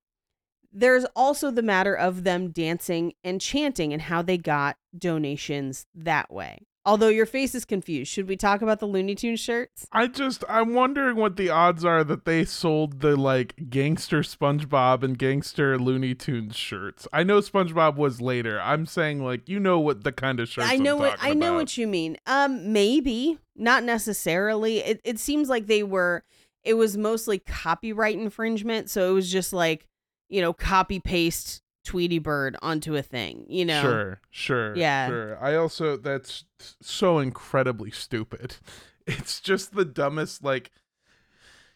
there's 0.72 1.06
also 1.16 1.52
the 1.52 1.64
matter 1.64 1.96
of 1.96 2.24
them 2.24 2.52
dancing 2.52 3.14
and 3.24 3.42
chanting 3.42 3.92
and 3.94 4.04
how 4.04 4.22
they 4.22 4.38
got 4.38 4.78
donations 4.98 5.86
that 5.96 6.32
way. 6.32 6.60
Although 6.86 7.10
your 7.10 7.26
face 7.26 7.54
is 7.54 7.66
confused, 7.66 8.12
should 8.12 8.28
we 8.28 8.38
talk 8.38 8.62
about 8.62 8.80
the 8.80 8.88
Looney 8.88 9.14
Tune 9.14 9.36
shirts? 9.36 9.86
I 9.92 10.08
just 10.08 10.44
I'm 10.48 10.74
wondering 10.74 11.18
what 11.18 11.36
the 11.36 11.50
odds 11.50 11.84
are 11.84 12.04
that 12.06 12.26
they 12.26 12.46
sold 12.46 13.02
the 13.02 13.16
like 13.16 13.70
gangster 13.70 14.22
SpongeBob 14.22 15.04
and 15.04 15.18
gangster 15.18 15.78
Looney 15.78 16.16
Tunes 16.16 16.56
shirts. 16.56 17.08
I 17.12 17.24
know 17.24 17.42
SpongeBob 17.42 17.96
was 17.96 18.22
later. 18.22 18.62
I'm 18.62 18.86
saying 18.86 19.24
like 19.24 19.50
you 19.50 19.60
know 19.60 19.80
what 19.80 20.04
the 20.04 20.14
kind 20.14 20.40
of 20.40 20.48
shirts 20.48 20.70
I 20.70 20.78
know 20.78 20.96
what 20.96 21.18
I 21.22 21.34
know 21.34 21.50
about. 21.50 21.58
what 21.58 21.78
you 21.78 21.86
mean. 21.86 22.18
Um, 22.26 22.72
maybe 22.72 23.38
not 23.56 23.84
necessarily. 23.84 24.80
It 24.80 25.02
it 25.04 25.20
seems 25.20 25.50
like 25.50 25.68
they 25.68 25.84
were. 25.84 26.24
It 26.64 26.74
was 26.76 26.98
mostly 26.98 27.40
copyright 27.40 28.18
infringement, 28.18 28.90
so 28.90 29.10
it 29.10 29.14
was 29.14 29.32
just 29.32 29.54
like 29.54 29.88
you 30.30 30.42
know 30.42 30.54
copy 30.54 31.00
paste 31.00 31.62
Tweety 31.86 32.20
Bird 32.20 32.56
onto 32.62 32.96
a 32.96 33.02
thing. 33.02 33.46
You 33.48 33.66
know, 33.66 33.82
Sure, 33.82 34.22
sure, 34.30 34.76
Yeah. 34.76 35.08
sure. 35.08 35.44
I 35.44 35.56
also 35.56 35.98
that's 35.98 36.46
so 36.82 37.20
incredibly 37.20 37.92
stupid. 37.92 38.58
It's 39.08 39.40
just 39.42 39.74
the 39.74 39.86
dumbest. 39.86 40.44
Like 40.44 40.70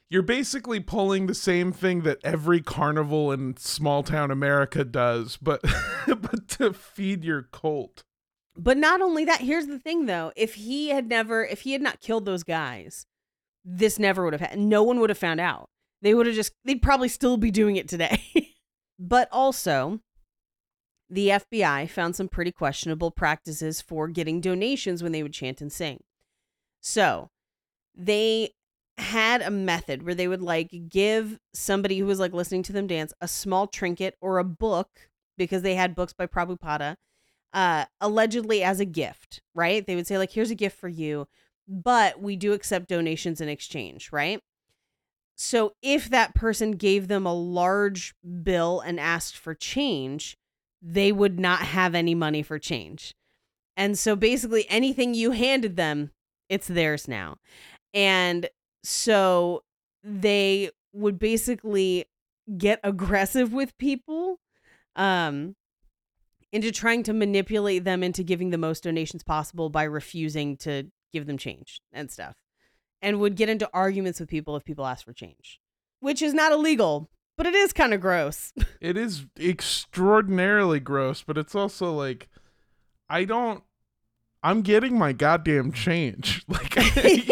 you're 0.08 0.22
basically 0.22 0.80
pulling 0.80 1.26
the 1.26 1.34
same 1.34 1.72
thing 1.72 2.02
that 2.02 2.20
every 2.24 2.62
carnival 2.62 3.32
in 3.32 3.58
small 3.58 4.04
town 4.04 4.30
America 4.30 4.84
does, 4.86 5.38
but 5.38 5.62
but 6.08 6.48
to 6.50 6.74
feed 6.74 7.24
your 7.24 7.42
cult. 7.42 8.04
But 8.56 8.78
not 8.78 9.02
only 9.02 9.26
that, 9.26 9.42
here's 9.42 9.66
the 9.66 9.80
thing 9.80 10.06
though. 10.06 10.32
If 10.36 10.54
he 10.54 10.90
had 10.90 11.08
never 11.10 11.44
if 11.44 11.62
he 11.62 11.72
had 11.72 11.82
not 11.82 12.02
killed 12.02 12.26
those 12.26 12.44
guys, 12.44 13.08
this 13.66 14.00
never 14.00 14.24
would 14.24 14.34
have 14.34 14.42
happened. 14.42 14.70
No 14.70 14.84
one 14.84 15.00
would 15.00 15.10
have 15.10 15.18
found 15.18 15.40
out. 15.40 15.70
They 16.02 16.14
would 16.14 16.28
have 16.28 16.36
just 16.36 16.54
they'd 16.66 16.82
probably 16.82 17.10
still 17.10 17.38
be 17.38 17.52
doing 17.52 17.76
it 17.76 17.88
today. 17.88 18.22
but 19.00 19.30
also 19.32 20.00
the 21.10 21.30
FBI 21.30 21.90
found 21.90 22.16
some 22.16 22.28
pretty 22.28 22.52
questionable 22.52 23.12
practices 23.12 23.82
for 23.82 24.08
getting 24.08 24.42
donations 24.42 25.04
when 25.04 25.12
they 25.12 25.22
would 25.22 25.34
chant 25.34 25.62
and 25.62 25.72
sing. 25.72 26.00
So, 26.82 27.30
they 27.96 28.52
had 28.98 29.42
a 29.42 29.52
method 29.52 30.04
where 30.04 30.16
they 30.16 30.28
would 30.28 30.42
like 30.42 30.72
give 30.90 31.40
somebody 31.54 32.00
who 32.00 32.06
was 32.06 32.20
like 32.20 32.34
listening 32.34 32.64
to 32.64 32.74
them 32.74 32.88
dance 32.88 33.14
a 33.22 33.28
small 33.28 33.68
trinket 33.68 34.16
or 34.22 34.38
a 34.38 34.44
book 34.44 35.10
because 35.38 35.62
they 35.64 35.76
had 35.76 35.96
books 35.96 36.14
by 36.14 36.28
Prabhupada 36.28 36.96
uh 37.54 37.86
allegedly 38.02 38.64
as 38.64 38.80
a 38.80 38.86
gift, 38.86 39.42
right? 39.56 39.86
They 39.86 39.96
would 39.96 40.08
say 40.08 40.18
like 40.18 40.32
here's 40.32 40.52
a 40.52 40.56
gift 40.56 40.78
for 40.78 40.90
you, 40.90 41.28
but 41.68 42.22
we 42.22 42.36
do 42.36 42.54
accept 42.54 42.90
donations 42.90 43.42
in 43.42 43.50
exchange, 43.50 44.12
right? 44.12 44.40
So 45.36 45.74
if 45.82 46.10
that 46.10 46.36
person 46.36 46.72
gave 46.72 47.08
them 47.08 47.26
a 47.26 47.34
large 47.34 48.14
bill 48.44 48.82
and 48.82 49.00
asked 49.00 49.36
for 49.38 49.56
change, 49.56 50.38
they 50.82 51.12
would 51.12 51.40
not 51.40 51.62
have 51.62 51.96
any 51.96 52.14
money 52.14 52.44
for 52.44 52.60
change. 52.60 53.14
And 53.76 53.98
so 53.98 54.16
basically 54.16 54.66
anything 54.70 55.14
you 55.14 55.32
handed 55.32 55.76
them, 55.76 56.12
it's 56.50 56.68
theirs 56.68 57.08
now. 57.08 57.38
And 57.94 58.50
so 58.84 59.64
they 60.04 60.70
would 60.94 61.18
basically 61.18 62.06
get 62.58 62.80
aggressive 62.84 63.54
with 63.54 63.78
people 63.78 64.38
um 64.96 65.56
into 66.52 66.72
trying 66.72 67.02
to 67.02 67.14
manipulate 67.14 67.84
them 67.84 68.04
into 68.04 68.22
giving 68.22 68.52
the 68.52 68.58
most 68.58 68.84
donations 68.84 69.24
possible 69.24 69.70
by 69.70 69.84
refusing 69.84 70.56
to 70.58 70.84
give 71.14 71.28
them 71.28 71.38
change 71.38 71.80
and 71.94 72.12
stuff. 72.12 72.36
And 73.02 73.20
would 73.20 73.36
get 73.36 73.50
into 73.50 73.70
arguments 73.74 74.20
with 74.20 74.30
people 74.30 74.56
if 74.56 74.66
people 74.66 74.86
asked 74.86 75.06
for 75.06 75.14
change, 75.14 75.60
which 76.00 76.22
is 76.22 76.34
not 76.34 76.52
illegal, 76.52 77.10
but 77.38 77.46
it 77.46 77.54
is 77.54 77.74
kind 77.74 77.94
of 77.94 78.02
gross. 78.02 78.54
It 78.82 78.98
is 78.98 79.26
extraordinarily 79.40 80.82
gross, 80.82 81.24
but 81.24 81.38
it's 81.38 81.56
also 81.56 81.94
like 81.94 82.28
I 83.10 83.24
don't 83.24 83.64
I'm 84.44 84.62
getting 84.62 84.98
my 84.98 85.14
goddamn 85.14 85.72
change. 85.72 86.44
Like, 86.54 86.74
I, 86.78 87.24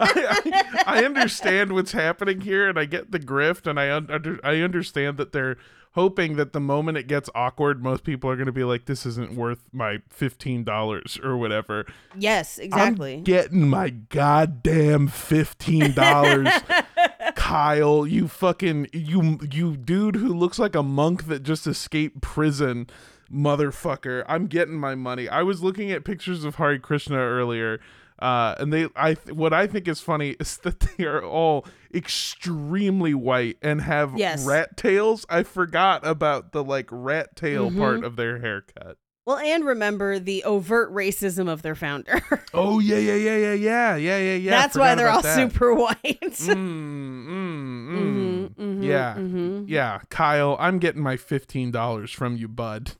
I, 0.00 0.82
I 0.86 1.04
understand 1.04 1.72
what's 1.72 1.92
happening 1.92 2.40
here, 2.40 2.68
and 2.68 2.78
I 2.78 2.84
get 2.84 3.12
the 3.12 3.20
grift, 3.20 3.66
and 3.66 3.78
I 3.78 3.94
under, 3.94 4.40
I 4.42 4.60
understand 4.60 5.18
that 5.18 5.32
they're 5.32 5.56
hoping 5.92 6.36
that 6.36 6.52
the 6.52 6.60
moment 6.60 6.98
it 6.98 7.06
gets 7.06 7.30
awkward, 7.34 7.82
most 7.82 8.04
people 8.04 8.28
are 8.30 8.36
going 8.36 8.46
to 8.46 8.52
be 8.52 8.64
like, 8.64 8.86
"This 8.86 9.06
isn't 9.06 9.34
worth 9.34 9.64
my 9.72 9.98
fifteen 10.08 10.64
dollars 10.64 11.18
or 11.22 11.36
whatever." 11.36 11.86
Yes, 12.16 12.58
exactly. 12.58 13.14
I'm 13.14 13.22
getting 13.24 13.68
my 13.68 13.90
goddamn 13.90 15.08
fifteen 15.08 15.92
dollars. 15.92 16.48
Kyle, 17.34 18.06
you 18.06 18.28
fucking 18.28 18.88
you 18.92 19.38
you 19.50 19.76
dude 19.76 20.16
who 20.16 20.34
looks 20.34 20.58
like 20.58 20.74
a 20.74 20.82
monk 20.82 21.26
that 21.26 21.42
just 21.42 21.66
escaped 21.66 22.20
prison, 22.20 22.88
motherfucker, 23.32 24.24
I'm 24.28 24.46
getting 24.46 24.76
my 24.76 24.94
money. 24.94 25.28
I 25.28 25.42
was 25.42 25.62
looking 25.62 25.90
at 25.90 26.04
pictures 26.04 26.44
of 26.44 26.56
Hare 26.56 26.78
Krishna 26.78 27.16
earlier. 27.16 27.80
Uh, 28.18 28.54
and 28.58 28.72
they, 28.72 28.88
I, 28.96 29.14
th- 29.14 29.36
what 29.36 29.52
I 29.52 29.66
think 29.66 29.86
is 29.88 30.00
funny 30.00 30.30
is 30.40 30.56
that 30.58 30.80
they 30.80 31.04
are 31.04 31.22
all 31.22 31.66
extremely 31.94 33.14
white 33.14 33.58
and 33.62 33.82
have 33.82 34.16
yes. 34.16 34.44
rat 34.46 34.76
tails. 34.76 35.26
I 35.28 35.42
forgot 35.42 36.06
about 36.06 36.52
the 36.52 36.64
like 36.64 36.88
rat 36.90 37.36
tail 37.36 37.70
mm-hmm. 37.70 37.78
part 37.78 38.04
of 38.04 38.16
their 38.16 38.38
haircut. 38.38 38.96
Well, 39.26 39.38
and 39.38 39.64
remember 39.64 40.20
the 40.20 40.44
overt 40.44 40.94
racism 40.94 41.48
of 41.48 41.62
their 41.62 41.74
founder. 41.74 42.22
oh 42.54 42.78
yeah, 42.78 42.96
yeah, 42.96 43.16
yeah, 43.16 43.36
yeah, 43.36 43.54
yeah, 43.54 43.96
yeah, 43.96 44.18
yeah, 44.18 44.34
yeah. 44.36 44.50
That's 44.52 44.76
why 44.76 44.94
they're 44.94 45.08
all 45.08 45.22
that. 45.22 45.34
super 45.34 45.74
white. 45.74 45.96
mm, 46.20 46.54
mm, 46.54 47.26
mm. 47.26 47.88
Mm-hmm, 47.88 48.62
mm-hmm, 48.62 48.82
yeah, 48.84 49.14
mm-hmm. 49.14 49.64
yeah. 49.66 49.98
Kyle, 50.10 50.56
I'm 50.60 50.78
getting 50.78 51.02
my 51.02 51.16
fifteen 51.16 51.72
dollars 51.72 52.12
from 52.12 52.36
you, 52.36 52.46
bud. 52.46 52.92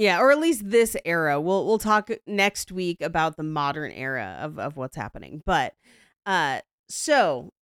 Yeah, 0.00 0.18
or 0.18 0.32
at 0.32 0.40
least 0.40 0.70
this 0.70 0.96
era. 1.04 1.38
We'll 1.38 1.66
we'll 1.66 1.78
talk 1.78 2.08
next 2.26 2.72
week 2.72 3.02
about 3.02 3.36
the 3.36 3.42
modern 3.42 3.92
era 3.92 4.38
of 4.40 4.58
of 4.58 4.78
what's 4.78 4.96
happening. 4.96 5.42
But 5.44 5.74
uh 6.24 6.60
so 6.88 7.52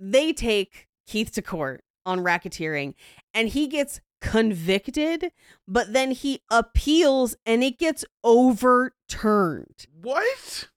they 0.00 0.32
take 0.32 0.88
Keith 1.06 1.30
to 1.34 1.42
court 1.42 1.84
on 2.04 2.18
racketeering 2.18 2.94
and 3.32 3.50
he 3.50 3.68
gets 3.68 4.00
convicted, 4.20 5.30
but 5.68 5.92
then 5.92 6.10
he 6.10 6.40
appeals 6.50 7.36
and 7.46 7.62
it 7.62 7.78
gets 7.78 8.04
overturned. 8.24 9.86
What? 10.02 10.68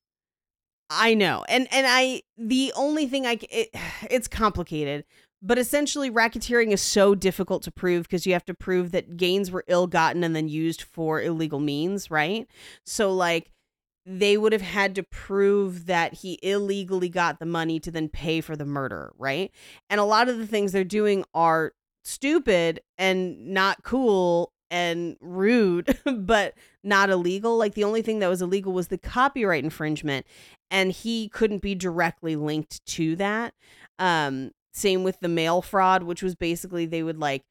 I 0.92 1.16
know. 1.16 1.44
And 1.50 1.68
and 1.72 1.88
I 1.90 2.22
the 2.38 2.72
only 2.76 3.08
thing 3.08 3.26
I 3.26 3.40
it, 3.50 3.70
it's 4.12 4.28
complicated, 4.28 5.06
but 5.42 5.58
essentially 5.58 6.12
racketeering 6.12 6.72
is 6.72 6.82
so 6.82 7.16
difficult 7.16 7.64
to 7.64 7.72
prove 7.72 8.04
because 8.04 8.26
you 8.26 8.34
have 8.34 8.46
to 8.46 8.54
prove 8.54 8.92
that 8.92 9.18
gains 9.18 9.52
were 9.52 9.64
ill-gotten 9.68 10.24
and 10.24 10.36
then 10.36 10.50
used 10.50 10.82
for 10.82 11.22
illegal 11.22 11.60
means, 11.60 12.12
right? 12.12 12.48
So 12.86 13.14
like 13.14 13.52
they 14.06 14.38
would 14.38 14.54
have 14.54 14.62
had 14.62 14.96
to 14.96 15.04
prove 15.04 15.86
that 15.86 16.16
he 16.16 16.40
illegally 16.42 17.10
got 17.10 17.40
the 17.40 17.46
money 17.46 17.80
to 17.80 17.92
then 17.92 18.10
pay 18.10 18.42
for 18.42 18.56
the 18.56 18.66
murder, 18.66 19.14
right? 19.18 19.52
And 19.90 20.00
a 20.00 20.06
lot 20.06 20.30
of 20.30 20.38
the 20.38 20.48
things 20.48 20.72
they're 20.72 20.84
doing 20.84 21.24
are 21.34 21.74
stupid 22.04 22.82
and 22.98 23.50
not 23.50 23.84
cool 23.84 24.52
and 24.72 25.16
rude, 25.22 26.00
but 26.18 26.56
not 26.84 27.10
illegal. 27.10 27.58
Like 27.58 27.76
the 27.76 27.84
only 27.84 28.02
thing 28.02 28.20
that 28.20 28.30
was 28.30 28.42
illegal 28.42 28.74
was 28.74 28.88
the 28.88 28.98
copyright 28.98 29.64
infringement, 29.64 30.26
and 30.72 30.92
he 30.92 31.30
couldn't 31.30 31.62
be 31.62 31.76
directly 31.76 32.36
linked 32.36 32.86
to 32.88 33.16
that. 33.18 33.54
Um, 34.00 34.52
same 34.80 35.04
with 35.04 35.20
the 35.20 35.28
mail 35.28 35.62
fraud, 35.62 36.04
which 36.04 36.24
was 36.24 36.36
basically 36.36 36.86
they 36.86 37.04
would 37.04 37.20
like 37.20 37.44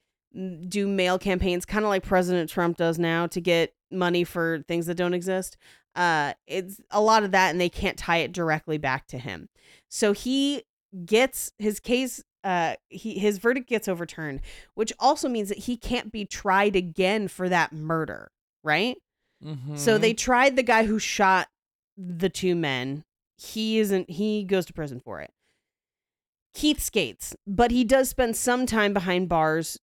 do 0.69 0.87
mail 0.87 1.19
campaigns, 1.19 1.65
kind 1.65 1.85
of 1.85 1.89
like 1.89 2.03
President 2.03 2.51
Trump 2.51 2.77
does 2.77 2.99
now, 2.99 3.27
to 3.29 3.41
get 3.41 3.73
money 3.91 4.25
for 4.25 4.63
things 4.69 4.87
that 4.87 4.97
don't 4.97 5.15
exist. 5.15 5.57
Uh, 5.95 6.35
it's 6.47 6.81
a 6.91 7.01
lot 7.01 7.25
of 7.25 7.31
that, 7.33 7.51
and 7.51 7.61
they 7.61 7.69
can't 7.71 7.97
tie 7.99 8.19
it 8.19 8.33
directly 8.33 8.79
back 8.79 9.07
to 9.09 9.19
him. 9.19 9.49
So 9.89 10.13
he 10.13 10.65
gets 11.05 11.53
his 11.59 11.81
case. 11.81 12.23
Uh, 12.45 12.75
he 12.89 13.19
his 13.19 13.39
verdict 13.39 13.69
gets 13.69 13.89
overturned, 13.89 14.41
which 14.75 14.93
also 15.01 15.29
means 15.29 15.49
that 15.49 15.59
he 15.59 15.77
can't 15.77 16.13
be 16.13 16.25
tried 16.25 16.77
again 16.77 17.27
for 17.29 17.49
that 17.49 17.73
murder, 17.73 18.31
right? 18.63 18.97
So 19.77 19.99
they 19.99 20.15
tried 20.15 20.57
the 20.57 20.63
guy 20.63 20.85
who 20.85 20.99
shot 20.99 21.49
the 21.97 22.29
two 22.29 22.55
men. 22.55 23.05
He 23.37 23.79
isn't 23.79 24.11
he 24.11 24.45
goes 24.45 24.67
to 24.67 24.73
prison 24.73 25.01
for 25.01 25.21
it. 25.21 25.31
Keith 26.55 26.81
skates, 26.81 27.37
but 27.47 27.71
he 27.71 27.85
does 27.85 28.09
spend 28.09 28.37
some 28.37 28.67
time 28.67 28.93
behind 28.93 29.29
bars 29.29 29.79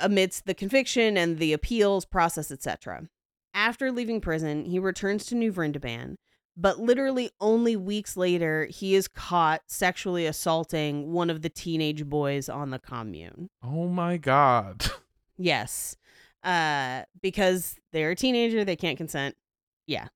amidst 0.00 0.46
the 0.46 0.54
conviction 0.54 1.16
and 1.16 1.38
the 1.38 1.52
appeals 1.52 2.04
process, 2.04 2.50
etc. 2.50 3.08
After 3.54 3.92
leaving 3.92 4.20
prison, 4.20 4.64
he 4.64 4.78
returns 4.78 5.26
to 5.26 5.34
New 5.34 5.52
Vrindaban, 5.52 6.16
but 6.56 6.78
literally 6.80 7.30
only 7.40 7.76
weeks 7.76 8.16
later, 8.16 8.66
he 8.66 8.94
is 8.94 9.08
caught 9.08 9.62
sexually 9.66 10.26
assaulting 10.26 11.12
one 11.12 11.28
of 11.30 11.42
the 11.42 11.50
teenage 11.50 12.06
boys 12.06 12.48
on 12.48 12.70
the 12.70 12.78
commune. 12.78 13.48
Oh 13.62 13.88
my 13.88 14.16
god. 14.16 14.86
Yes. 15.38 15.96
Uh 16.42 17.02
because 17.20 17.76
they're 17.92 18.12
a 18.12 18.16
teenager, 18.16 18.64
they 18.64 18.74
can't 18.74 18.96
consent. 18.96 19.34
Yeah. 19.86 20.08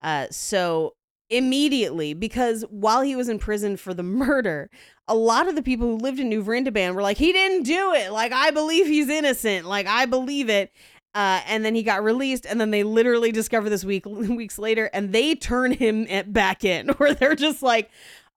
Uh 0.00 0.26
so 0.30 0.94
immediately 1.28 2.14
because 2.14 2.62
while 2.70 3.02
he 3.02 3.16
was 3.16 3.28
in 3.28 3.40
prison 3.40 3.76
for 3.76 3.92
the 3.94 4.02
murder, 4.24 4.70
a 5.10 5.14
lot 5.14 5.48
of 5.48 5.54
the 5.56 5.62
people 5.62 5.86
who 5.88 5.96
lived 5.96 6.20
in 6.20 6.28
New 6.28 6.42
Vrindaban 6.44 6.94
were 6.94 7.02
like 7.02 7.16
he 7.18 7.32
didn't 7.32 7.64
do 7.64 7.92
it. 7.94 8.10
Like 8.12 8.32
I 8.32 8.50
believe 8.50 8.86
he's 8.86 9.08
innocent. 9.08 9.66
Like 9.66 9.86
I 9.86 10.06
believe 10.06 10.48
it. 10.48 10.72
Uh, 11.12 11.40
and 11.48 11.64
then 11.64 11.74
he 11.74 11.82
got 11.82 12.04
released, 12.04 12.46
and 12.46 12.60
then 12.60 12.70
they 12.70 12.84
literally 12.84 13.32
discover 13.32 13.68
this 13.68 13.84
week 13.84 14.06
weeks 14.06 14.58
later, 14.60 14.88
and 14.92 15.12
they 15.12 15.34
turn 15.34 15.72
him 15.72 16.06
at- 16.08 16.32
back 16.32 16.62
in, 16.64 16.88
where 16.98 17.14
they're 17.14 17.34
just 17.34 17.62
like, 17.64 17.90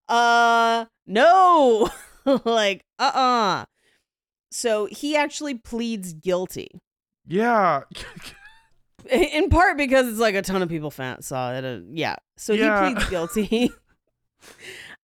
"Uh, 0.09 0.85
no, 1.05 1.87
like, 2.45 2.83
uh, 2.97 3.03
uh 3.13 3.65
So 4.51 4.85
he 4.87 5.15
actually 5.15 5.53
pleads 5.53 6.13
guilty 6.13 6.69
Yeah. 7.27 7.81
in 9.11 9.49
part 9.49 9.77
because 9.77 10.07
it's 10.07 10.17
like 10.19 10.33
a 10.33 10.41
ton 10.41 10.63
of 10.63 10.69
people 10.69 10.89
saw 10.89 11.53
it. 11.53 11.63
Uh, 11.63 11.81
yeah. 11.91 12.15
So 12.37 12.53
Yeah. 12.53 12.87
he 12.89 12.95
pleads 12.95 13.09
guilty. 13.11 13.71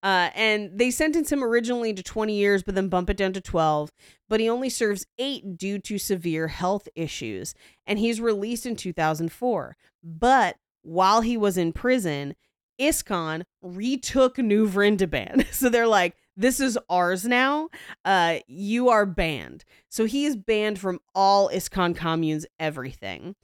Uh, 0.02 0.30
and 0.34 0.72
they 0.78 0.92
sentence 0.92 1.32
him 1.32 1.44
originally 1.44 1.94
to 1.94 2.02
20 2.02 2.34
years, 2.34 2.64
but 2.64 2.76
then 2.76 2.88
bump 2.88 3.10
it 3.10 3.18
down 3.18 3.34
to 3.34 3.42
12. 3.42 3.92
But 4.30 4.40
he 4.40 4.50
only 4.50 4.70
serves 4.70 5.06
eight 5.18 5.58
due 5.58 5.80
to 5.80 5.98
severe 5.98 6.48
health 6.48 6.88
issues. 6.96 7.54
And 7.86 8.00
he's 8.00 8.22
released 8.22 8.66
in 8.66 8.76
2004. 8.76 9.76
But 10.04 10.56
while 10.84 11.22
he 11.22 11.36
was 11.36 11.58
in 11.58 11.74
prison, 11.74 12.36
ISKCON 12.80 13.44
retook 13.62 14.38
New 14.38 14.68
Vrindaban. 14.70 15.46
So 15.54 15.68
they're 15.68 15.88
like, 15.88 16.16
this 16.38 16.62
is 16.62 16.80
ours 16.90 17.26
now. 17.26 17.68
Uh, 18.06 18.40
you 18.48 18.88
are 18.88 19.06
banned. 19.06 19.66
So 19.90 20.06
he 20.06 20.24
is 20.24 20.38
banned 20.38 20.80
from 20.80 21.00
all 21.14 21.50
ISKCON 21.50 21.98
communes, 21.98 22.46
everything. 22.58 23.36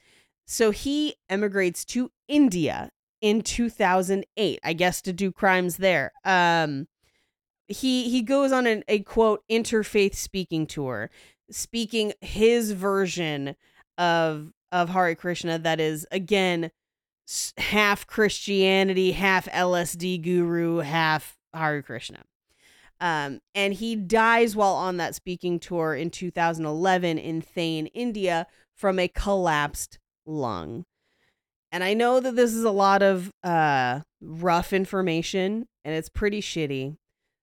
So 0.47 0.71
he 0.71 1.15
emigrates 1.27 1.83
to 1.85 2.11
India 2.29 2.91
in 3.25 3.41
2008, 3.41 4.59
I 4.63 4.73
guess 4.73 5.01
to 5.01 5.11
do 5.11 5.31
crimes 5.31 5.77
there. 5.77 6.11
Um 6.23 6.87
he 7.67 8.07
he 8.11 8.21
goes 8.21 8.51
on 8.51 8.67
an, 8.67 8.83
a 8.87 8.99
quote 8.99 9.43
interfaith 9.49 10.13
speaking 10.13 10.67
tour, 10.67 11.09
speaking 11.49 12.13
his 12.21 12.71
version 12.73 13.55
of 13.97 14.51
of 14.71 14.89
Hare 14.89 15.15
Krishna 15.15 15.57
that 15.57 15.79
is 15.79 16.05
again 16.11 16.69
half 17.57 18.05
Christianity, 18.05 19.13
half 19.13 19.47
LSD 19.47 20.21
guru, 20.21 20.77
half 20.77 21.39
Hare 21.51 21.81
Krishna. 21.81 22.25
Um, 23.01 23.39
and 23.55 23.73
he 23.73 23.95
dies 23.95 24.55
while 24.55 24.75
on 24.75 24.97
that 24.97 25.15
speaking 25.15 25.59
tour 25.59 25.95
in 25.95 26.11
2011 26.11 27.17
in 27.17 27.41
Thane, 27.41 27.87
India, 27.87 28.45
from 28.75 28.99
a 28.99 29.07
collapsed 29.07 29.97
lung. 30.27 30.85
And 31.75 31.83
I 31.83 31.93
know 31.93 32.21
that 32.21 32.37
this 32.37 32.53
is 32.53 32.63
a 32.63 32.71
lot 32.71 33.03
of 33.03 33.33
uh, 33.43 33.99
rough 34.21 34.71
information 34.71 35.67
and 35.83 35.93
it's 35.93 36.07
pretty 36.07 36.39
shitty. 36.39 36.95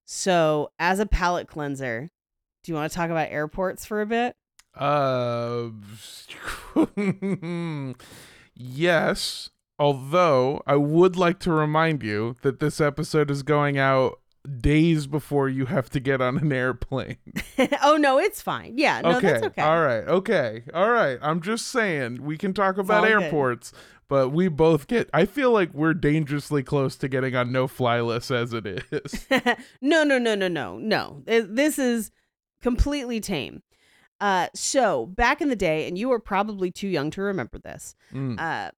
So, 0.07 0.71
as 0.79 1.01
a 1.01 1.05
palate 1.05 1.49
cleanser, 1.49 2.09
do 2.65 2.73
you 2.73 2.75
want 2.75 2.91
to 2.91 2.97
talk 2.97 3.11
about 3.11 3.29
airports 3.31 3.85
for 3.85 4.01
a 4.01 4.07
bit? 4.07 4.35
Uh, 4.75 5.69
yes. 8.55 9.51
Although 9.79 10.63
I 10.67 10.77
would 10.77 11.17
like 11.17 11.39
to 11.41 11.53
remind 11.53 12.03
you 12.03 12.37
that 12.41 12.59
this 12.59 12.81
episode 12.81 13.31
is 13.31 13.43
going 13.43 13.77
out 13.77 14.19
days 14.61 15.07
before 15.07 15.49
you 15.49 15.67
have 15.67 15.89
to 15.91 16.01
get 16.01 16.21
on 16.21 16.39
an 16.39 16.53
airplane. 16.53 17.19
oh 17.83 17.97
no, 17.97 18.19
it's 18.19 18.41
fine. 18.41 18.77
Yeah, 18.77 19.01
no, 19.03 19.17
okay. 19.17 19.33
that's 19.33 19.45
okay. 19.45 19.63
All 19.63 19.83
right. 19.83 20.05
Okay. 20.09 20.63
All 20.75 20.91
right. 20.91 21.19
I'm 21.21 21.41
just 21.41 21.67
saying 21.69 22.23
we 22.23 22.39
can 22.39 22.53
talk 22.55 22.79
about 22.79 23.05
airports, 23.05 23.71
good. 23.71 23.79
But 24.13 24.29
we 24.29 24.49
both 24.49 24.89
get. 24.89 25.09
I 25.15 25.25
feel 25.25 25.53
like 25.53 25.73
we're 25.73 25.95
dangerously 25.95 26.63
close 26.63 26.97
to 26.97 27.09
getting 27.09 27.35
on 27.35 27.51
no 27.51 27.67
fly 27.67 27.99
list 28.03 28.31
as 28.31 28.53
it 28.53 28.67
is. 28.67 29.27
no, 29.81 30.05
no, 30.05 30.19
no, 30.19 30.35
no, 30.35 30.49
no, 30.49 30.77
no. 30.77 31.23
This 31.25 31.79
is 31.79 32.11
completely 32.61 33.21
tame. 33.21 33.63
Uh, 34.21 34.49
so 34.55 35.07
back 35.07 35.41
in 35.41 35.49
the 35.49 35.57
day, 35.57 35.89
and 35.89 35.97
you 35.97 36.11
were 36.11 36.19
probably 36.19 36.71
too 36.71 36.89
young 36.89 37.11
to 37.13 37.23
remember 37.23 37.57
this. 37.57 37.95
Mm. 38.13 38.39
Uh, 38.39 38.73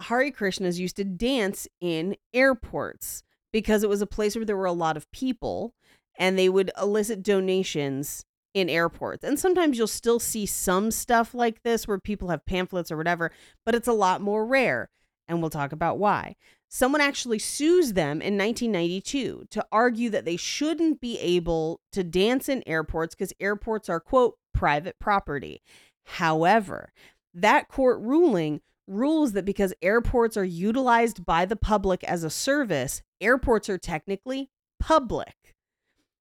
Hare 0.00 0.30
Krishnas 0.30 0.78
used 0.78 0.96
to 0.96 1.04
dance 1.04 1.68
in 1.82 2.16
airports 2.32 3.22
because 3.52 3.82
it 3.82 3.90
was 3.90 4.00
a 4.00 4.06
place 4.06 4.34
where 4.34 4.46
there 4.46 4.56
were 4.56 4.64
a 4.64 4.72
lot 4.72 4.96
of 4.96 5.12
people 5.12 5.74
and 6.18 6.38
they 6.38 6.48
would 6.48 6.70
elicit 6.80 7.22
donations 7.22 8.24
in 8.54 8.70
airports. 8.70 9.24
And 9.24 9.38
sometimes 9.38 9.76
you'll 9.76 9.86
still 9.88 10.20
see 10.20 10.46
some 10.46 10.90
stuff 10.90 11.34
like 11.34 11.62
this 11.62 11.86
where 11.86 11.98
people 11.98 12.28
have 12.28 12.46
pamphlets 12.46 12.90
or 12.90 12.96
whatever, 12.96 13.30
but 13.66 13.74
it's 13.74 13.88
a 13.88 13.92
lot 13.92 14.20
more 14.20 14.46
rare. 14.46 14.88
And 15.28 15.40
we'll 15.40 15.50
talk 15.50 15.72
about 15.72 15.98
why. 15.98 16.36
Someone 16.68 17.00
actually 17.00 17.38
sues 17.38 17.92
them 17.92 18.20
in 18.22 18.38
1992 18.38 19.46
to 19.50 19.66
argue 19.70 20.10
that 20.10 20.24
they 20.24 20.36
shouldn't 20.36 21.00
be 21.00 21.18
able 21.18 21.80
to 21.92 22.02
dance 22.02 22.48
in 22.48 22.62
airports 22.66 23.14
because 23.14 23.32
airports 23.38 23.88
are, 23.88 24.00
quote, 24.00 24.38
private 24.52 24.98
property. 24.98 25.62
However, 26.04 26.92
that 27.32 27.68
court 27.68 28.00
ruling 28.00 28.60
rules 28.86 29.32
that 29.32 29.44
because 29.44 29.72
airports 29.82 30.36
are 30.36 30.44
utilized 30.44 31.24
by 31.24 31.44
the 31.44 31.56
public 31.56 32.04
as 32.04 32.22
a 32.22 32.30
service, 32.30 33.02
airports 33.20 33.68
are 33.68 33.78
technically 33.78 34.50
public. 34.78 35.34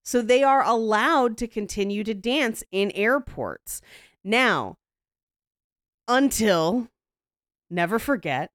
So 0.03 0.21
they 0.21 0.43
are 0.43 0.63
allowed 0.63 1.37
to 1.37 1.47
continue 1.47 2.03
to 2.03 2.13
dance 2.13 2.63
in 2.71 2.91
airports. 2.91 3.81
Now, 4.23 4.77
until, 6.07 6.89
never 7.69 7.99
forget, 7.99 8.51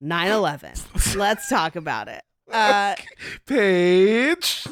9 0.00 0.30
11. 0.30 0.72
Let's 1.16 1.48
talk 1.48 1.76
about 1.76 2.08
it. 2.08 2.22
Uh, 2.52 2.94
Paige, 3.46 4.66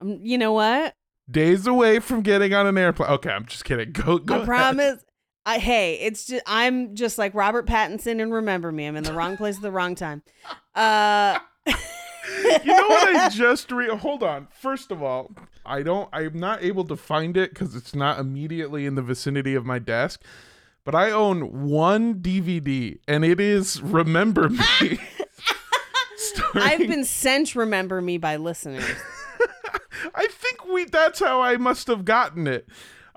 um, 0.00 0.20
you 0.22 0.38
know 0.38 0.52
what? 0.52 0.94
days 1.28 1.66
away 1.66 1.98
from 1.98 2.22
getting 2.22 2.54
on 2.54 2.66
an 2.66 2.78
airplane. 2.78 3.10
Okay, 3.10 3.30
I'm 3.30 3.44
just 3.46 3.64
kidding. 3.64 3.90
Go, 3.92 4.18
go. 4.18 4.34
I 4.34 4.36
ahead. 4.36 4.46
promise. 4.46 5.04
I 5.44 5.58
hey, 5.58 5.94
it's 6.00 6.26
just 6.26 6.42
I'm 6.46 6.94
just 6.94 7.18
like 7.18 7.34
Robert 7.34 7.66
Pattinson 7.66 8.22
and 8.22 8.32
Remember 8.32 8.70
Me. 8.70 8.86
I'm 8.86 8.94
in 8.96 9.02
the 9.04 9.12
wrong 9.12 9.36
place 9.36 9.56
at 9.56 9.62
the 9.62 9.72
wrong 9.72 9.94
time. 9.96 10.22
Uh 10.74 11.38
you 12.64 12.76
know 12.76 12.88
what 12.88 13.16
I 13.16 13.28
just 13.28 13.70
re 13.70 13.88
hold 13.88 14.22
on. 14.22 14.48
First 14.52 14.90
of 14.90 15.02
all, 15.02 15.32
I 15.64 15.82
don't 15.82 16.08
I'm 16.12 16.38
not 16.38 16.62
able 16.62 16.84
to 16.84 16.96
find 16.96 17.36
it 17.36 17.50
because 17.50 17.74
it's 17.74 17.94
not 17.94 18.18
immediately 18.18 18.86
in 18.86 18.94
the 18.94 19.02
vicinity 19.02 19.54
of 19.54 19.64
my 19.64 19.78
desk. 19.78 20.22
But 20.84 20.94
I 20.94 21.10
own 21.10 21.68
one 21.68 22.14
DVD 22.16 22.98
and 23.06 23.24
it 23.24 23.40
is 23.40 23.80
Remember 23.82 24.48
Me. 24.48 24.98
I've 26.54 26.80
been 26.80 27.04
sent 27.04 27.54
Remember 27.54 28.00
Me 28.00 28.18
by 28.18 28.36
listeners. 28.36 28.84
I 30.14 30.26
think 30.26 30.66
we 30.66 30.84
that's 30.84 31.20
how 31.20 31.42
I 31.42 31.56
must 31.56 31.86
have 31.88 32.04
gotten 32.04 32.46
it. 32.46 32.66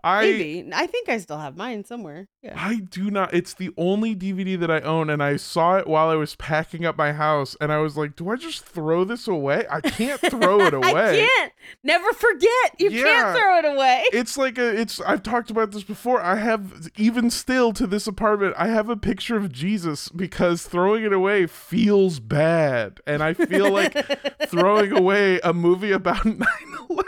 I 0.03 0.21
Maybe. 0.23 0.69
I 0.73 0.85
think 0.87 1.07
I 1.07 1.17
still 1.17 1.37
have 1.37 1.55
mine 1.55 1.85
somewhere. 1.85 2.27
Yeah. 2.41 2.55
I 2.57 2.75
do 2.89 3.09
not. 3.09 3.33
It's 3.33 3.53
the 3.53 3.71
only 3.77 4.15
DVD 4.15 4.59
that 4.59 4.69
I 4.69 4.81
own, 4.81 5.09
and 5.09 5.23
I 5.23 5.37
saw 5.37 5.77
it 5.77 5.87
while 5.87 6.09
I 6.09 6.15
was 6.15 6.35
packing 6.35 6.85
up 6.85 6.97
my 6.97 7.13
house, 7.13 7.55
and 7.61 7.71
I 7.71 7.77
was 7.77 7.95
like, 7.95 8.15
"Do 8.17 8.29
I 8.29 8.35
just 8.35 8.65
throw 8.65 9.05
this 9.05 9.27
away? 9.29 9.65
I 9.71 9.79
can't 9.79 10.19
throw 10.19 10.59
it 10.61 10.73
away." 10.73 10.89
I 10.91 11.27
can't. 11.27 11.53
Never 11.83 12.11
forget. 12.13 12.49
You 12.79 12.89
Yeah. 12.89 13.03
can't 13.03 13.37
throw 13.37 13.59
it 13.59 13.65
away. 13.75 14.03
It's 14.13 14.37
like 14.37 14.57
a. 14.57 14.79
It's. 14.79 14.99
I've 15.01 15.23
talked 15.23 15.49
about 15.49 15.71
this 15.71 15.83
before. 15.83 16.21
I 16.21 16.35
have 16.35 16.89
even 16.97 17.29
still 17.29 17.71
to 17.73 17.87
this 17.87 18.05
apartment. 18.05 18.55
I 18.57 18.67
have 18.67 18.89
a 18.89 18.97
picture 18.97 19.37
of 19.37 19.51
Jesus 19.51 20.09
because 20.09 20.63
throwing 20.63 21.03
it 21.05 21.13
away 21.13 21.47
feels 21.47 22.19
bad, 22.19 22.99
and 23.07 23.23
I 23.23 23.33
feel 23.33 23.71
like 23.71 23.93
throwing 24.47 24.91
away 24.91 25.39
a 25.43 25.53
movie 25.53 25.91
about 25.93 26.23
9/11. 26.25 27.03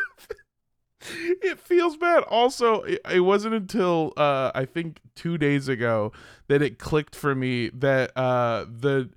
It 1.10 1.60
feels 1.60 1.98
bad. 1.98 2.24
Also, 2.24 2.82
it, 2.84 3.02
it 3.12 3.20
wasn't 3.22 3.56
until 3.56 4.14
uh, 4.18 4.52
I 4.56 4.66
think 4.66 5.00
two 5.16 5.38
days 5.38 5.68
ago 5.68 6.12
that 6.48 6.62
it 6.62 6.80
clicked 6.80 7.16
for 7.16 7.36
me 7.36 7.70
that 7.70 8.16
uh, 8.18 8.66
the 8.68 9.10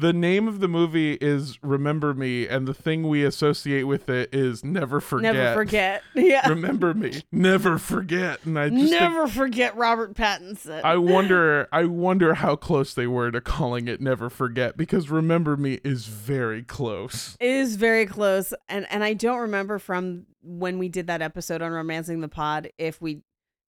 the 0.00 0.12
name 0.12 0.46
of 0.46 0.60
the 0.60 0.68
movie 0.68 1.14
is 1.20 1.58
Remember 1.62 2.14
Me, 2.14 2.46
and 2.46 2.68
the 2.68 2.74
thing 2.74 3.08
we 3.08 3.24
associate 3.24 3.82
with 3.84 4.08
it 4.08 4.32
is 4.32 4.62
Never 4.64 5.00
Forget. 5.00 5.34
Never 5.34 5.54
forget. 5.54 6.02
Yeah. 6.14 6.48
Remember 6.48 6.94
me. 6.94 7.22
Never 7.32 7.78
forget. 7.78 8.44
And 8.44 8.58
I 8.58 8.68
just 8.68 8.80
think- 8.80 8.90
Never 8.90 9.26
forget 9.28 9.76
Robert 9.76 10.14
Pattinson. 10.14 10.82
I 10.84 10.96
wonder 10.98 11.68
I 11.72 11.84
wonder 11.84 12.34
how 12.34 12.54
close 12.56 12.92
they 12.94 13.06
were 13.06 13.30
to 13.30 13.40
calling 13.40 13.88
it 13.88 14.00
Never 14.00 14.28
Forget 14.30 14.76
because 14.76 15.08
Remember 15.10 15.56
Me 15.56 15.80
is 15.84 16.06
very 16.06 16.62
close. 16.62 17.36
It 17.40 17.50
is 17.50 17.76
very 17.76 18.06
close 18.06 18.52
and 18.68 18.86
and 18.90 19.02
i 19.04 19.14
don't 19.14 19.40
remember 19.40 19.78
from 19.78 20.26
when 20.42 20.78
we 20.78 20.88
did 20.88 21.06
that 21.08 21.22
episode 21.22 21.62
on 21.62 21.70
romancing 21.72 22.20
the 22.20 22.28
pod 22.28 22.70
if 22.78 23.00
we 23.00 23.22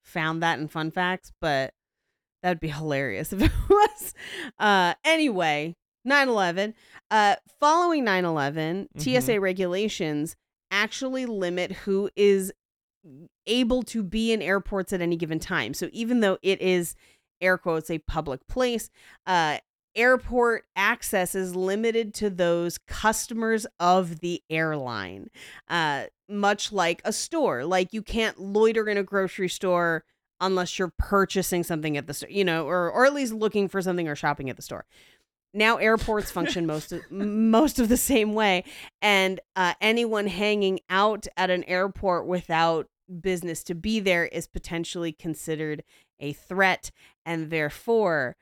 found 0.04 0.42
that 0.44 0.60
in 0.60 0.68
fun 0.68 0.92
facts 0.92 1.32
but 1.42 1.74
that 2.42 2.50
would 2.50 2.60
be 2.60 2.68
hilarious 2.70 3.32
if 3.34 3.42
it 3.42 3.52
was 3.70 4.14
uh 4.60 4.94
anyway 5.04 5.76
9-11 6.10 6.74
uh 7.12 7.36
following 7.60 8.03
9-11 8.03 8.88
Mhm. 8.97 9.22
tsa 9.22 9.39
regulations 9.39 10.36
actually 10.72 11.26
limit 11.26 11.72
who 11.72 12.10
is 12.16 12.51
able 13.47 13.84
to 13.84 14.03
be 14.03 14.32
in 14.34 14.41
airports 14.41 14.91
at 14.93 15.01
any 15.01 15.16
given 15.16 15.39
time. 15.39 15.74
So 15.74 15.89
even 15.93 16.20
though 16.20 16.38
it 16.41 16.62
is 16.62 16.95
air 17.41 17.57
quotes 17.57 17.89
a 17.89 17.99
public 17.99 18.45
place 18.47 18.89
uh 19.26 19.57
airport 19.95 20.66
access 20.76 21.34
is 21.34 21.55
limited 21.55 22.14
to 22.14 22.30
those 22.30 22.78
customers 22.78 23.66
of 23.80 24.20
the 24.20 24.41
airline. 24.49 25.30
Uh 25.70 26.05
much 26.28 26.72
like 26.72 27.01
a 27.05 27.12
store. 27.14 27.66
Like 27.66 27.91
you 27.93 28.03
can't 28.03 28.39
loiter 28.39 28.88
in 28.88 28.97
a 28.97 29.03
grocery 29.03 29.49
store 29.49 30.03
unless 30.41 30.78
you're 30.78 30.93
purchasing 30.99 31.64
something 31.64 31.97
at 31.97 32.07
the 32.07 32.14
store 32.14 32.30
you 32.30 32.45
know 32.45 32.66
or 32.66 32.89
or 32.91 33.05
at 33.05 33.14
least 33.14 33.34
looking 33.34 33.68
for 33.68 33.82
something 33.82 34.07
or 34.07 34.16
shopping 34.16 34.49
at 34.49 34.55
the 34.55 34.62
store 34.62 34.86
now 35.54 35.78
airports 35.78 36.32
function 36.32 36.66
most 36.66 36.91
of, 36.91 37.10
most 37.12 37.80
of 37.80 37.89
the 37.89 37.97
same 37.97 38.34
way 38.34 38.64
and 39.02 39.39
uh, 39.56 39.74
anyone 39.82 40.28
hanging 40.28 40.80
out 40.89 41.28
at 41.38 41.50
an 41.50 41.64
airport 41.66 42.26
without 42.28 42.88
business 43.22 43.64
to 43.64 43.74
be 43.74 44.00
there 44.00 44.26
is 44.26 44.47
potentially 44.47 45.12
considered 45.12 45.84
a 46.20 46.34
threat 46.34 46.91
and 47.26 47.50
therefore 47.50 48.36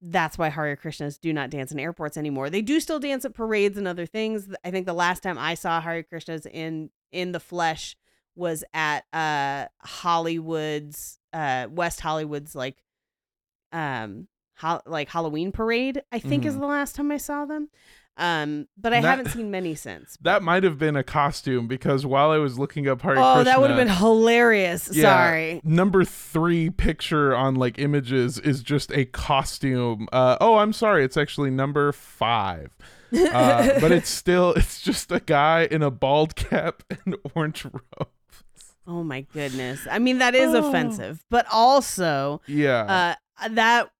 that's 0.00 0.38
why 0.38 0.48
Hare 0.48 0.76
Krishnas 0.76 1.20
do 1.20 1.32
not 1.32 1.50
dance 1.50 1.72
in 1.72 1.80
airports 1.80 2.16
anymore. 2.16 2.50
They 2.50 2.62
do 2.62 2.78
still 2.78 3.00
dance 3.00 3.24
at 3.24 3.34
parades 3.34 3.76
and 3.76 3.88
other 3.88 4.06
things. 4.06 4.48
I 4.64 4.70
think 4.70 4.86
the 4.86 4.92
last 4.92 5.22
time 5.22 5.38
I 5.38 5.54
saw 5.54 5.80
Hare 5.80 6.04
Krishnas 6.04 6.46
in 6.46 6.90
in 7.10 7.32
the 7.32 7.40
flesh 7.40 7.96
was 8.36 8.62
at 8.72 9.04
uh 9.12 9.66
Hollywood's 9.80 11.18
uh 11.32 11.66
West 11.70 12.00
Hollywood's 12.00 12.54
like 12.54 12.82
um 13.72 14.28
ho- 14.58 14.80
like 14.86 15.08
Halloween 15.08 15.52
parade. 15.52 16.02
I 16.12 16.18
think 16.18 16.44
is 16.44 16.54
Mhm. 16.56 16.60
the 16.60 16.66
last 16.66 16.94
time 16.94 17.10
I 17.10 17.16
saw 17.16 17.44
them. 17.46 17.68
Um 18.20 18.66
but 18.76 18.92
I 18.92 19.00
That- 19.00 19.08
haven't 19.18 19.30
seen 19.32 19.50
many 19.50 19.74
since. 19.76 20.18
That 20.22 20.42
might 20.42 20.64
have 20.64 20.76
been 20.78 20.96
a 20.96 21.04
costume 21.04 21.68
because 21.68 22.04
while 22.04 22.30
I 22.32 22.38
was 22.38 22.58
looking 22.58 22.88
up 22.88 23.02
Hare 23.02 23.14
Oh, 23.16 23.44
that 23.44 23.60
would 23.60 23.70
have 23.70 23.78
been 23.78 23.88
hilarious. 23.88 24.90
Yeah. 24.92 25.02
Sorry. 25.14 25.60
Number 25.62 26.04
three 26.04 26.68
picture 26.70 27.34
on 27.34 27.54
like 27.54 27.78
images 27.78 28.38
is 28.40 28.62
just 28.62 28.90
a 28.92 29.04
costume. 29.04 30.08
Uh, 30.12 30.36
oh, 30.40 30.56
I'm 30.56 30.72
sorry. 30.72 31.04
It's 31.04 31.16
actually 31.16 31.50
number 31.50 31.92
five. 31.92 32.76
Uh, 33.12 33.78
but 33.80 33.90
it's 33.92 34.10
still, 34.22 34.52
it's 34.54 34.80
just 34.82 35.10
a 35.12 35.20
guy 35.20 35.66
in 35.70 35.82
a 35.82 35.90
bald 35.90 36.34
cap 36.36 36.82
and 37.04 37.16
orange 37.34 37.64
robe. 37.64 38.08
Oh 38.86 39.04
my 39.04 39.20
goodness. 39.32 39.86
I 39.90 39.98
mean 40.00 40.18
that 40.18 40.34
is 40.34 40.54
Oh. 40.54 40.68
offensive, 40.68 41.22
but 41.30 41.46
also 41.52 42.40
Yeah. 42.46 43.14
uh 43.40 43.48
that 43.50 43.90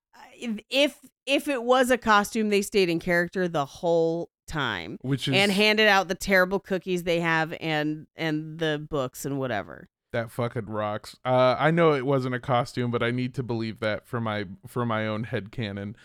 if 0.70 0.98
if 1.26 1.48
it 1.48 1.62
was 1.62 1.90
a 1.90 1.98
costume 1.98 2.48
they 2.48 2.62
stayed 2.62 2.88
in 2.88 2.98
character 2.98 3.48
the 3.48 3.66
whole 3.66 4.30
time 4.46 4.98
which 5.02 5.28
is 5.28 5.34
and 5.34 5.52
handed 5.52 5.88
out 5.88 6.08
the 6.08 6.14
terrible 6.14 6.58
cookies 6.58 7.02
they 7.02 7.20
have 7.20 7.54
and 7.60 8.06
and 8.16 8.58
the 8.58 8.84
books 8.90 9.24
and 9.24 9.38
whatever 9.38 9.88
that 10.12 10.30
fucking 10.30 10.66
rocks. 10.66 11.16
Uh, 11.24 11.56
I 11.58 11.70
know 11.70 11.92
it 11.92 12.06
wasn't 12.06 12.34
a 12.34 12.40
costume, 12.40 12.90
but 12.90 13.02
I 13.02 13.10
need 13.10 13.34
to 13.34 13.42
believe 13.42 13.80
that 13.80 14.06
for 14.06 14.20
my 14.20 14.46
for 14.66 14.86
my 14.86 15.06
own 15.06 15.24
head 15.24 15.52
canon. 15.52 15.96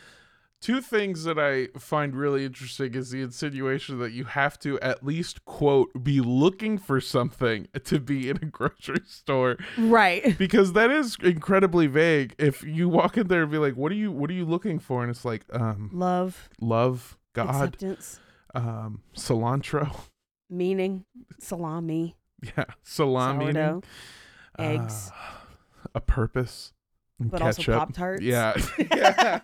Two 0.64 0.80
things 0.80 1.26
that 1.26 1.38
I 1.38 1.78
find 1.78 2.16
really 2.16 2.46
interesting 2.46 2.96
is 2.96 3.10
the 3.12 3.22
insinuation 3.22 4.00
that 4.00 4.14
you 4.14 4.24
have 4.24 4.58
to 4.60 4.80
at 4.80 5.06
least 5.06 5.44
quote 5.44 5.92
be 6.02 6.22
looking 6.22 6.78
for 6.78 7.02
something 7.02 7.68
to 7.84 8.00
be 8.00 8.30
in 8.30 8.38
a 8.38 8.46
grocery 8.46 9.02
store. 9.06 9.58
Right. 9.78 10.38
Because 10.38 10.72
that 10.72 10.90
is 10.90 11.18
incredibly 11.22 11.88
vague. 11.88 12.34
If 12.38 12.64
you 12.64 12.88
walk 12.88 13.18
in 13.18 13.28
there 13.28 13.42
and 13.44 13.52
be 13.52 13.58
like, 13.58 13.76
"What 13.76 13.92
are 13.92 13.96
you 13.96 14.10
what 14.10 14.30
are 14.30 14.34
you 14.34 14.46
looking 14.46 14.80
for?" 14.80 15.02
and 15.02 15.10
it's 15.12 15.26
like, 15.26 15.44
um, 15.52 15.90
love. 15.92 16.48
love, 16.62 17.18
God, 17.34 17.50
acceptance. 17.50 18.22
um, 18.56 19.02
cilantro, 19.18 19.94
meaning. 20.50 21.04
Salami. 21.42 22.16
Yeah, 22.42 22.66
salami, 22.84 23.48
sourdough. 23.48 23.82
eggs. 24.58 25.12
uh, 25.14 25.88
a 25.96 26.00
purpose, 26.00 26.72
but 27.20 27.42
also 27.42 27.78
pop 27.78 27.92
tarts 27.94 28.22
Yeah. 28.24 28.56
yeah. 28.78 29.40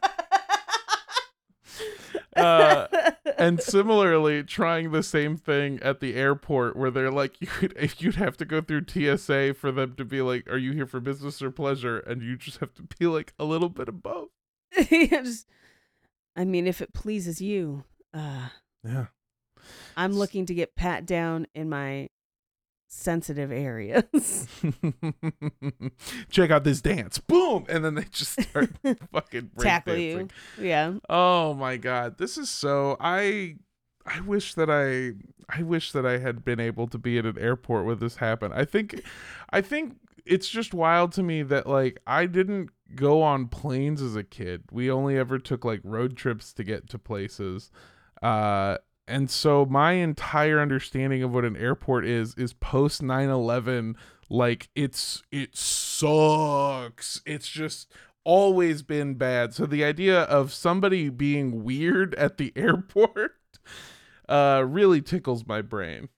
Uh, 2.35 2.87
and 3.37 3.61
similarly, 3.61 4.43
trying 4.43 4.91
the 4.91 5.03
same 5.03 5.35
thing 5.37 5.79
at 5.81 5.99
the 5.99 6.15
airport 6.15 6.75
where 6.75 6.91
they're 6.91 7.11
like, 7.11 7.39
you 7.41 7.47
could, 7.47 7.73
if 7.77 8.01
you'd 8.01 8.15
have 8.15 8.37
to 8.37 8.45
go 8.45 8.61
through 8.61 8.85
TSA 8.87 9.55
for 9.55 9.71
them 9.71 9.95
to 9.95 10.05
be 10.05 10.21
like, 10.21 10.47
are 10.49 10.57
you 10.57 10.71
here 10.73 10.85
for 10.85 10.99
business 10.99 11.41
or 11.41 11.51
pleasure? 11.51 11.99
And 11.99 12.21
you 12.21 12.37
just 12.37 12.59
have 12.59 12.73
to 12.75 12.83
be 12.83 13.07
like 13.07 13.33
a 13.39 13.45
little 13.45 13.69
bit 13.69 13.87
of 13.89 14.01
both. 14.03 14.29
Yeah, 14.91 15.21
just 15.21 15.47
I 16.35 16.45
mean, 16.45 16.67
if 16.67 16.81
it 16.81 16.93
pleases 16.93 17.41
you, 17.41 17.83
uh, 18.13 18.49
Yeah. 18.83 19.07
I'm 19.97 20.13
looking 20.13 20.45
to 20.45 20.53
get 20.53 20.75
pat 20.75 21.05
down 21.05 21.47
in 21.53 21.69
my 21.69 22.09
sensitive 22.89 23.51
areas. 23.51 24.47
Check 26.29 26.49
out 26.51 26.63
this 26.63 26.81
dance. 26.81 27.19
Boom. 27.19 27.65
And 27.69 27.85
then 27.85 27.95
they 27.95 28.03
just 28.11 28.41
start 28.41 28.71
fucking 29.11 29.51
Tackle 29.57 29.93
breakdancing. 29.93 30.31
you. 30.57 30.65
Yeah. 30.65 30.93
Oh 31.07 31.53
my 31.53 31.77
god. 31.77 32.17
This 32.17 32.37
is 32.37 32.49
so 32.49 32.97
I 32.99 33.55
I 34.05 34.21
wish 34.21 34.55
that 34.55 34.69
I 34.69 35.13
I 35.55 35.61
wish 35.63 35.91
that 35.91 36.05
I 36.05 36.17
had 36.17 36.43
been 36.43 36.59
able 36.59 36.87
to 36.87 36.97
be 36.97 37.17
at 37.17 37.25
an 37.25 37.37
airport 37.39 37.85
where 37.85 37.95
this 37.95 38.17
happened. 38.17 38.53
I 38.55 38.65
think 38.65 39.01
I 39.51 39.61
think 39.61 39.95
it's 40.25 40.49
just 40.49 40.73
wild 40.73 41.11
to 41.13 41.23
me 41.23 41.43
that 41.43 41.67
like 41.67 41.99
I 42.07 42.25
didn't 42.25 42.69
go 42.95 43.21
on 43.21 43.47
planes 43.47 44.01
as 44.01 44.15
a 44.15 44.23
kid. 44.23 44.63
We 44.71 44.89
only 44.89 45.15
ever 45.17 45.37
took 45.37 45.63
like 45.63 45.81
road 45.83 46.17
trips 46.17 46.53
to 46.53 46.63
get 46.63 46.89
to 46.89 46.97
places. 46.99 47.71
Uh 48.21 48.77
and 49.09 49.29
so 49.29 49.65
my 49.65 49.93
entire 49.93 50.59
understanding 50.59 51.23
of 51.23 51.33
what 51.33 51.45
an 51.45 51.57
airport 51.57 52.05
is 52.05 52.35
is 52.35 52.53
post 52.53 53.01
9/11 53.01 53.95
like 54.29 54.69
it's 54.75 55.23
it 55.31 55.55
sucks. 55.55 57.21
It's 57.25 57.49
just 57.49 57.91
always 58.23 58.83
been 58.83 59.15
bad. 59.15 59.53
So 59.53 59.65
the 59.65 59.83
idea 59.83 60.21
of 60.21 60.53
somebody 60.53 61.09
being 61.09 61.63
weird 61.63 62.13
at 62.15 62.37
the 62.37 62.53
airport 62.55 63.33
uh 64.27 64.63
really 64.67 65.01
tickles 65.01 65.45
my 65.47 65.61
brain. 65.61 66.09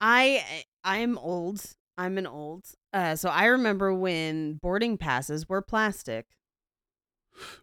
I 0.00 0.64
I'm 0.84 1.18
old. 1.18 1.74
I'm 1.96 2.16
an 2.16 2.26
old. 2.26 2.66
Uh, 2.92 3.16
so 3.16 3.28
I 3.28 3.46
remember 3.46 3.92
when 3.92 4.54
boarding 4.62 4.96
passes 4.96 5.48
were 5.48 5.60
plastic. 5.60 6.26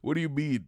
What 0.01 0.15
do 0.15 0.21
you 0.21 0.29
mean? 0.29 0.65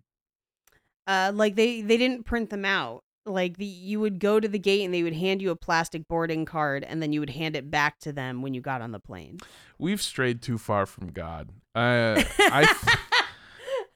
Uh, 1.06 1.32
like 1.34 1.56
they 1.56 1.82
they 1.82 1.98
didn't 1.98 2.24
print 2.24 2.50
them 2.50 2.66
out. 2.66 3.04
Like 3.28 3.58
the 3.58 3.66
you 3.66 4.00
would 4.00 4.20
go 4.20 4.40
to 4.40 4.48
the 4.48 4.60
gate 4.60 4.84
and 4.84 4.94
they 4.94 5.04
would 5.04 5.14
hand 5.14 5.42
you 5.42 5.52
a 5.52 5.56
plastic 5.56 6.08
boarding 6.08 6.46
card 6.46 6.84
and 6.84 7.02
then 7.02 7.12
you 7.12 7.20
would 7.20 7.32
hand 7.32 7.56
it 7.56 7.70
back 7.70 8.00
to 8.00 8.14
them 8.14 8.42
when 8.42 8.54
you 8.54 8.62
got 8.62 8.82
on 8.82 8.92
the 8.92 9.00
plane. 9.00 9.40
We've 9.78 10.02
strayed 10.02 10.42
too 10.42 10.58
far 10.58 10.86
from 10.86 11.12
God. 11.12 11.50
Uh, 11.76 12.24
I 12.40 12.76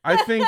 I 0.04 0.18
think 0.24 0.46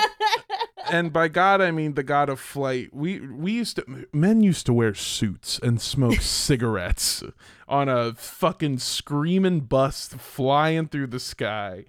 and 0.92 1.14
by 1.14 1.28
God 1.28 1.62
I 1.62 1.72
mean 1.72 1.94
the 1.94 2.04
God 2.04 2.30
of 2.30 2.40
flight. 2.40 2.90
We 2.94 3.20
we 3.20 3.54
used 3.54 3.78
to 3.78 4.08
men 4.12 4.42
used 4.42 4.66
to 4.68 4.74
wear 4.74 4.94
suits 4.94 5.60
and 5.60 5.82
smoke 5.82 6.16
cigarettes 6.22 7.24
on 7.68 7.90
a 7.90 8.14
fucking 8.14 8.80
screaming 8.80 9.62
bus 9.62 10.08
flying 10.08 10.88
through 10.88 11.08
the 11.08 11.20
sky. 11.20 11.86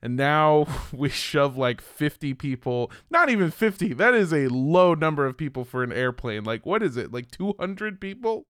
And 0.00 0.16
now 0.16 0.66
we 0.92 1.08
shove 1.08 1.56
like 1.56 1.80
50 1.80 2.34
people, 2.34 2.90
not 3.10 3.28
even 3.30 3.50
50. 3.50 3.94
That 3.94 4.14
is 4.14 4.32
a 4.32 4.48
low 4.48 4.94
number 4.94 5.26
of 5.26 5.36
people 5.36 5.64
for 5.64 5.82
an 5.82 5.92
airplane. 5.92 6.44
Like 6.44 6.64
what 6.64 6.82
is 6.82 6.96
it? 6.96 7.12
Like 7.12 7.30
200 7.30 8.00
people? 8.00 8.46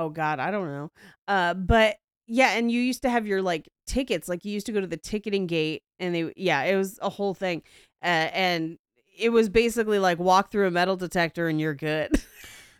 oh 0.00 0.08
God, 0.08 0.40
I 0.40 0.50
don't 0.50 0.66
know. 0.66 0.90
Uh, 1.28 1.54
but 1.54 1.96
yeah, 2.26 2.52
and 2.52 2.70
you 2.70 2.80
used 2.80 3.02
to 3.02 3.10
have 3.10 3.26
your 3.26 3.42
like 3.42 3.68
tickets. 3.86 4.28
Like 4.28 4.44
you 4.44 4.52
used 4.52 4.66
to 4.66 4.72
go 4.72 4.80
to 4.80 4.86
the 4.86 4.96
ticketing 4.96 5.46
gate, 5.46 5.82
and 5.98 6.14
they 6.14 6.32
yeah, 6.36 6.62
it 6.62 6.76
was 6.76 6.98
a 7.02 7.10
whole 7.10 7.34
thing. 7.34 7.62
Uh, 8.02 8.32
and 8.32 8.78
it 9.18 9.30
was 9.30 9.48
basically 9.48 9.98
like 9.98 10.18
walk 10.18 10.50
through 10.50 10.66
a 10.66 10.70
metal 10.70 10.96
detector 10.96 11.48
and 11.48 11.60
you're 11.60 11.74
good. 11.74 12.10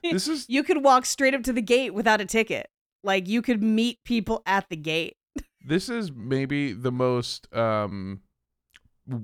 This 0.03 0.29
is 0.29 0.47
you 0.49 0.63
could 0.63 0.83
walk 0.83 1.05
straight 1.05 1.35
up 1.35 1.43
to 1.43 1.53
the 1.53 1.61
gate 1.61 1.93
without 1.93 2.23
a 2.23 2.25
ticket. 2.25 2.71
Like 3.05 3.29
you 3.29 3.43
could 3.43 3.63
meet 3.63 3.99
people 4.03 4.43
at 4.47 4.67
the 4.71 4.77
gate. 4.77 5.19
This 5.65 5.89
is 5.89 6.13
maybe 6.13 6.73
the 6.73 6.93
most 6.93 7.53
um 7.55 8.21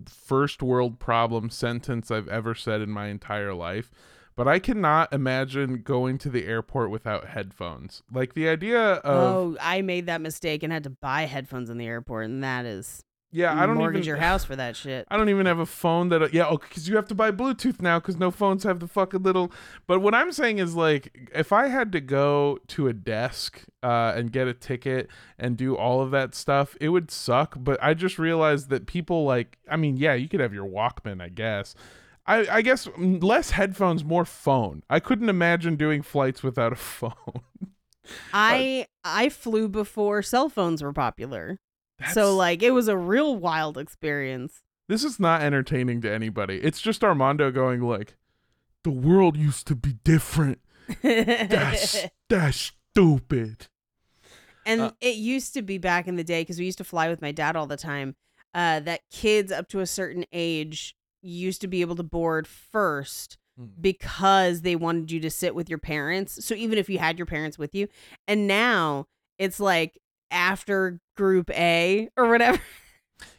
first 0.06 0.62
world 0.62 0.98
problem 0.98 1.50
sentence 1.50 2.10
I've 2.10 2.28
ever 2.28 2.54
said 2.54 2.80
in 2.80 2.90
my 2.90 3.06
entire 3.06 3.54
life. 3.54 3.90
But 4.34 4.46
I 4.46 4.58
cannot 4.58 5.14
imagine 5.14 5.80
going 5.80 6.18
to 6.18 6.28
the 6.28 6.44
airport 6.44 6.90
without 6.90 7.28
headphones. 7.28 8.02
Like 8.12 8.34
the 8.34 8.48
idea 8.48 8.78
of 8.78 9.34
oh, 9.34 9.56
I 9.60 9.80
made 9.80 10.06
that 10.06 10.20
mistake 10.20 10.62
and 10.62 10.70
had 10.72 10.84
to 10.84 10.90
buy 10.90 11.22
headphones 11.22 11.70
in 11.70 11.78
the 11.78 11.86
airport, 11.86 12.26
and 12.26 12.44
that 12.44 12.66
is 12.66 13.02
yeah, 13.32 13.60
I 13.60 13.66
don't 13.66 13.76
mortgage 13.76 14.00
even 14.00 14.06
your 14.08 14.16
house 14.16 14.44
for 14.44 14.56
that 14.56 14.76
shit. 14.76 15.06
I 15.10 15.16
don't 15.16 15.28
even 15.28 15.46
have 15.46 15.58
a 15.58 15.66
phone 15.66 16.08
that 16.10 16.32
yeah, 16.32 16.46
oh, 16.48 16.58
cuz 16.58 16.88
you 16.88 16.96
have 16.96 17.06
to 17.08 17.14
buy 17.14 17.30
Bluetooth 17.30 17.80
now 17.80 17.98
cuz 18.00 18.16
no 18.16 18.30
phones 18.30 18.62
have 18.64 18.80
the 18.80 18.86
fucking 18.88 19.22
little 19.22 19.52
But 19.86 20.00
what 20.00 20.14
I'm 20.14 20.32
saying 20.32 20.58
is 20.58 20.74
like 20.74 21.28
if 21.34 21.52
I 21.52 21.68
had 21.68 21.92
to 21.92 22.00
go 22.00 22.58
to 22.68 22.88
a 22.88 22.92
desk 22.92 23.64
uh 23.82 24.12
and 24.16 24.32
get 24.32 24.48
a 24.48 24.54
ticket 24.54 25.10
and 25.38 25.56
do 25.56 25.76
all 25.76 26.00
of 26.00 26.10
that 26.12 26.34
stuff, 26.34 26.76
it 26.80 26.90
would 26.90 27.10
suck, 27.10 27.56
but 27.58 27.82
I 27.82 27.94
just 27.94 28.18
realized 28.18 28.70
that 28.70 28.86
people 28.86 29.24
like 29.24 29.58
I 29.68 29.76
mean, 29.76 29.96
yeah, 29.96 30.14
you 30.14 30.28
could 30.28 30.40
have 30.40 30.54
your 30.54 30.66
Walkman, 30.66 31.20
I 31.20 31.28
guess. 31.28 31.74
I, 32.28 32.46
I 32.56 32.62
guess 32.62 32.88
less 32.98 33.50
headphones, 33.50 34.04
more 34.04 34.24
phone. 34.24 34.82
I 34.90 34.98
couldn't 34.98 35.28
imagine 35.28 35.76
doing 35.76 36.02
flights 36.02 36.42
without 36.42 36.72
a 36.72 36.76
phone. 37.00 37.12
I 38.32 38.86
I 39.04 39.28
flew 39.28 39.68
before 39.68 40.22
cell 40.22 40.48
phones 40.48 40.82
were 40.82 40.92
popular, 40.92 41.58
That's- 41.98 42.14
so 42.14 42.34
like 42.36 42.62
it 42.62 42.72
was 42.72 42.88
a 42.88 42.96
real 42.96 43.36
wild 43.36 43.78
experience. 43.78 44.62
this 44.88 45.02
is 45.04 45.18
not 45.18 45.42
entertaining 45.42 46.00
to 46.02 46.12
anybody. 46.12 46.60
It's 46.62 46.80
just 46.80 47.02
Armando 47.02 47.50
going 47.50 47.80
like, 47.80 48.14
"The 48.84 48.90
world 48.90 49.36
used 49.36 49.66
to 49.68 49.74
be 49.74 49.94
different." 50.04 50.60
That's 51.02 52.06
that's 52.28 52.72
stupid. 52.92 53.66
And 54.64 54.80
Uh, 54.80 54.90
it 55.00 55.16
used 55.16 55.54
to 55.54 55.62
be 55.62 55.78
back 55.78 56.06
in 56.08 56.16
the 56.16 56.24
day 56.24 56.42
because 56.42 56.58
we 56.58 56.64
used 56.64 56.78
to 56.78 56.84
fly 56.84 57.08
with 57.08 57.22
my 57.22 57.32
dad 57.32 57.56
all 57.56 57.66
the 57.66 57.76
time. 57.76 58.16
Uh, 58.54 58.80
that 58.80 59.00
kids 59.10 59.52
up 59.52 59.68
to 59.68 59.80
a 59.80 59.86
certain 59.86 60.24
age 60.32 60.96
used 61.22 61.60
to 61.60 61.68
be 61.68 61.80
able 61.82 61.94
to 61.96 62.02
board 62.02 62.46
first 62.46 63.38
Hmm. 63.58 63.66
because 63.80 64.60
they 64.62 64.76
wanted 64.76 65.10
you 65.10 65.20
to 65.20 65.30
sit 65.30 65.54
with 65.54 65.68
your 65.68 65.78
parents. 65.78 66.44
So 66.44 66.54
even 66.54 66.78
if 66.78 66.88
you 66.90 66.98
had 66.98 67.18
your 67.18 67.26
parents 67.26 67.58
with 67.58 67.74
you, 67.74 67.88
and 68.28 68.46
now 68.46 69.06
it's 69.38 69.58
like 69.60 69.98
after 70.30 71.00
Group 71.16 71.50
A 71.50 72.08
or 72.16 72.28
whatever, 72.28 72.60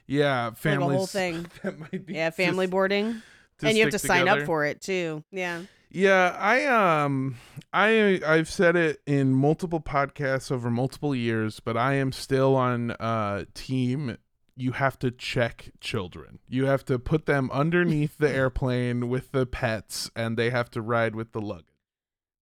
Yeah, 0.05 0.51
families. 0.55 0.97
whole 0.97 1.07
thing. 1.07 1.47
That 1.63 1.77
might 1.79 2.05
be 2.05 2.13
Yeah, 2.13 2.29
family 2.29 2.65
just 2.65 2.71
boarding, 2.71 3.21
and 3.63 3.77
you 3.77 3.83
have 3.83 3.91
to 3.91 3.99
stick 3.99 4.07
sign 4.07 4.27
up 4.27 4.41
for 4.45 4.65
it 4.65 4.81
too. 4.81 5.23
Yeah. 5.31 5.63
Yeah, 5.89 6.35
I 6.37 6.65
um 6.65 7.37
I 7.71 8.19
I've 8.25 8.49
said 8.49 8.75
it 8.75 8.99
in 9.05 9.33
multiple 9.33 9.79
podcasts 9.79 10.51
over 10.51 10.69
multiple 10.69 11.15
years, 11.15 11.59
but 11.61 11.77
I 11.77 11.93
am 11.93 12.11
still 12.11 12.55
on 12.55 12.91
uh 12.91 13.45
team 13.53 14.17
you 14.59 14.71
have 14.73 14.97
to 14.99 15.11
check 15.11 15.69
children. 15.79 16.39
You 16.49 16.65
have 16.65 16.83
to 16.85 16.97
put 16.99 17.25
them 17.27 17.49
underneath 17.53 18.17
the 18.17 18.29
airplane 18.41 19.07
with 19.07 19.31
the 19.31 19.45
pets 19.45 20.09
and 20.15 20.35
they 20.35 20.49
have 20.49 20.69
to 20.71 20.81
ride 20.81 21.15
with 21.15 21.31
the 21.31 21.39
luggage. 21.41 21.65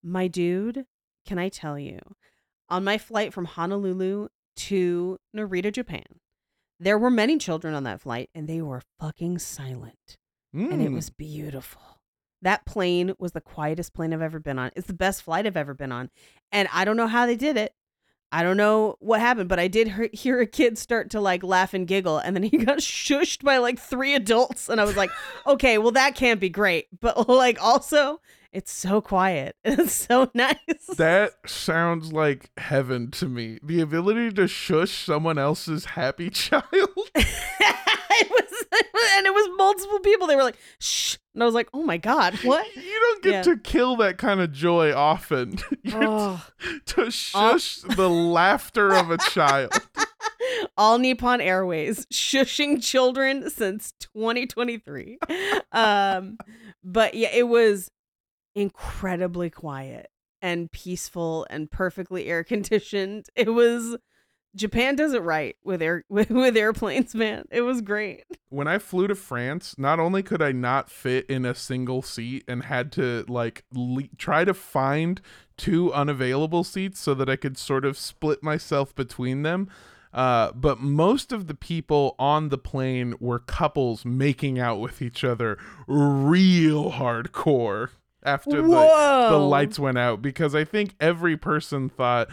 My 0.01 0.27
dude, 0.27 0.85
can 1.27 1.37
I 1.37 1.49
tell 1.49 1.77
you, 1.77 1.99
on 2.69 2.83
my 2.83 2.97
flight 2.97 3.33
from 3.33 3.45
Honolulu 3.45 4.29
to 4.55 5.17
Narita, 5.35 5.71
Japan, 5.71 6.03
there 6.79 6.97
were 6.97 7.09
many 7.09 7.37
children 7.37 7.73
on 7.73 7.83
that 7.83 8.01
flight 8.01 8.29
and 8.35 8.47
they 8.47 8.61
were 8.61 8.81
fucking 8.99 9.39
silent. 9.39 10.17
And 10.53 10.81
it 10.81 10.89
Mm. 10.89 10.93
was 10.95 11.09
beautiful. 11.09 11.81
That 12.41 12.65
plane 12.65 13.13
was 13.19 13.33
the 13.33 13.41
quietest 13.41 13.93
plane 13.93 14.13
I've 14.13 14.21
ever 14.21 14.39
been 14.39 14.57
on. 14.59 14.71
It's 14.75 14.87
the 14.87 14.93
best 14.93 15.21
flight 15.23 15.45
I've 15.45 15.57
ever 15.57 15.73
been 15.73 15.91
on. 15.91 16.09
And 16.51 16.67
I 16.71 16.85
don't 16.85 16.95
know 16.97 17.07
how 17.07 17.25
they 17.25 17.35
did 17.35 17.57
it. 17.57 17.73
I 18.31 18.43
don't 18.43 18.57
know 18.57 18.95
what 18.99 19.19
happened, 19.19 19.49
but 19.49 19.59
I 19.59 19.67
did 19.67 19.87
hear 20.13 20.39
a 20.41 20.45
kid 20.45 20.77
start 20.77 21.09
to 21.11 21.21
like 21.21 21.43
laugh 21.43 21.73
and 21.73 21.87
giggle, 21.87 22.17
and 22.17 22.35
then 22.35 22.43
he 22.43 22.57
got 22.57 22.79
shushed 22.79 23.43
by 23.43 23.57
like 23.57 23.79
three 23.79 24.13
adults. 24.15 24.67
And 24.69 24.79
I 24.81 24.83
was 24.85 24.97
like, 24.97 25.11
okay, 25.47 25.77
well, 25.77 25.91
that 25.91 26.15
can't 26.15 26.39
be 26.39 26.49
great. 26.49 26.87
But 26.99 27.29
like, 27.29 27.61
also, 27.61 28.19
it's 28.55 28.71
so 28.71 29.01
quiet. 29.01 29.55
It's 29.65 29.93
so 29.93 30.29
nice. 30.33 30.57
That 30.97 31.33
sounds 31.45 32.13
like 32.13 32.49
heaven 32.57 33.11
to 33.11 33.27
me. 33.27 33.59
The 33.61 33.81
ability 33.81 34.31
to 34.33 34.47
shush 34.47 35.05
someone 35.05 35.37
else's 35.37 35.85
happy 35.85 36.29
child. 36.45 36.63
it 37.15 38.29
was, 38.29 38.65
and 39.17 39.25
it 39.27 39.33
was 39.33 39.49
multiple 39.57 39.99
people. 39.99 40.27
They 40.27 40.35
were 40.35 40.43
like, 40.43 40.57
shh. 40.79 41.17
And 41.33 41.43
I 41.43 41.45
was 41.45 41.53
like, 41.55 41.67
oh 41.73 41.83
my 41.83 41.97
God, 41.97 42.33
what? 42.43 42.65
You 42.75 42.81
don't 42.99 43.23
get 43.23 43.33
Yeah. 43.33 43.41
to 43.53 43.57
kill 43.57 43.97
that 43.97 44.17
kind 44.17 44.39
of 44.39 44.51
joy 44.53 44.93
often. 44.93 45.57
Oh. 45.91 46.45
to 46.85 47.11
shush 47.11 47.77
the 47.81 48.09
laughter 48.09 48.93
of 48.93 49.11
a 49.11 49.17
child. 49.17 49.73
All 50.77 50.97
Nippon 50.99 51.41
Airways 51.41 52.05
shushing 52.07 52.81
children 52.81 53.49
since 53.49 53.93
2023. 53.99 55.17
Um, 55.73 56.37
but 56.83 57.15
yeah, 57.15 57.29
it 57.33 57.47
was 57.49 57.91
incredibly 58.55 59.49
quiet 59.49 60.09
and 60.41 60.71
peaceful 60.71 61.45
and 61.49 61.69
perfectly 61.69 62.27
air 62.27 62.43
conditioned. 62.55 63.27
It 63.35 63.53
was 63.53 63.97
Japan 64.55 64.95
does 64.95 65.13
it 65.13 65.21
right 65.21 65.57
with 65.63 65.81
air 65.81 66.05
with, 66.09 66.55
airplanes, 66.55 67.13
man. 67.13 67.45
It 67.51 67.61
was 67.61 67.81
great. 67.81 68.23
When 68.49 68.67
I 68.67 68.79
flew 68.79 69.07
to 69.07 69.15
France, 69.15 69.75
not 69.77 69.99
only 69.99 70.23
could 70.23 70.41
I 70.41 70.53
not 70.53 70.89
fit 70.89 71.25
in 71.29 71.45
a 71.45 71.53
single 71.53 72.01
seat 72.01 72.45
and 72.47 72.63
had 72.63 72.91
to 72.93 73.25
like 73.27 73.65
le- 73.73 74.07
try 74.17 74.45
to 74.45 74.53
find 74.53 75.21
two 75.57 75.93
unavailable 75.93 76.63
seats 76.63 76.99
so 76.99 77.13
that 77.15 77.29
I 77.29 77.35
could 77.35 77.57
sort 77.57 77.85
of 77.85 77.97
split 77.97 78.41
myself 78.41 78.95
between 78.95 79.41
them. 79.43 79.69
Uh, 80.13 80.53
but 80.53 80.79
most 80.79 81.33
of 81.33 81.47
the 81.47 81.53
people 81.53 82.15
on 82.17 82.47
the 82.47 82.57
plane 82.57 83.15
were 83.19 83.39
couples 83.39 84.05
making 84.05 84.57
out 84.57 84.79
with 84.79 85.01
each 85.01 85.25
other 85.25 85.57
real 85.87 86.93
hardcore 86.93 87.89
after 88.25 88.61
the, 88.61 88.67
the 89.29 89.37
lights 89.37 89.79
went 89.79 89.97
out 89.97 90.21
because 90.21 90.53
I 90.55 90.63
think 90.63 90.95
every 90.99 91.37
person 91.37 91.89
thought, 91.89 92.27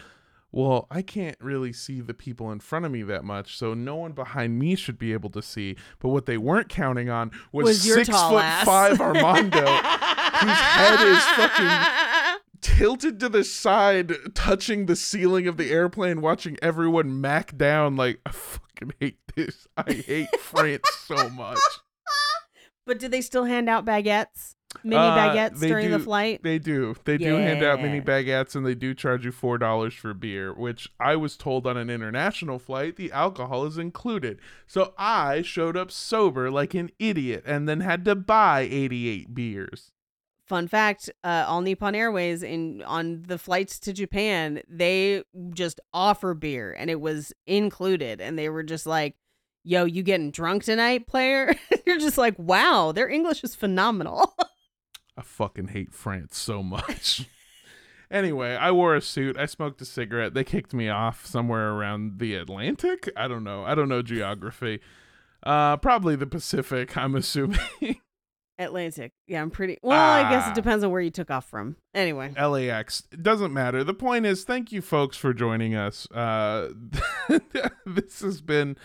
well, 0.51 0.87
I 0.91 1.01
can't 1.03 1.37
really 1.41 1.73
see 1.73 2.01
the 2.01 2.13
people 2.15 2.53
in 2.53 2.61
front 2.61 2.85
of 2.85 2.93
me 2.93 3.03
that 3.05 3.25
much, 3.25 3.57
so 3.57 3.73
no 3.73 3.97
one 3.97 4.13
behind 4.13 4.59
me 4.59 4.75
should 4.75 4.99
be 4.99 5.13
able 5.15 5.31
to 5.31 5.41
see. 5.43 5.77
But 5.99 6.11
what 6.11 6.27
they 6.27 6.37
weren't 6.37 6.69
counting 6.69 7.09
on 7.09 7.31
was, 7.53 7.65
Was 7.65 7.83
six 7.83 8.09
foot 8.09 8.45
ass. 8.45 8.65
five 8.65 9.01
Armando, 9.01 9.65
whose 9.65 10.59
head 10.59 11.09
is 11.09 11.23
fucking 11.25 12.41
tilted 12.61 13.19
to 13.21 13.29
the 13.31 13.45
side, 13.45 14.13
touching 14.35 14.87
the 14.87 14.97
ceiling 14.97 15.47
of 15.49 15.57
the 15.57 15.71
airplane, 15.71 16.21
watching 16.21 16.59
everyone 16.61 17.21
mac 17.21 17.57
down. 17.57 17.97
Like, 17.97 18.21
I 18.27 18.31
fucking 18.33 18.93
hate 19.01 19.19
this. 19.35 19.67
I 19.77 19.93
hate 19.93 20.29
France 20.41 20.89
so 21.07 21.31
much. 21.31 21.59
But 22.85 22.99
did 22.99 23.11
they 23.11 23.21
still 23.21 23.45
hand 23.45 23.69
out 23.69 23.85
baguettes? 23.87 24.55
Mini 24.85 24.97
Uh, 24.97 25.17
baguettes 25.17 25.59
they 25.59 25.69
during 25.69 25.91
the 25.91 25.99
flight? 25.99 26.43
They 26.43 26.59
do. 26.59 26.95
They 27.05 27.19
do 27.19 27.35
hand 27.37 27.63
out 27.63 27.81
mini 27.81 28.01
baguettes 28.01 28.55
and 28.55 28.67
they 28.67 28.75
do 28.75 28.95
charge 28.95 29.25
you 29.25 29.33
$4 29.33 29.93
for 29.93 30.15
beer, 30.15 30.53
which 30.53 30.89
I 30.99 31.17
was 31.17 31.37
told 31.37 31.67
on 31.67 31.77
an 31.77 31.91
international 31.91 32.59
flight 32.59 32.97
the 32.97 33.13
alcohol 33.13 33.65
is 33.67 33.79
included. 33.79 34.41
So 34.67 34.95
I 34.99 35.43
showed 35.43 35.77
up 35.77 35.91
sober 35.91 36.51
like 36.51 36.75
an 36.75 36.91
idiot 36.99 37.45
and 37.47 37.69
then 37.69 37.81
had 37.81 38.05
to 38.07 38.15
buy 38.15 38.61
88 38.63 39.35
beers. 39.35 39.93
Fun 40.45 40.67
fact: 40.69 41.09
uh, 41.23 41.45
All 41.47 41.61
Nippon 41.61 41.95
Airways 41.95 42.43
in 42.43 42.83
on 42.83 43.23
the 43.27 43.39
flights 43.39 43.79
to 43.79 43.93
Japan, 43.93 44.61
they 44.69 45.23
just 45.55 45.81
offer 45.95 46.35
beer, 46.35 46.75
and 46.77 46.91
it 46.91 47.01
was 47.01 47.33
included. 47.47 48.21
And 48.21 48.37
they 48.39 48.49
were 48.51 48.65
just 48.65 48.85
like, 48.85 49.15
"Yo, 49.63 49.85
you 49.85 50.03
getting 50.03 50.31
drunk 50.33 50.65
tonight, 50.65 51.07
player?" 51.07 51.55
You're 51.87 52.01
just 52.01 52.19
like, 52.19 52.35
"Wow, 52.39 52.93
their 52.93 53.09
English 53.09 53.45
is 53.45 53.55
phenomenal." 53.55 54.35
I 55.23 55.25
fucking 55.25 55.69
hate 55.69 55.95
France 55.95 56.37
so 56.37 56.63
much. 56.63 57.29
anyway, 58.11 58.57
I 58.57 58.73
wore 58.73 58.97
a 58.97 59.01
suit. 59.01 59.37
I 59.39 59.47
smoked 59.47 59.81
a 59.81 59.85
cigarette. 59.85 60.35
They 60.35 60.43
kicked 60.45 60.75
me 60.75 60.89
off 60.89 61.25
somewhere 61.25 61.71
around 61.73 62.19
the 62.19 62.35
Atlantic. 62.35 63.09
I 63.17 63.29
don't 63.29 63.45
know. 63.45 63.65
I 63.65 63.75
don't 63.77 63.89
know 63.89 64.03
geography. 64.03 64.81
Uh, 65.45 65.77
probably 65.77 66.17
the 66.17 66.27
Pacific. 66.27 66.97
I'm 66.97 67.15
assuming. 67.23 67.59
Atlantic, 68.59 69.13
yeah, 69.27 69.41
I'm 69.43 69.51
pretty. 69.51 69.79
Well, 69.83 69.99
I 69.99 70.29
guess 70.31 70.45
Ah. 70.47 70.51
it 70.51 70.55
depends 70.55 70.85
on 70.85 70.91
where 70.91 71.01
you 71.01 71.11
took 71.11 71.31
off 71.31 71.49
from. 71.49 71.77
Anyway, 71.95 72.33
LAX. 72.39 73.05
It 73.11 73.23
doesn't 73.23 73.53
matter. 73.53 73.83
The 73.83 73.95
point 73.95 74.27
is, 74.27 74.45
thank 74.45 74.71
you 74.73 74.83
folks 74.83 75.17
for 75.17 75.33
joining 75.33 75.75
us. 75.75 76.07
Uh, 76.11 76.69
this 77.87 78.21
has 78.21 78.41
been 78.41 78.77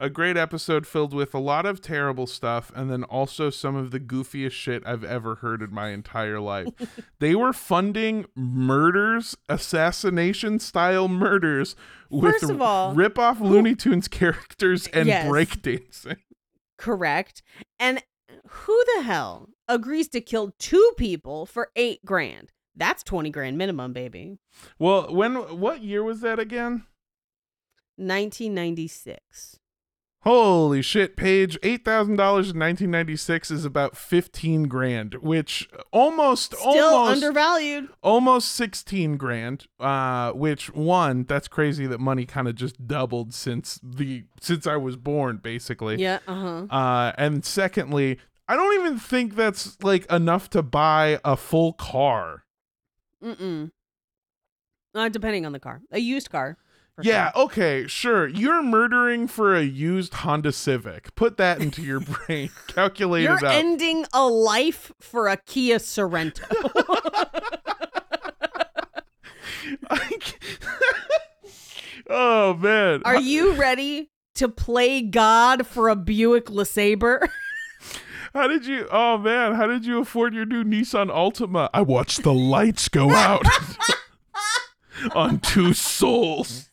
a 0.00 0.08
great 0.10 0.36
episode 0.36 0.86
filled 0.86 1.12
with 1.14 1.34
a 1.34 1.38
lot 1.38 1.66
of 1.66 1.80
terrible 1.80 2.26
stuff 2.26 2.72
and 2.74 2.90
then 2.90 3.04
also 3.04 3.50
some 3.50 3.76
of 3.76 3.90
the 3.90 4.00
goofiest 4.00 4.52
shit 4.52 4.82
I've 4.86 5.04
ever 5.04 5.36
heard 5.36 5.60
in 5.62 5.72
my 5.72 5.90
entire 5.90 6.40
life. 6.40 6.68
they 7.20 7.34
were 7.34 7.52
funding 7.52 8.24
murders, 8.34 9.36
assassination 9.48 10.58
style 10.58 11.06
murders 11.06 11.76
with 12.08 12.32
First 12.40 12.50
of 12.50 12.60
all, 12.62 12.94
rip 12.94 13.18
off 13.18 13.40
Looney 13.40 13.74
Tunes 13.76 14.08
characters 14.08 14.86
and 14.88 15.06
Yes. 15.06 15.26
breakdancing. 15.28 16.16
correct. 16.78 17.42
And 17.78 18.02
who 18.48 18.82
the 18.96 19.02
hell 19.02 19.50
agrees 19.68 20.08
to 20.08 20.20
kill 20.20 20.54
two 20.58 20.92
people 20.96 21.44
for 21.46 21.70
eight 21.76 22.04
grand? 22.04 22.50
That's 22.74 23.02
twenty 23.02 23.28
grand 23.30 23.58
minimum, 23.58 23.92
baby. 23.92 24.38
Well, 24.78 25.14
when 25.14 25.34
what 25.60 25.82
year 25.82 26.02
was 26.02 26.20
that 26.22 26.38
again? 26.38 26.86
1996. 27.96 29.59
Holy 30.22 30.82
shit, 30.82 31.16
Paige! 31.16 31.58
Eight 31.62 31.82
thousand 31.82 32.16
dollars 32.16 32.50
in 32.50 32.58
nineteen 32.58 32.90
ninety 32.90 33.16
six 33.16 33.50
is 33.50 33.64
about 33.64 33.96
fifteen 33.96 34.64
grand, 34.64 35.14
which 35.14 35.66
almost 35.92 36.54
Still 36.54 36.84
almost 36.84 37.22
undervalued. 37.22 37.88
almost 38.02 38.52
sixteen 38.52 39.16
grand. 39.16 39.66
Uh, 39.78 40.32
which 40.32 40.74
one? 40.74 41.24
That's 41.24 41.48
crazy 41.48 41.86
that 41.86 42.00
money 42.00 42.26
kind 42.26 42.48
of 42.48 42.54
just 42.54 42.86
doubled 42.86 43.32
since 43.32 43.80
the 43.82 44.24
since 44.42 44.66
I 44.66 44.76
was 44.76 44.96
born, 44.96 45.38
basically. 45.38 45.96
Yeah, 45.96 46.18
uh 46.28 46.66
huh. 46.68 46.76
Uh, 46.76 47.12
and 47.16 47.42
secondly, 47.42 48.18
I 48.46 48.56
don't 48.56 48.78
even 48.78 48.98
think 48.98 49.36
that's 49.36 49.82
like 49.82 50.04
enough 50.12 50.50
to 50.50 50.62
buy 50.62 51.18
a 51.24 51.34
full 51.34 51.72
car. 51.72 52.44
Mm-mm. 53.24 53.70
Uh, 54.94 55.08
depending 55.08 55.46
on 55.46 55.52
the 55.52 55.60
car, 55.60 55.80
a 55.90 55.98
used 55.98 56.30
car. 56.30 56.58
Yeah, 57.02 57.30
okay, 57.34 57.86
sure. 57.86 58.26
You're 58.26 58.62
murdering 58.62 59.28
for 59.28 59.54
a 59.54 59.62
used 59.62 60.14
Honda 60.14 60.52
Civic. 60.52 61.14
Put 61.14 61.36
that 61.36 61.60
into 61.60 61.82
your 61.82 62.00
brain. 62.26 62.50
Calculate 62.68 63.24
You're 63.24 63.38
it 63.38 63.44
up. 63.44 63.52
ending 63.52 64.06
a 64.12 64.26
life 64.26 64.92
for 65.00 65.28
a 65.28 65.36
Kia 65.36 65.78
Sorento. 65.78 66.42
oh 72.10 72.54
man. 72.54 73.02
Are 73.04 73.20
you 73.20 73.54
ready 73.54 74.10
to 74.36 74.48
play 74.48 75.02
God 75.02 75.66
for 75.66 75.88
a 75.88 75.96
Buick 75.96 76.46
LeSabre? 76.46 77.28
How 78.34 78.46
did 78.46 78.64
you 78.64 78.86
Oh 78.90 79.18
man, 79.18 79.54
how 79.54 79.66
did 79.66 79.84
you 79.84 80.00
afford 80.00 80.34
your 80.34 80.46
new 80.46 80.64
Nissan 80.64 81.10
Altima? 81.10 81.68
I 81.74 81.82
watched 81.82 82.22
the 82.22 82.34
lights 82.34 82.88
go 82.88 83.10
out 83.10 83.44
on 85.14 85.40
two 85.40 85.72
souls. 85.72 86.69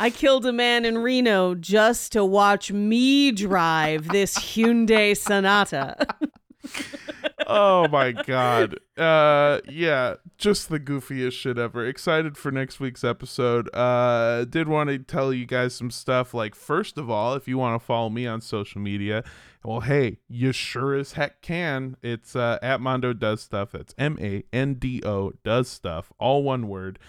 I 0.00 0.08
killed 0.08 0.46
a 0.46 0.52
man 0.52 0.86
in 0.86 0.96
Reno 0.96 1.54
just 1.54 2.12
to 2.12 2.24
watch 2.24 2.72
me 2.72 3.32
drive 3.32 4.08
this 4.08 4.34
Hyundai 4.34 5.14
Sonata. 5.14 5.94
Oh 7.52 7.88
my 7.88 8.12
god. 8.12 8.78
Uh 8.96 9.60
yeah, 9.68 10.16
just 10.38 10.68
the 10.68 10.78
goofiest 10.78 11.32
shit 11.32 11.58
ever. 11.58 11.84
Excited 11.84 12.36
for 12.36 12.52
next 12.52 12.78
week's 12.78 13.02
episode. 13.02 13.68
Uh 13.74 14.44
did 14.44 14.68
want 14.68 14.88
to 14.90 14.98
tell 14.98 15.32
you 15.32 15.46
guys 15.46 15.74
some 15.74 15.90
stuff 15.90 16.32
like 16.32 16.54
first 16.54 16.96
of 16.96 17.10
all, 17.10 17.34
if 17.34 17.48
you 17.48 17.58
want 17.58 17.80
to 17.80 17.84
follow 17.84 18.08
me 18.08 18.24
on 18.24 18.40
social 18.40 18.80
media, 18.80 19.24
well 19.64 19.80
hey, 19.80 20.18
you 20.28 20.52
sure 20.52 20.94
as 20.94 21.12
heck 21.12 21.42
can. 21.42 21.96
It's 22.04 22.36
uh 22.36 22.58
at 22.62 22.80
Mando 22.80 23.12
does 23.12 23.40
stuff. 23.40 23.72
That's 23.72 23.94
M 23.98 24.16
A 24.20 24.44
N 24.52 24.74
D 24.74 25.02
O 25.04 25.32
does 25.42 25.66
stuff. 25.68 26.12
All 26.20 26.44
one 26.44 26.68
word. 26.68 27.00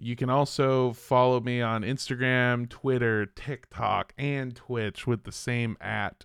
You 0.00 0.16
can 0.16 0.30
also 0.30 0.92
follow 0.92 1.40
me 1.40 1.60
on 1.60 1.82
Instagram, 1.82 2.68
Twitter, 2.68 3.26
TikTok, 3.26 4.12
and 4.16 4.54
Twitch 4.54 5.06
with 5.06 5.24
the 5.24 5.32
same 5.32 5.76
at. 5.80 6.24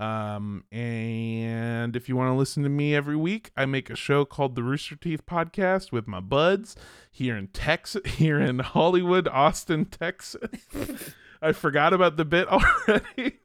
Um, 0.00 0.62
and 0.70 1.96
if 1.96 2.08
you 2.08 2.14
want 2.16 2.30
to 2.30 2.38
listen 2.38 2.62
to 2.62 2.68
me 2.68 2.94
every 2.94 3.16
week, 3.16 3.50
I 3.56 3.66
make 3.66 3.90
a 3.90 3.96
show 3.96 4.24
called 4.24 4.54
the 4.54 4.62
Rooster 4.62 4.94
Teeth 4.94 5.26
Podcast 5.26 5.90
with 5.90 6.06
my 6.06 6.20
buds 6.20 6.76
here 7.10 7.36
in 7.36 7.48
Texas, 7.48 8.02
here 8.12 8.40
in 8.40 8.60
Hollywood, 8.60 9.26
Austin, 9.28 9.86
Texas. 9.86 10.42
I 11.42 11.52
forgot 11.52 11.92
about 11.92 12.16
the 12.16 12.24
bit 12.24 12.48
already. 12.52 13.40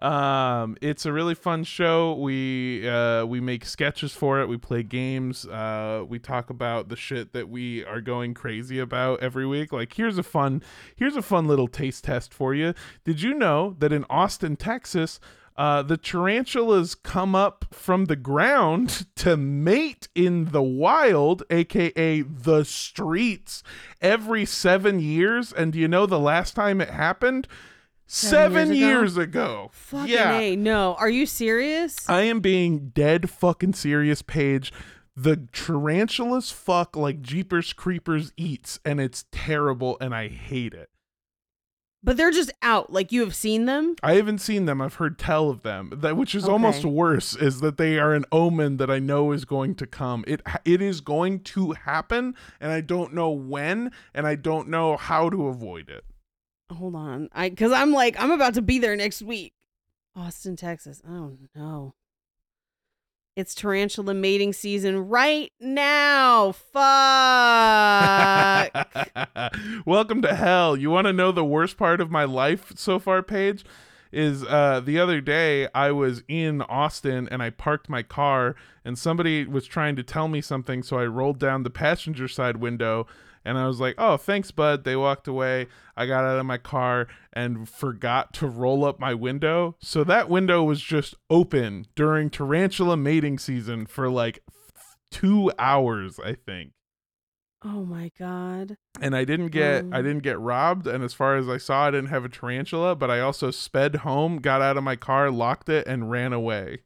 Um, 0.00 0.76
it's 0.80 1.06
a 1.06 1.12
really 1.12 1.34
fun 1.34 1.64
show. 1.64 2.14
We 2.14 2.88
uh, 2.88 3.24
we 3.24 3.40
make 3.40 3.64
sketches 3.64 4.12
for 4.12 4.40
it. 4.40 4.48
We 4.48 4.56
play 4.56 4.84
games. 4.84 5.44
Uh, 5.44 6.04
we 6.08 6.20
talk 6.20 6.50
about 6.50 6.88
the 6.88 6.96
shit 6.96 7.32
that 7.32 7.48
we 7.48 7.84
are 7.84 8.00
going 8.00 8.34
crazy 8.34 8.78
about 8.78 9.20
every 9.20 9.46
week. 9.46 9.72
Like 9.72 9.94
here's 9.94 10.16
a 10.16 10.22
fun 10.22 10.62
here's 10.94 11.16
a 11.16 11.22
fun 11.22 11.48
little 11.48 11.66
taste 11.66 12.04
test 12.04 12.32
for 12.32 12.54
you. 12.54 12.74
Did 13.04 13.22
you 13.22 13.34
know 13.34 13.74
that 13.80 13.92
in 13.92 14.04
Austin, 14.08 14.54
Texas, 14.54 15.18
uh, 15.56 15.82
the 15.82 15.96
tarantulas 15.96 16.94
come 16.94 17.34
up 17.34 17.64
from 17.72 18.04
the 18.04 18.14
ground 18.14 19.08
to 19.16 19.36
mate 19.36 20.06
in 20.14 20.52
the 20.52 20.62
wild, 20.62 21.42
aka 21.50 22.22
the 22.22 22.62
streets, 22.62 23.64
every 24.00 24.44
seven 24.44 25.00
years? 25.00 25.52
And 25.52 25.72
do 25.72 25.80
you 25.80 25.88
know 25.88 26.06
the 26.06 26.20
last 26.20 26.54
time 26.54 26.80
it 26.80 26.90
happened? 26.90 27.48
Seven 28.10 28.68
Seven 28.68 28.68
years 28.74 28.78
years 28.78 29.16
ago. 29.18 29.68
Fucking 29.72 30.08
yeah. 30.12 30.38
A, 30.38 30.56
no. 30.56 30.94
Are 30.94 31.10
you 31.10 31.26
serious? 31.26 32.08
I 32.08 32.22
am 32.22 32.40
being 32.40 32.88
dead 32.88 33.28
fucking 33.28 33.74
serious, 33.74 34.22
Paige. 34.22 34.72
The 35.14 35.46
tarantulas 35.52 36.50
fuck 36.50 36.96
like 36.96 37.20
Jeepers 37.20 37.72
Creepers 37.74 38.32
eats, 38.36 38.80
and 38.84 38.98
it's 39.00 39.26
terrible, 39.30 39.98
and 40.00 40.14
I 40.14 40.28
hate 40.28 40.72
it. 40.74 40.88
but 42.02 42.16
they're 42.16 42.30
just 42.30 42.52
out. 42.62 42.92
Like 42.92 43.10
you 43.12 43.20
have 43.22 43.34
seen 43.34 43.66
them? 43.66 43.96
I 44.02 44.14
haven't 44.14 44.38
seen 44.38 44.64
them. 44.66 44.80
I've 44.80 44.94
heard 44.94 45.18
tell 45.18 45.50
of 45.50 45.62
them. 45.62 45.92
That 45.94 46.16
which 46.16 46.34
is 46.34 46.48
almost 46.48 46.84
worse 46.86 47.34
is 47.36 47.60
that 47.60 47.76
they 47.76 47.98
are 47.98 48.14
an 48.14 48.24
omen 48.32 48.76
that 48.78 48.90
I 48.90 49.00
know 49.00 49.32
is 49.32 49.44
going 49.44 49.74
to 49.74 49.86
come. 49.86 50.24
It 50.26 50.40
it 50.64 50.80
is 50.80 51.00
going 51.02 51.40
to 51.40 51.72
happen, 51.72 52.34
and 52.60 52.70
I 52.72 52.80
don't 52.80 53.12
know 53.12 53.30
when, 53.30 53.90
and 54.14 54.26
I 54.26 54.36
don't 54.36 54.68
know 54.68 54.96
how 54.96 55.28
to 55.28 55.48
avoid 55.48 55.90
it. 55.90 56.04
Hold 56.70 56.94
on. 56.94 57.28
I 57.32 57.50
cuz 57.50 57.72
I'm 57.72 57.92
like 57.92 58.20
I'm 58.20 58.30
about 58.30 58.54
to 58.54 58.62
be 58.62 58.78
there 58.78 58.96
next 58.96 59.22
week. 59.22 59.54
Austin, 60.14 60.56
Texas. 60.56 61.02
Oh 61.08 61.36
no. 61.54 61.94
It's 63.36 63.54
tarantula 63.54 64.14
mating 64.14 64.52
season 64.52 65.08
right 65.08 65.52
now. 65.60 66.50
Fuck. 66.50 66.82
Welcome 69.86 70.22
to 70.22 70.34
hell. 70.34 70.76
You 70.76 70.90
want 70.90 71.06
to 71.06 71.12
know 71.12 71.30
the 71.30 71.44
worst 71.44 71.76
part 71.76 72.00
of 72.00 72.10
my 72.10 72.24
life 72.24 72.72
so 72.74 72.98
far, 72.98 73.22
Paige? 73.22 73.64
Is 74.10 74.42
uh, 74.42 74.80
the 74.84 74.98
other 74.98 75.20
day 75.20 75.68
I 75.72 75.92
was 75.92 76.24
in 76.26 76.62
Austin 76.62 77.28
and 77.30 77.40
I 77.40 77.50
parked 77.50 77.88
my 77.88 78.02
car 78.02 78.56
and 78.84 78.98
somebody 78.98 79.44
was 79.44 79.66
trying 79.66 79.94
to 79.94 80.02
tell 80.02 80.26
me 80.26 80.40
something, 80.40 80.82
so 80.82 80.98
I 80.98 81.06
rolled 81.06 81.38
down 81.38 81.62
the 81.62 81.70
passenger 81.70 82.26
side 82.26 82.56
window 82.56 83.06
and 83.48 83.58
I 83.58 83.66
was 83.66 83.80
like, 83.80 83.94
"Oh, 83.98 84.16
thanks, 84.16 84.50
bud." 84.50 84.84
They 84.84 84.94
walked 84.96 85.26
away. 85.26 85.66
I 85.96 86.06
got 86.06 86.24
out 86.24 86.38
of 86.38 86.46
my 86.46 86.58
car 86.58 87.08
and 87.32 87.68
forgot 87.68 88.32
to 88.34 88.46
roll 88.46 88.84
up 88.84 89.00
my 89.00 89.14
window, 89.14 89.76
so 89.80 90.04
that 90.04 90.28
window 90.28 90.62
was 90.62 90.80
just 90.80 91.14
open 91.30 91.86
during 91.96 92.30
tarantula 92.30 92.96
mating 92.96 93.38
season 93.38 93.86
for 93.86 94.08
like 94.08 94.40
two 95.10 95.50
hours, 95.58 96.20
I 96.24 96.34
think 96.34 96.72
oh 97.64 97.84
my 97.84 98.08
god. 98.16 98.76
and 99.00 99.16
I 99.16 99.24
didn't 99.24 99.48
get 99.48 99.84
I 99.90 99.98
Oh. 99.98 100.02
didn't 100.02 100.22
get 100.22 100.38
robbed 100.38 100.86
and 100.86 101.02
as 101.02 101.12
far 101.12 101.36
as 101.36 101.48
I 101.48 101.56
saw 101.56 101.86
I 101.86 101.90
didn't 101.90 102.10
have 102.10 102.24
a 102.24 102.28
tarantula 102.28 102.94
but 102.94 103.10
I 103.10 103.18
also 103.18 103.50
sped 103.50 103.96
home 103.96 104.36
got 104.38 104.62
out 104.62 104.76
of 104.76 104.84
my 104.84 104.94
car 104.94 105.28
locked 105.32 105.68
it 105.68 105.84
and 105.88 106.08
ran 106.08 106.32
away 106.32 106.82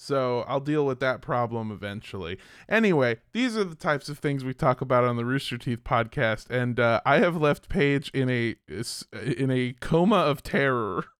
so 0.00 0.44
I'll 0.48 0.60
deal 0.60 0.86
with 0.86 1.00
that 1.00 1.20
problem 1.20 1.70
eventually. 1.70 2.38
Anyway 2.68 3.18
these 3.32 3.56
are 3.56 3.64
the 3.64 3.74
types 3.74 4.08
of 4.08 4.18
things 4.18 4.44
we 4.44 4.54
talk 4.54 4.80
about 4.80 5.04
on 5.04 5.16
the 5.16 5.24
Rooster 5.24 5.58
Teeth 5.58 5.84
podcast 5.84 6.48
and 6.50 6.80
uh, 6.80 7.00
I 7.04 7.18
have 7.18 7.36
left 7.36 7.68
Paige 7.68 8.10
in 8.14 8.30
a 8.30 8.56
in 9.12 9.50
a 9.50 9.74
coma 9.80 10.16
of 10.16 10.42
terror 10.42 11.04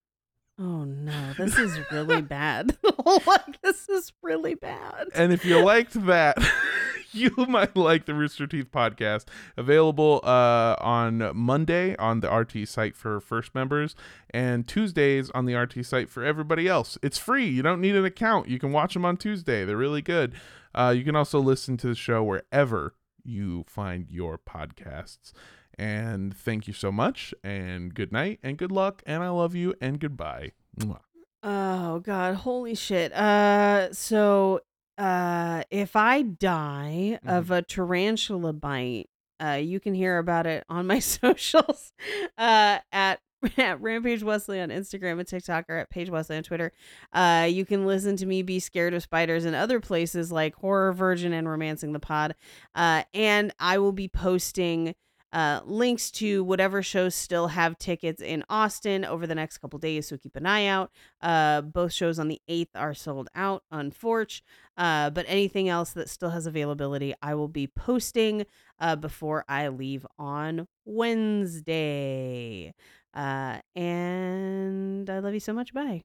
Oh 0.61 0.83
no, 0.83 1.33
this 1.37 1.57
is 1.57 1.79
really 1.91 2.21
bad. 2.21 2.77
like 3.25 3.61
this 3.63 3.89
is 3.89 4.13
really 4.21 4.53
bad. 4.53 5.07
and 5.15 5.33
if 5.33 5.43
you 5.43 5.59
liked 5.59 6.05
that 6.05 6.37
you 7.11 7.33
might 7.35 7.75
like 7.75 8.05
the 8.05 8.13
rooster 8.13 8.45
teeth 8.45 8.71
podcast. 8.71 9.25
Available 9.57 10.21
uh, 10.23 10.75
on 10.79 11.31
monday 11.35 11.95
on 11.97 12.19
the 12.19 12.29
rt 12.29 12.67
site 12.67 12.95
for 12.95 13.19
first 13.19 13.55
members 13.55 13.95
and 14.29 14.67
tuesdays 14.67 15.31
on 15.31 15.45
the 15.45 15.55
rt 15.55 15.83
site 15.83 16.09
for 16.09 16.23
everybody 16.23 16.67
else. 16.67 16.95
It's 17.01 17.17
free. 17.17 17.47
You 17.47 17.63
don't 17.63 17.81
need 17.81 17.95
an 17.95 18.05
account. 18.05 18.47
You 18.47 18.59
can 18.59 18.71
watch 18.71 18.93
them 18.93 19.03
on 19.03 19.17
tuesday. 19.17 19.65
They're 19.65 19.77
really 19.77 20.03
good. 20.03 20.35
Uh, 20.75 20.93
you 20.95 21.03
can 21.03 21.15
also 21.15 21.39
listen 21.39 21.75
to 21.77 21.87
the 21.87 21.95
show 21.95 22.23
wherever 22.23 22.93
you 23.23 23.65
find 23.67 24.07
your 24.09 24.37
podcasts 24.37 25.33
and 25.81 26.35
thank 26.35 26.67
you 26.67 26.73
so 26.73 26.91
much 26.91 27.33
and 27.43 27.93
good 27.95 28.11
night 28.11 28.39
and 28.43 28.57
good 28.57 28.71
luck 28.71 29.01
and 29.05 29.23
i 29.23 29.29
love 29.29 29.55
you 29.55 29.73
and 29.81 29.99
goodbye 29.99 30.51
Mwah. 30.79 30.99
Oh 31.43 31.99
god, 31.99 32.35
holy 32.35 32.75
shit. 32.75 33.11
Uh 33.13 33.91
so 33.93 34.61
uh 34.97 35.63
if 35.71 35.95
I 35.95 36.21
die 36.21 37.19
of 37.25 37.49
a 37.49 37.63
tarantula 37.63 38.53
bite, 38.53 39.09
uh 39.43 39.59
you 39.61 39.79
can 39.79 39.95
hear 39.95 40.19
about 40.19 40.45
it 40.45 40.63
on 40.69 40.85
my 40.85 40.99
socials 40.99 41.93
uh 42.37 42.79
at 42.91 43.19
at 43.57 43.81
Rampage 43.81 44.21
Wesley 44.21 44.61
on 44.61 44.69
Instagram 44.69 45.17
and 45.17 45.27
TikTok 45.27 45.65
or 45.67 45.77
at 45.77 45.89
Paige 45.89 46.11
Wesley 46.11 46.37
on 46.37 46.43
Twitter. 46.43 46.71
Uh 47.11 47.47
you 47.49 47.65
can 47.65 47.87
listen 47.87 48.15
to 48.17 48.27
me 48.27 48.43
be 48.43 48.59
scared 48.59 48.93
of 48.93 49.01
spiders 49.01 49.43
in 49.45 49.55
other 49.55 49.79
places 49.79 50.31
like 50.31 50.53
Horror 50.55 50.93
Virgin 50.93 51.33
and 51.33 51.49
Romancing 51.49 51.91
the 51.91 51.99
Pod. 51.99 52.35
Uh 52.75 53.01
and 53.15 53.51
I 53.59 53.79
will 53.79 53.93
be 53.93 54.07
posting 54.07 54.93
uh, 55.33 55.61
links 55.65 56.11
to 56.11 56.43
whatever 56.43 56.83
shows 56.83 57.15
still 57.15 57.47
have 57.47 57.77
tickets 57.77 58.21
in 58.21 58.43
Austin 58.49 59.05
over 59.05 59.25
the 59.25 59.35
next 59.35 59.59
couple 59.59 59.79
days. 59.79 60.07
So 60.07 60.17
keep 60.17 60.35
an 60.35 60.45
eye 60.45 60.65
out. 60.65 60.91
Uh, 61.21 61.61
both 61.61 61.93
shows 61.93 62.19
on 62.19 62.27
the 62.27 62.41
8th 62.49 62.67
are 62.75 62.93
sold 62.93 63.29
out 63.35 63.63
on 63.71 63.91
Forge. 63.91 64.43
Uh, 64.77 65.09
but 65.09 65.25
anything 65.27 65.69
else 65.69 65.91
that 65.91 66.09
still 66.09 66.31
has 66.31 66.45
availability, 66.45 67.13
I 67.21 67.35
will 67.35 67.47
be 67.47 67.67
posting 67.67 68.45
uh, 68.79 68.95
before 68.95 69.45
I 69.47 69.67
leave 69.69 70.05
on 70.19 70.67
Wednesday. 70.85 72.73
Uh, 73.13 73.59
and 73.75 75.09
I 75.09 75.19
love 75.19 75.33
you 75.33 75.39
so 75.39 75.53
much. 75.53 75.73
Bye. 75.73 76.03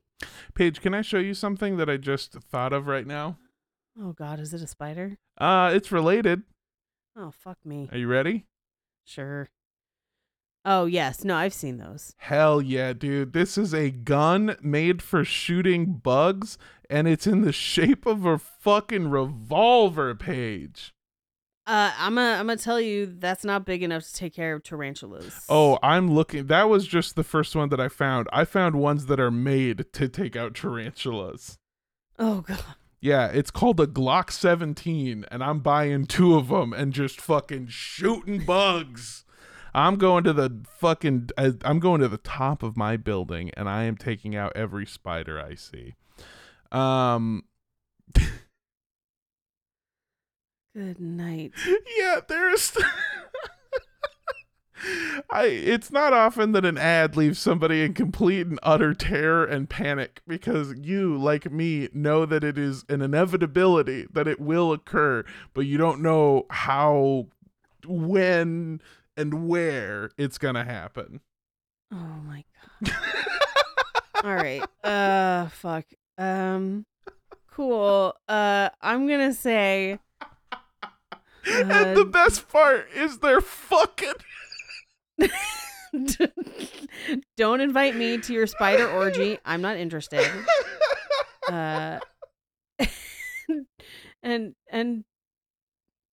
paige 0.55 0.81
can 0.81 0.95
i 0.95 1.03
show 1.03 1.19
you 1.19 1.35
something 1.35 1.77
that 1.77 1.91
i 1.91 1.97
just 1.99 2.33
thought 2.33 2.73
of 2.73 2.87
right 2.87 3.07
now 3.07 3.37
Oh, 3.99 4.13
God. 4.13 4.41
Is 4.41 4.53
it 4.53 4.61
a 4.63 4.67
spider? 4.67 5.17
uh 5.39 5.71
it's 5.75 5.91
related 5.93 6.43
Oh, 7.17 7.31
fuck 7.31 7.59
me. 7.65 7.89
are 7.93 7.99
you 7.99 8.09
ready 8.09 8.45
Sure. 9.07 9.49
Oh, 10.65 10.85
yes. 10.87 11.23
No, 11.25 11.37
I've 11.37 11.55
seen 11.55 11.79
those. 11.79 12.13
Hell 12.19 12.61
yeah, 12.61 12.93
dude. 12.93 13.33
This 13.33 13.57
is 13.57 13.73
a 13.73 13.91
gun 13.91 14.57
made 14.61 15.01
for 15.01 15.25
shooting 15.25 15.95
bugs, 16.03 16.59
and 16.91 17.07
it's 17.07 17.27
in 17.27 17.43
the 17.43 17.53
shape 17.53 18.05
of 18.05 18.27
a 18.27 18.37
fucking 18.37 19.09
revolver 19.09 20.15
Paige. 20.17 20.93
Uh, 21.69 21.93
I'm 21.99 22.15
gonna 22.15 22.39
I'm 22.39 22.47
gonna 22.47 22.57
tell 22.59 22.81
you 22.81 23.07
that's 23.19 23.45
not 23.45 23.65
big 23.65 23.83
enough 23.83 24.05
to 24.05 24.15
take 24.15 24.35
care 24.35 24.55
of 24.55 24.63
tarantulas. 24.63 25.45
Oh, 25.49 25.81
I'm 25.83 26.09
looking. 26.09 26.47
That 26.47 26.69
was 26.69 26.87
just 26.87 27.17
the 27.17 27.25
first 27.25 27.57
one 27.57 27.71
that 27.71 27.81
I 27.81 27.89
found. 27.89 28.29
I 28.33 28.45
found 28.45 28.77
ones 28.77 29.07
that 29.07 29.19
are 29.19 29.33
made 29.33 29.85
to 29.95 30.09
take 30.09 30.37
out 30.37 30.55
tarantulas. 30.55 31.59
oh 32.21 32.41
god. 32.47 32.63
Yeah, 33.07 33.29
it's 33.29 33.53
called 33.53 33.79
a 33.79 33.87
Glock 33.87 34.33
17, 34.33 35.27
and 35.31 35.45
I'm 35.45 35.61
buying 35.61 36.07
two 36.07 36.35
of 36.35 36.49
them 36.49 36.73
and 36.73 36.93
just 36.93 37.21
fucking 37.21 37.69
shooting 37.69 38.45
bugs. 38.45 39.25
I'm 39.73 39.95
going 39.95 40.25
to 40.25 40.33
the 40.33 40.65
fucking. 40.81 41.29
I- 41.39 41.55
I'm 41.63 41.79
going 41.79 42.01
to 42.01 42.09
the 42.09 42.17
top 42.19 42.65
of 42.65 42.77
my 42.77 42.97
building, 42.97 43.53
and 43.57 43.69
I 43.69 43.85
am 43.85 43.97
taking 43.97 44.35
out 44.35 44.55
every 44.57 44.87
spider 44.87 45.41
I 45.41 45.55
see. 45.55 45.95
Um, 46.73 47.45
Good 50.75 50.99
night. 50.99 51.53
yeah, 51.97 52.19
there's. 52.27 52.77
I. 55.31 55.47
It's 55.47 55.91
not 55.91 56.13
often 56.13 56.53
that 56.53 56.65
an 56.65 56.77
ad 56.79 57.17
leaves 57.17 57.39
somebody 57.39 57.83
in 57.83 57.95
complete 57.95 58.47
and 58.47 58.59
utter 58.63 58.93
terror 58.95 59.45
and 59.45 59.69
panic 59.69 60.21
because 60.27 60.75
you, 60.79 61.17
like 61.17 61.51
me, 61.51 61.89
know 61.93 62.27
that 62.27 62.45
it 62.45 62.59
is 62.59 62.85
an 62.89 63.03
inevitability 63.03 64.07
that 64.13 64.29
it 64.29 64.41
will 64.41 64.73
occur, 64.73 65.25
but 65.55 65.67
you 65.67 65.79
don't 65.79 66.01
know 66.03 66.47
how, 66.51 67.27
when, 67.87 68.81
and 69.17 69.49
where 69.49 70.11
it's 70.19 70.39
gonna 70.39 70.65
happen. 70.65 71.21
Oh 71.93 72.21
my 72.27 72.45
god. 72.85 72.95
All 74.25 74.35
right. 74.35 74.63
Uh 74.85 75.49
fuck. 75.49 75.85
Um 76.19 76.85
cool. 77.51 78.15
Uh 78.29 78.71
I'm 78.83 79.07
going 79.07 79.21
to 79.29 79.35
say 79.35 79.99
and 81.47 81.97
the 81.97 82.03
Uh, 82.03 82.05
best 82.05 82.49
part 82.49 82.89
is 82.95 83.19
they're 83.19 83.41
fucking. 83.41 84.13
don't 87.37 87.61
invite 87.61 87.97
me 87.97 88.19
to 88.19 88.33
your 88.33 88.47
spider 88.47 88.89
orgy. 88.89 89.39
I'm 89.45 89.63
not 89.63 89.77
interested. 89.77 90.27
Uh 91.49 92.01
and 94.25 94.57
and 94.73 95.05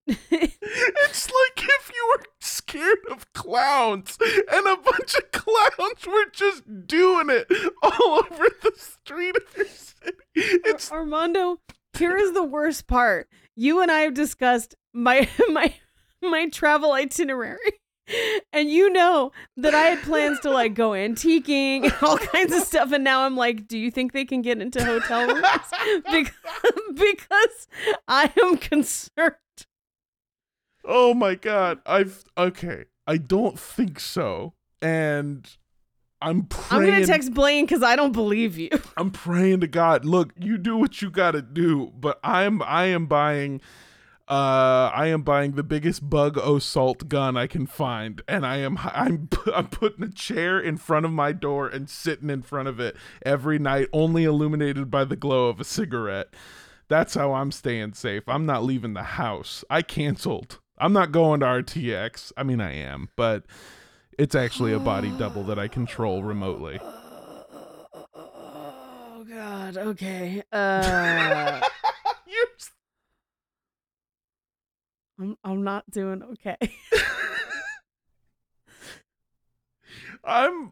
It's 0.05 0.19
like 1.31 1.57
if 1.57 1.91
you 1.91 2.15
were 2.15 2.23
scared 2.39 2.99
of 3.09 3.33
clowns 3.33 4.17
and 4.21 4.67
a 4.67 4.77
bunch 4.77 5.15
of 5.15 5.31
clowns 5.31 6.05
were 6.05 6.29
just 6.31 6.63
doing 6.85 7.31
it 7.31 7.47
all 7.81 8.19
over 8.19 8.47
the 8.61 8.73
street 8.77 9.35
of 9.35 9.57
your 9.57 9.65
city. 9.65 10.17
It's 10.35 10.91
Armando, 10.91 11.57
here 11.97 12.15
is 12.17 12.33
the 12.33 12.43
worst 12.43 12.87
part. 12.87 13.27
You 13.55 13.81
and 13.81 13.89
I 13.91 14.01
have 14.01 14.13
discussed 14.13 14.75
my 14.93 15.27
my 15.49 15.73
my 16.21 16.49
travel 16.49 16.91
itinerary. 16.93 17.57
And 18.51 18.69
you 18.69 18.91
know 18.91 19.31
that 19.57 19.73
I 19.73 19.83
had 19.83 20.03
plans 20.03 20.39
to 20.41 20.51
like 20.51 20.73
go 20.73 20.91
antiquing 20.91 21.83
and 21.83 21.95
all 22.01 22.17
kinds 22.17 22.53
of 22.53 22.63
stuff. 22.63 22.91
And 22.91 23.03
now 23.03 23.21
I'm 23.21 23.37
like, 23.37 23.67
do 23.67 23.77
you 23.77 23.89
think 23.91 24.11
they 24.11 24.25
can 24.25 24.41
get 24.41 24.61
into 24.61 24.83
hotel 24.83 25.27
rooms? 25.27 25.45
Because, 26.11 26.33
because 26.93 27.67
I 28.07 28.31
am 28.41 28.57
concerned. 28.57 29.35
oh 30.85 31.13
my 31.13 31.35
god. 31.35 31.79
I've 31.85 32.23
okay. 32.37 32.85
I 33.07 33.17
don't 33.17 33.59
think 33.59 33.99
so. 33.99 34.53
And 34.81 35.49
I'm 36.21 36.47
I'm 36.71 36.85
going 36.85 37.01
to 37.01 37.07
text 37.07 37.33
Blaine 37.33 37.65
because 37.65 37.83
I 37.83 37.95
don't 37.95 38.13
believe 38.13 38.57
you. 38.57 38.69
I'm 38.95 39.11
praying 39.11 39.59
to 39.61 39.67
God. 39.67 40.05
Look, 40.05 40.33
you 40.39 40.57
do 40.57 40.77
what 40.77 41.01
you 41.01 41.09
got 41.09 41.31
to 41.31 41.41
do, 41.41 41.91
but 41.99 42.19
I'm 42.23 42.61
I 42.61 42.85
am 42.85 43.07
buying 43.07 43.59
uh 44.27 44.89
I 44.93 45.07
am 45.07 45.21
buying 45.21 45.51
the 45.53 45.63
biggest 45.63 46.09
bug 46.09 46.37
assault 46.37 47.09
gun 47.09 47.35
I 47.35 47.45
can 47.45 47.67
find 47.67 48.21
and 48.27 48.45
I 48.45 48.57
am 48.57 48.77
I'm 48.83 49.27
I'm 49.53 49.67
putting 49.67 50.03
a 50.03 50.11
chair 50.11 50.59
in 50.59 50.77
front 50.77 51.05
of 51.05 51.11
my 51.11 51.33
door 51.33 51.67
and 51.67 51.89
sitting 51.89 52.29
in 52.29 52.41
front 52.41 52.67
of 52.69 52.79
it 52.79 52.95
every 53.25 53.59
night 53.59 53.89
only 53.91 54.23
illuminated 54.23 54.89
by 54.89 55.03
the 55.03 55.17
glow 55.17 55.49
of 55.49 55.59
a 55.59 55.65
cigarette. 55.65 56.33
That's 56.87 57.15
how 57.15 57.33
I'm 57.33 57.51
staying 57.51 57.93
safe. 57.93 58.23
I'm 58.27 58.45
not 58.45 58.63
leaving 58.63 58.93
the 58.93 59.03
house. 59.03 59.63
I 59.69 59.81
canceled. 59.81 60.59
I'm 60.77 60.93
not 60.93 61.11
going 61.11 61.41
to 61.41 61.45
RTX. 61.45 62.31
I 62.37 62.43
mean 62.43 62.61
I 62.61 62.73
am, 62.73 63.09
but 63.15 63.45
it's 64.17 64.35
actually 64.35 64.73
a 64.73 64.79
body 64.79 65.11
double 65.17 65.43
that 65.45 65.59
I 65.59 65.67
control 65.67 66.23
remotely. 66.23 66.79
Oh, 68.15 69.25
God. 69.27 69.77
Okay. 69.77 70.43
Uh. 70.51 71.61
you 75.23 75.37
I'm 75.43 75.63
not 75.63 75.89
doing 75.89 76.23
okay. 76.23 76.57
I'm 80.23 80.71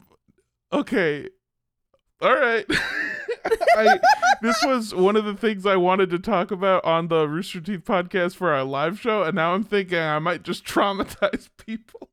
okay. 0.72 1.28
All 2.20 2.34
right. 2.34 2.64
I, 3.76 3.98
this 4.42 4.62
was 4.62 4.94
one 4.94 5.16
of 5.16 5.24
the 5.24 5.34
things 5.34 5.66
I 5.66 5.76
wanted 5.76 6.10
to 6.10 6.18
talk 6.18 6.50
about 6.50 6.84
on 6.84 7.08
the 7.08 7.28
Rooster 7.28 7.60
Teeth 7.60 7.84
podcast 7.84 8.36
for 8.36 8.52
our 8.52 8.62
live 8.62 9.00
show, 9.00 9.24
and 9.24 9.34
now 9.34 9.54
I'm 9.54 9.64
thinking 9.64 9.98
I 9.98 10.18
might 10.20 10.42
just 10.42 10.64
traumatize 10.68 11.48
people. 11.66 12.10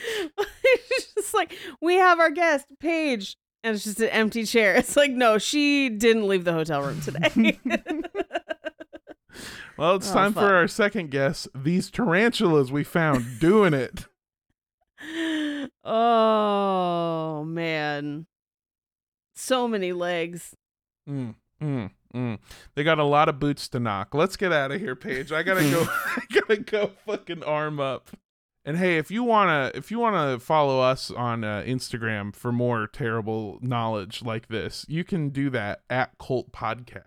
it's 0.00 1.14
just 1.14 1.34
like 1.34 1.56
we 1.80 1.94
have 1.94 2.18
our 2.18 2.30
guest 2.30 2.66
Paige, 2.80 3.36
and 3.62 3.76
it's 3.76 3.84
just 3.84 4.00
an 4.00 4.08
empty 4.08 4.44
chair. 4.44 4.74
It's 4.74 4.96
like 4.96 5.12
no, 5.12 5.38
she 5.38 5.88
didn't 5.88 6.26
leave 6.26 6.44
the 6.44 6.52
hotel 6.52 6.82
room 6.82 7.00
today. 7.00 7.58
Well, 9.76 9.96
it's 9.96 10.10
Oh, 10.10 10.14
time 10.14 10.32
fuck. 10.32 10.42
for 10.44 10.54
our 10.54 10.68
second 10.68 11.10
guess. 11.10 11.48
These 11.54 11.90
tarantulas 11.90 12.70
we 12.72 12.84
found 12.84 13.40
doing 13.40 13.74
it. 13.74 14.06
oh 15.84 17.44
man, 17.46 18.26
so 19.34 19.66
many 19.68 19.92
legs. 19.92 20.54
Mm, 21.08 21.34
mm, 21.62 21.90
mm. 22.14 22.38
They 22.74 22.84
got 22.84 22.98
a 22.98 23.04
lot 23.04 23.28
of 23.28 23.38
boots 23.38 23.68
to 23.68 23.80
knock. 23.80 24.14
Let's 24.14 24.36
get 24.36 24.52
out 24.52 24.72
of 24.72 24.80
here, 24.80 24.94
Paige. 24.96 25.32
I 25.32 25.42
gotta 25.42 25.62
go. 25.70 25.86
I 26.16 26.22
gotta 26.32 26.56
go. 26.58 26.92
Fucking 27.06 27.42
arm 27.44 27.80
up. 27.80 28.10
And 28.64 28.76
hey, 28.76 28.98
if 28.98 29.10
you 29.10 29.24
wanna, 29.24 29.70
if 29.74 29.90
you 29.90 29.98
wanna 29.98 30.38
follow 30.38 30.80
us 30.80 31.10
on 31.10 31.44
uh, 31.44 31.62
Instagram 31.66 32.34
for 32.36 32.52
more 32.52 32.86
terrible 32.86 33.58
knowledge 33.62 34.22
like 34.22 34.48
this, 34.48 34.84
you 34.88 35.02
can 35.02 35.30
do 35.30 35.48
that 35.50 35.80
at 35.88 36.18
Cult 36.18 36.52
Podcast. 36.52 37.04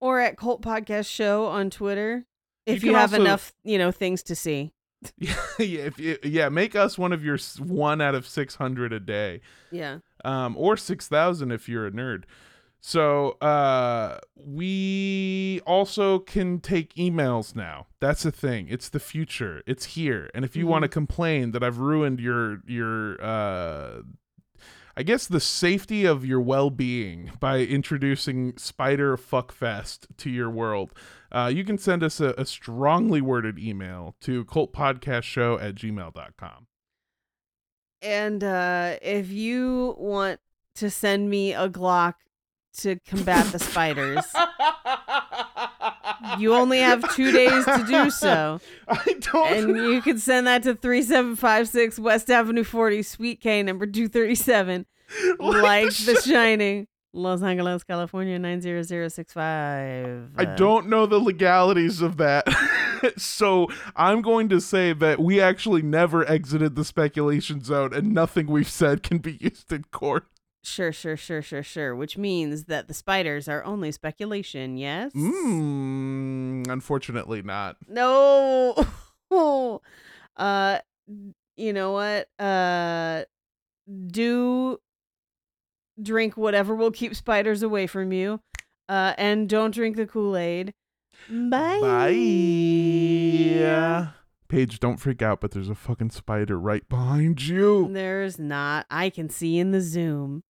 Or 0.00 0.20
at 0.20 0.36
Cult 0.36 0.62
Podcast 0.62 1.08
Show 1.08 1.46
on 1.46 1.70
Twitter. 1.70 2.26
If 2.66 2.82
you, 2.82 2.90
can 2.90 3.00
have 3.00 3.12
also- 3.12 3.22
enough, 3.22 3.54
you 3.64 3.78
know, 3.78 3.90
things 3.92 4.22
to 4.24 4.34
see. 4.34 4.72
yeah, 5.18 5.34
if 5.58 5.98
you, 5.98 6.18
yeah, 6.24 6.48
make 6.48 6.74
us 6.74 6.98
one 6.98 7.12
of 7.12 7.24
your 7.24 7.38
one 7.58 8.00
out 8.00 8.14
of 8.14 8.26
six 8.26 8.56
hundred 8.56 8.92
a 8.92 8.98
day. 9.00 9.40
Yeah. 9.70 9.98
um, 10.24 10.56
or 10.56 10.76
6000 10.76 11.52
if 11.52 11.68
you're 11.68 11.86
a 11.86 11.90
nerd 11.90 12.24
so 12.80 13.30
uh 13.40 14.18
we 14.36 15.60
also 15.66 16.18
can 16.20 16.60
take 16.60 16.94
emails 16.94 17.54
now 17.56 17.86
that's 18.00 18.22
the 18.22 18.30
thing 18.32 18.68
it's 18.68 18.88
the 18.88 19.00
future 19.00 19.62
it's 19.66 19.86
here 19.86 20.30
and 20.34 20.44
if 20.44 20.54
you 20.56 20.66
want 20.66 20.82
to 20.82 20.88
complain 20.88 21.50
that 21.52 21.62
i've 21.64 21.78
ruined 21.78 22.20
your 22.20 22.60
your 22.66 23.20
uh 23.22 24.02
i 24.96 25.02
guess 25.02 25.26
the 25.26 25.40
safety 25.40 26.04
of 26.04 26.24
your 26.24 26.40
well-being 26.40 27.30
by 27.40 27.58
introducing 27.58 28.56
spider 28.56 29.16
fuckfest 29.16 30.06
to 30.16 30.30
your 30.30 30.50
world. 30.50 30.92
Uh, 31.32 31.50
you 31.52 31.64
can 31.64 31.76
send 31.76 32.02
us 32.02 32.20
a, 32.20 32.34
a 32.38 32.46
strongly 32.46 33.20
worded 33.20 33.58
email 33.58 34.14
to 34.20 34.44
cultpodcastshow 34.44 35.60
at 35.60 35.74
gmail.com 35.74 36.66
And 38.00 38.44
uh, 38.44 38.96
if 39.02 39.30
you 39.30 39.96
want 39.98 40.40
to 40.76 40.90
send 40.90 41.28
me 41.28 41.52
a 41.52 41.68
Glock 41.68 42.14
to 42.78 42.98
combat 43.06 43.46
the 43.52 43.58
spiders, 43.58 44.24
you 46.38 46.54
only 46.54 46.78
have 46.80 47.14
two 47.14 47.32
days 47.32 47.64
to 47.64 47.84
do 47.86 48.10
so. 48.22 48.60
I 48.88 49.16
don't. 49.20 49.52
And 49.52 49.76
you 49.76 50.02
can 50.02 50.18
send 50.18 50.46
that 50.46 50.62
to 50.64 50.74
3756 50.74 51.98
West 51.98 52.30
Avenue 52.30 52.64
40, 52.64 53.02
Suite 53.02 53.40
K, 53.40 53.62
number 53.62 53.86
237, 53.86 54.86
like 55.38 55.94
The 55.94 56.20
Shining, 56.24 56.86
Los 57.12 57.42
Angeles, 57.42 57.84
California, 57.84 58.38
90065. 58.38 60.30
I 60.36 60.44
don't 60.44 60.88
know 60.88 61.06
the 61.06 61.18
legalities 61.18 62.02
of 62.02 62.16
that. 62.18 62.46
so 63.16 63.68
I'm 63.94 64.22
going 64.22 64.48
to 64.50 64.60
say 64.60 64.92
that 64.92 65.20
we 65.20 65.40
actually 65.40 65.82
never 65.82 66.28
exited 66.28 66.76
the 66.76 66.84
speculation 66.84 67.64
zone 67.64 67.92
and 67.94 68.12
nothing 68.12 68.46
we've 68.46 68.68
said 68.68 69.02
can 69.02 69.18
be 69.18 69.38
used 69.40 69.72
in 69.72 69.84
court. 69.84 70.26
Sure, 70.66 70.90
sure, 70.92 71.16
sure, 71.16 71.42
sure, 71.42 71.62
sure. 71.62 71.94
Which 71.94 72.18
means 72.18 72.64
that 72.64 72.88
the 72.88 72.92
spiders 72.92 73.46
are 73.48 73.64
only 73.64 73.92
speculation, 73.92 74.76
yes? 74.76 75.12
Mm, 75.12 76.66
unfortunately, 76.68 77.40
not. 77.40 77.76
No. 77.88 78.74
uh 80.36 80.78
you 81.56 81.72
know 81.72 81.92
what? 81.92 82.28
Uh 82.44 83.22
do 84.08 84.78
drink 86.02 86.36
whatever 86.36 86.74
will 86.74 86.90
keep 86.90 87.14
spiders 87.14 87.62
away 87.62 87.86
from 87.86 88.10
you. 88.10 88.40
Uh 88.88 89.14
and 89.16 89.48
don't 89.48 89.72
drink 89.72 89.94
the 89.94 90.04
Kool-Aid. 90.04 90.74
Bye. 91.30 91.78
Bye. 91.80 92.08
Paige, 94.48 94.80
don't 94.80 94.98
freak 94.98 95.22
out, 95.22 95.40
but 95.40 95.52
there's 95.52 95.68
a 95.68 95.76
fucking 95.76 96.10
spider 96.10 96.58
right 96.58 96.88
behind 96.88 97.46
you. 97.46 97.88
There's 97.92 98.36
not. 98.40 98.86
I 98.90 99.10
can 99.10 99.28
see 99.28 99.58
in 99.60 99.70
the 99.70 99.80
Zoom. 99.80 100.42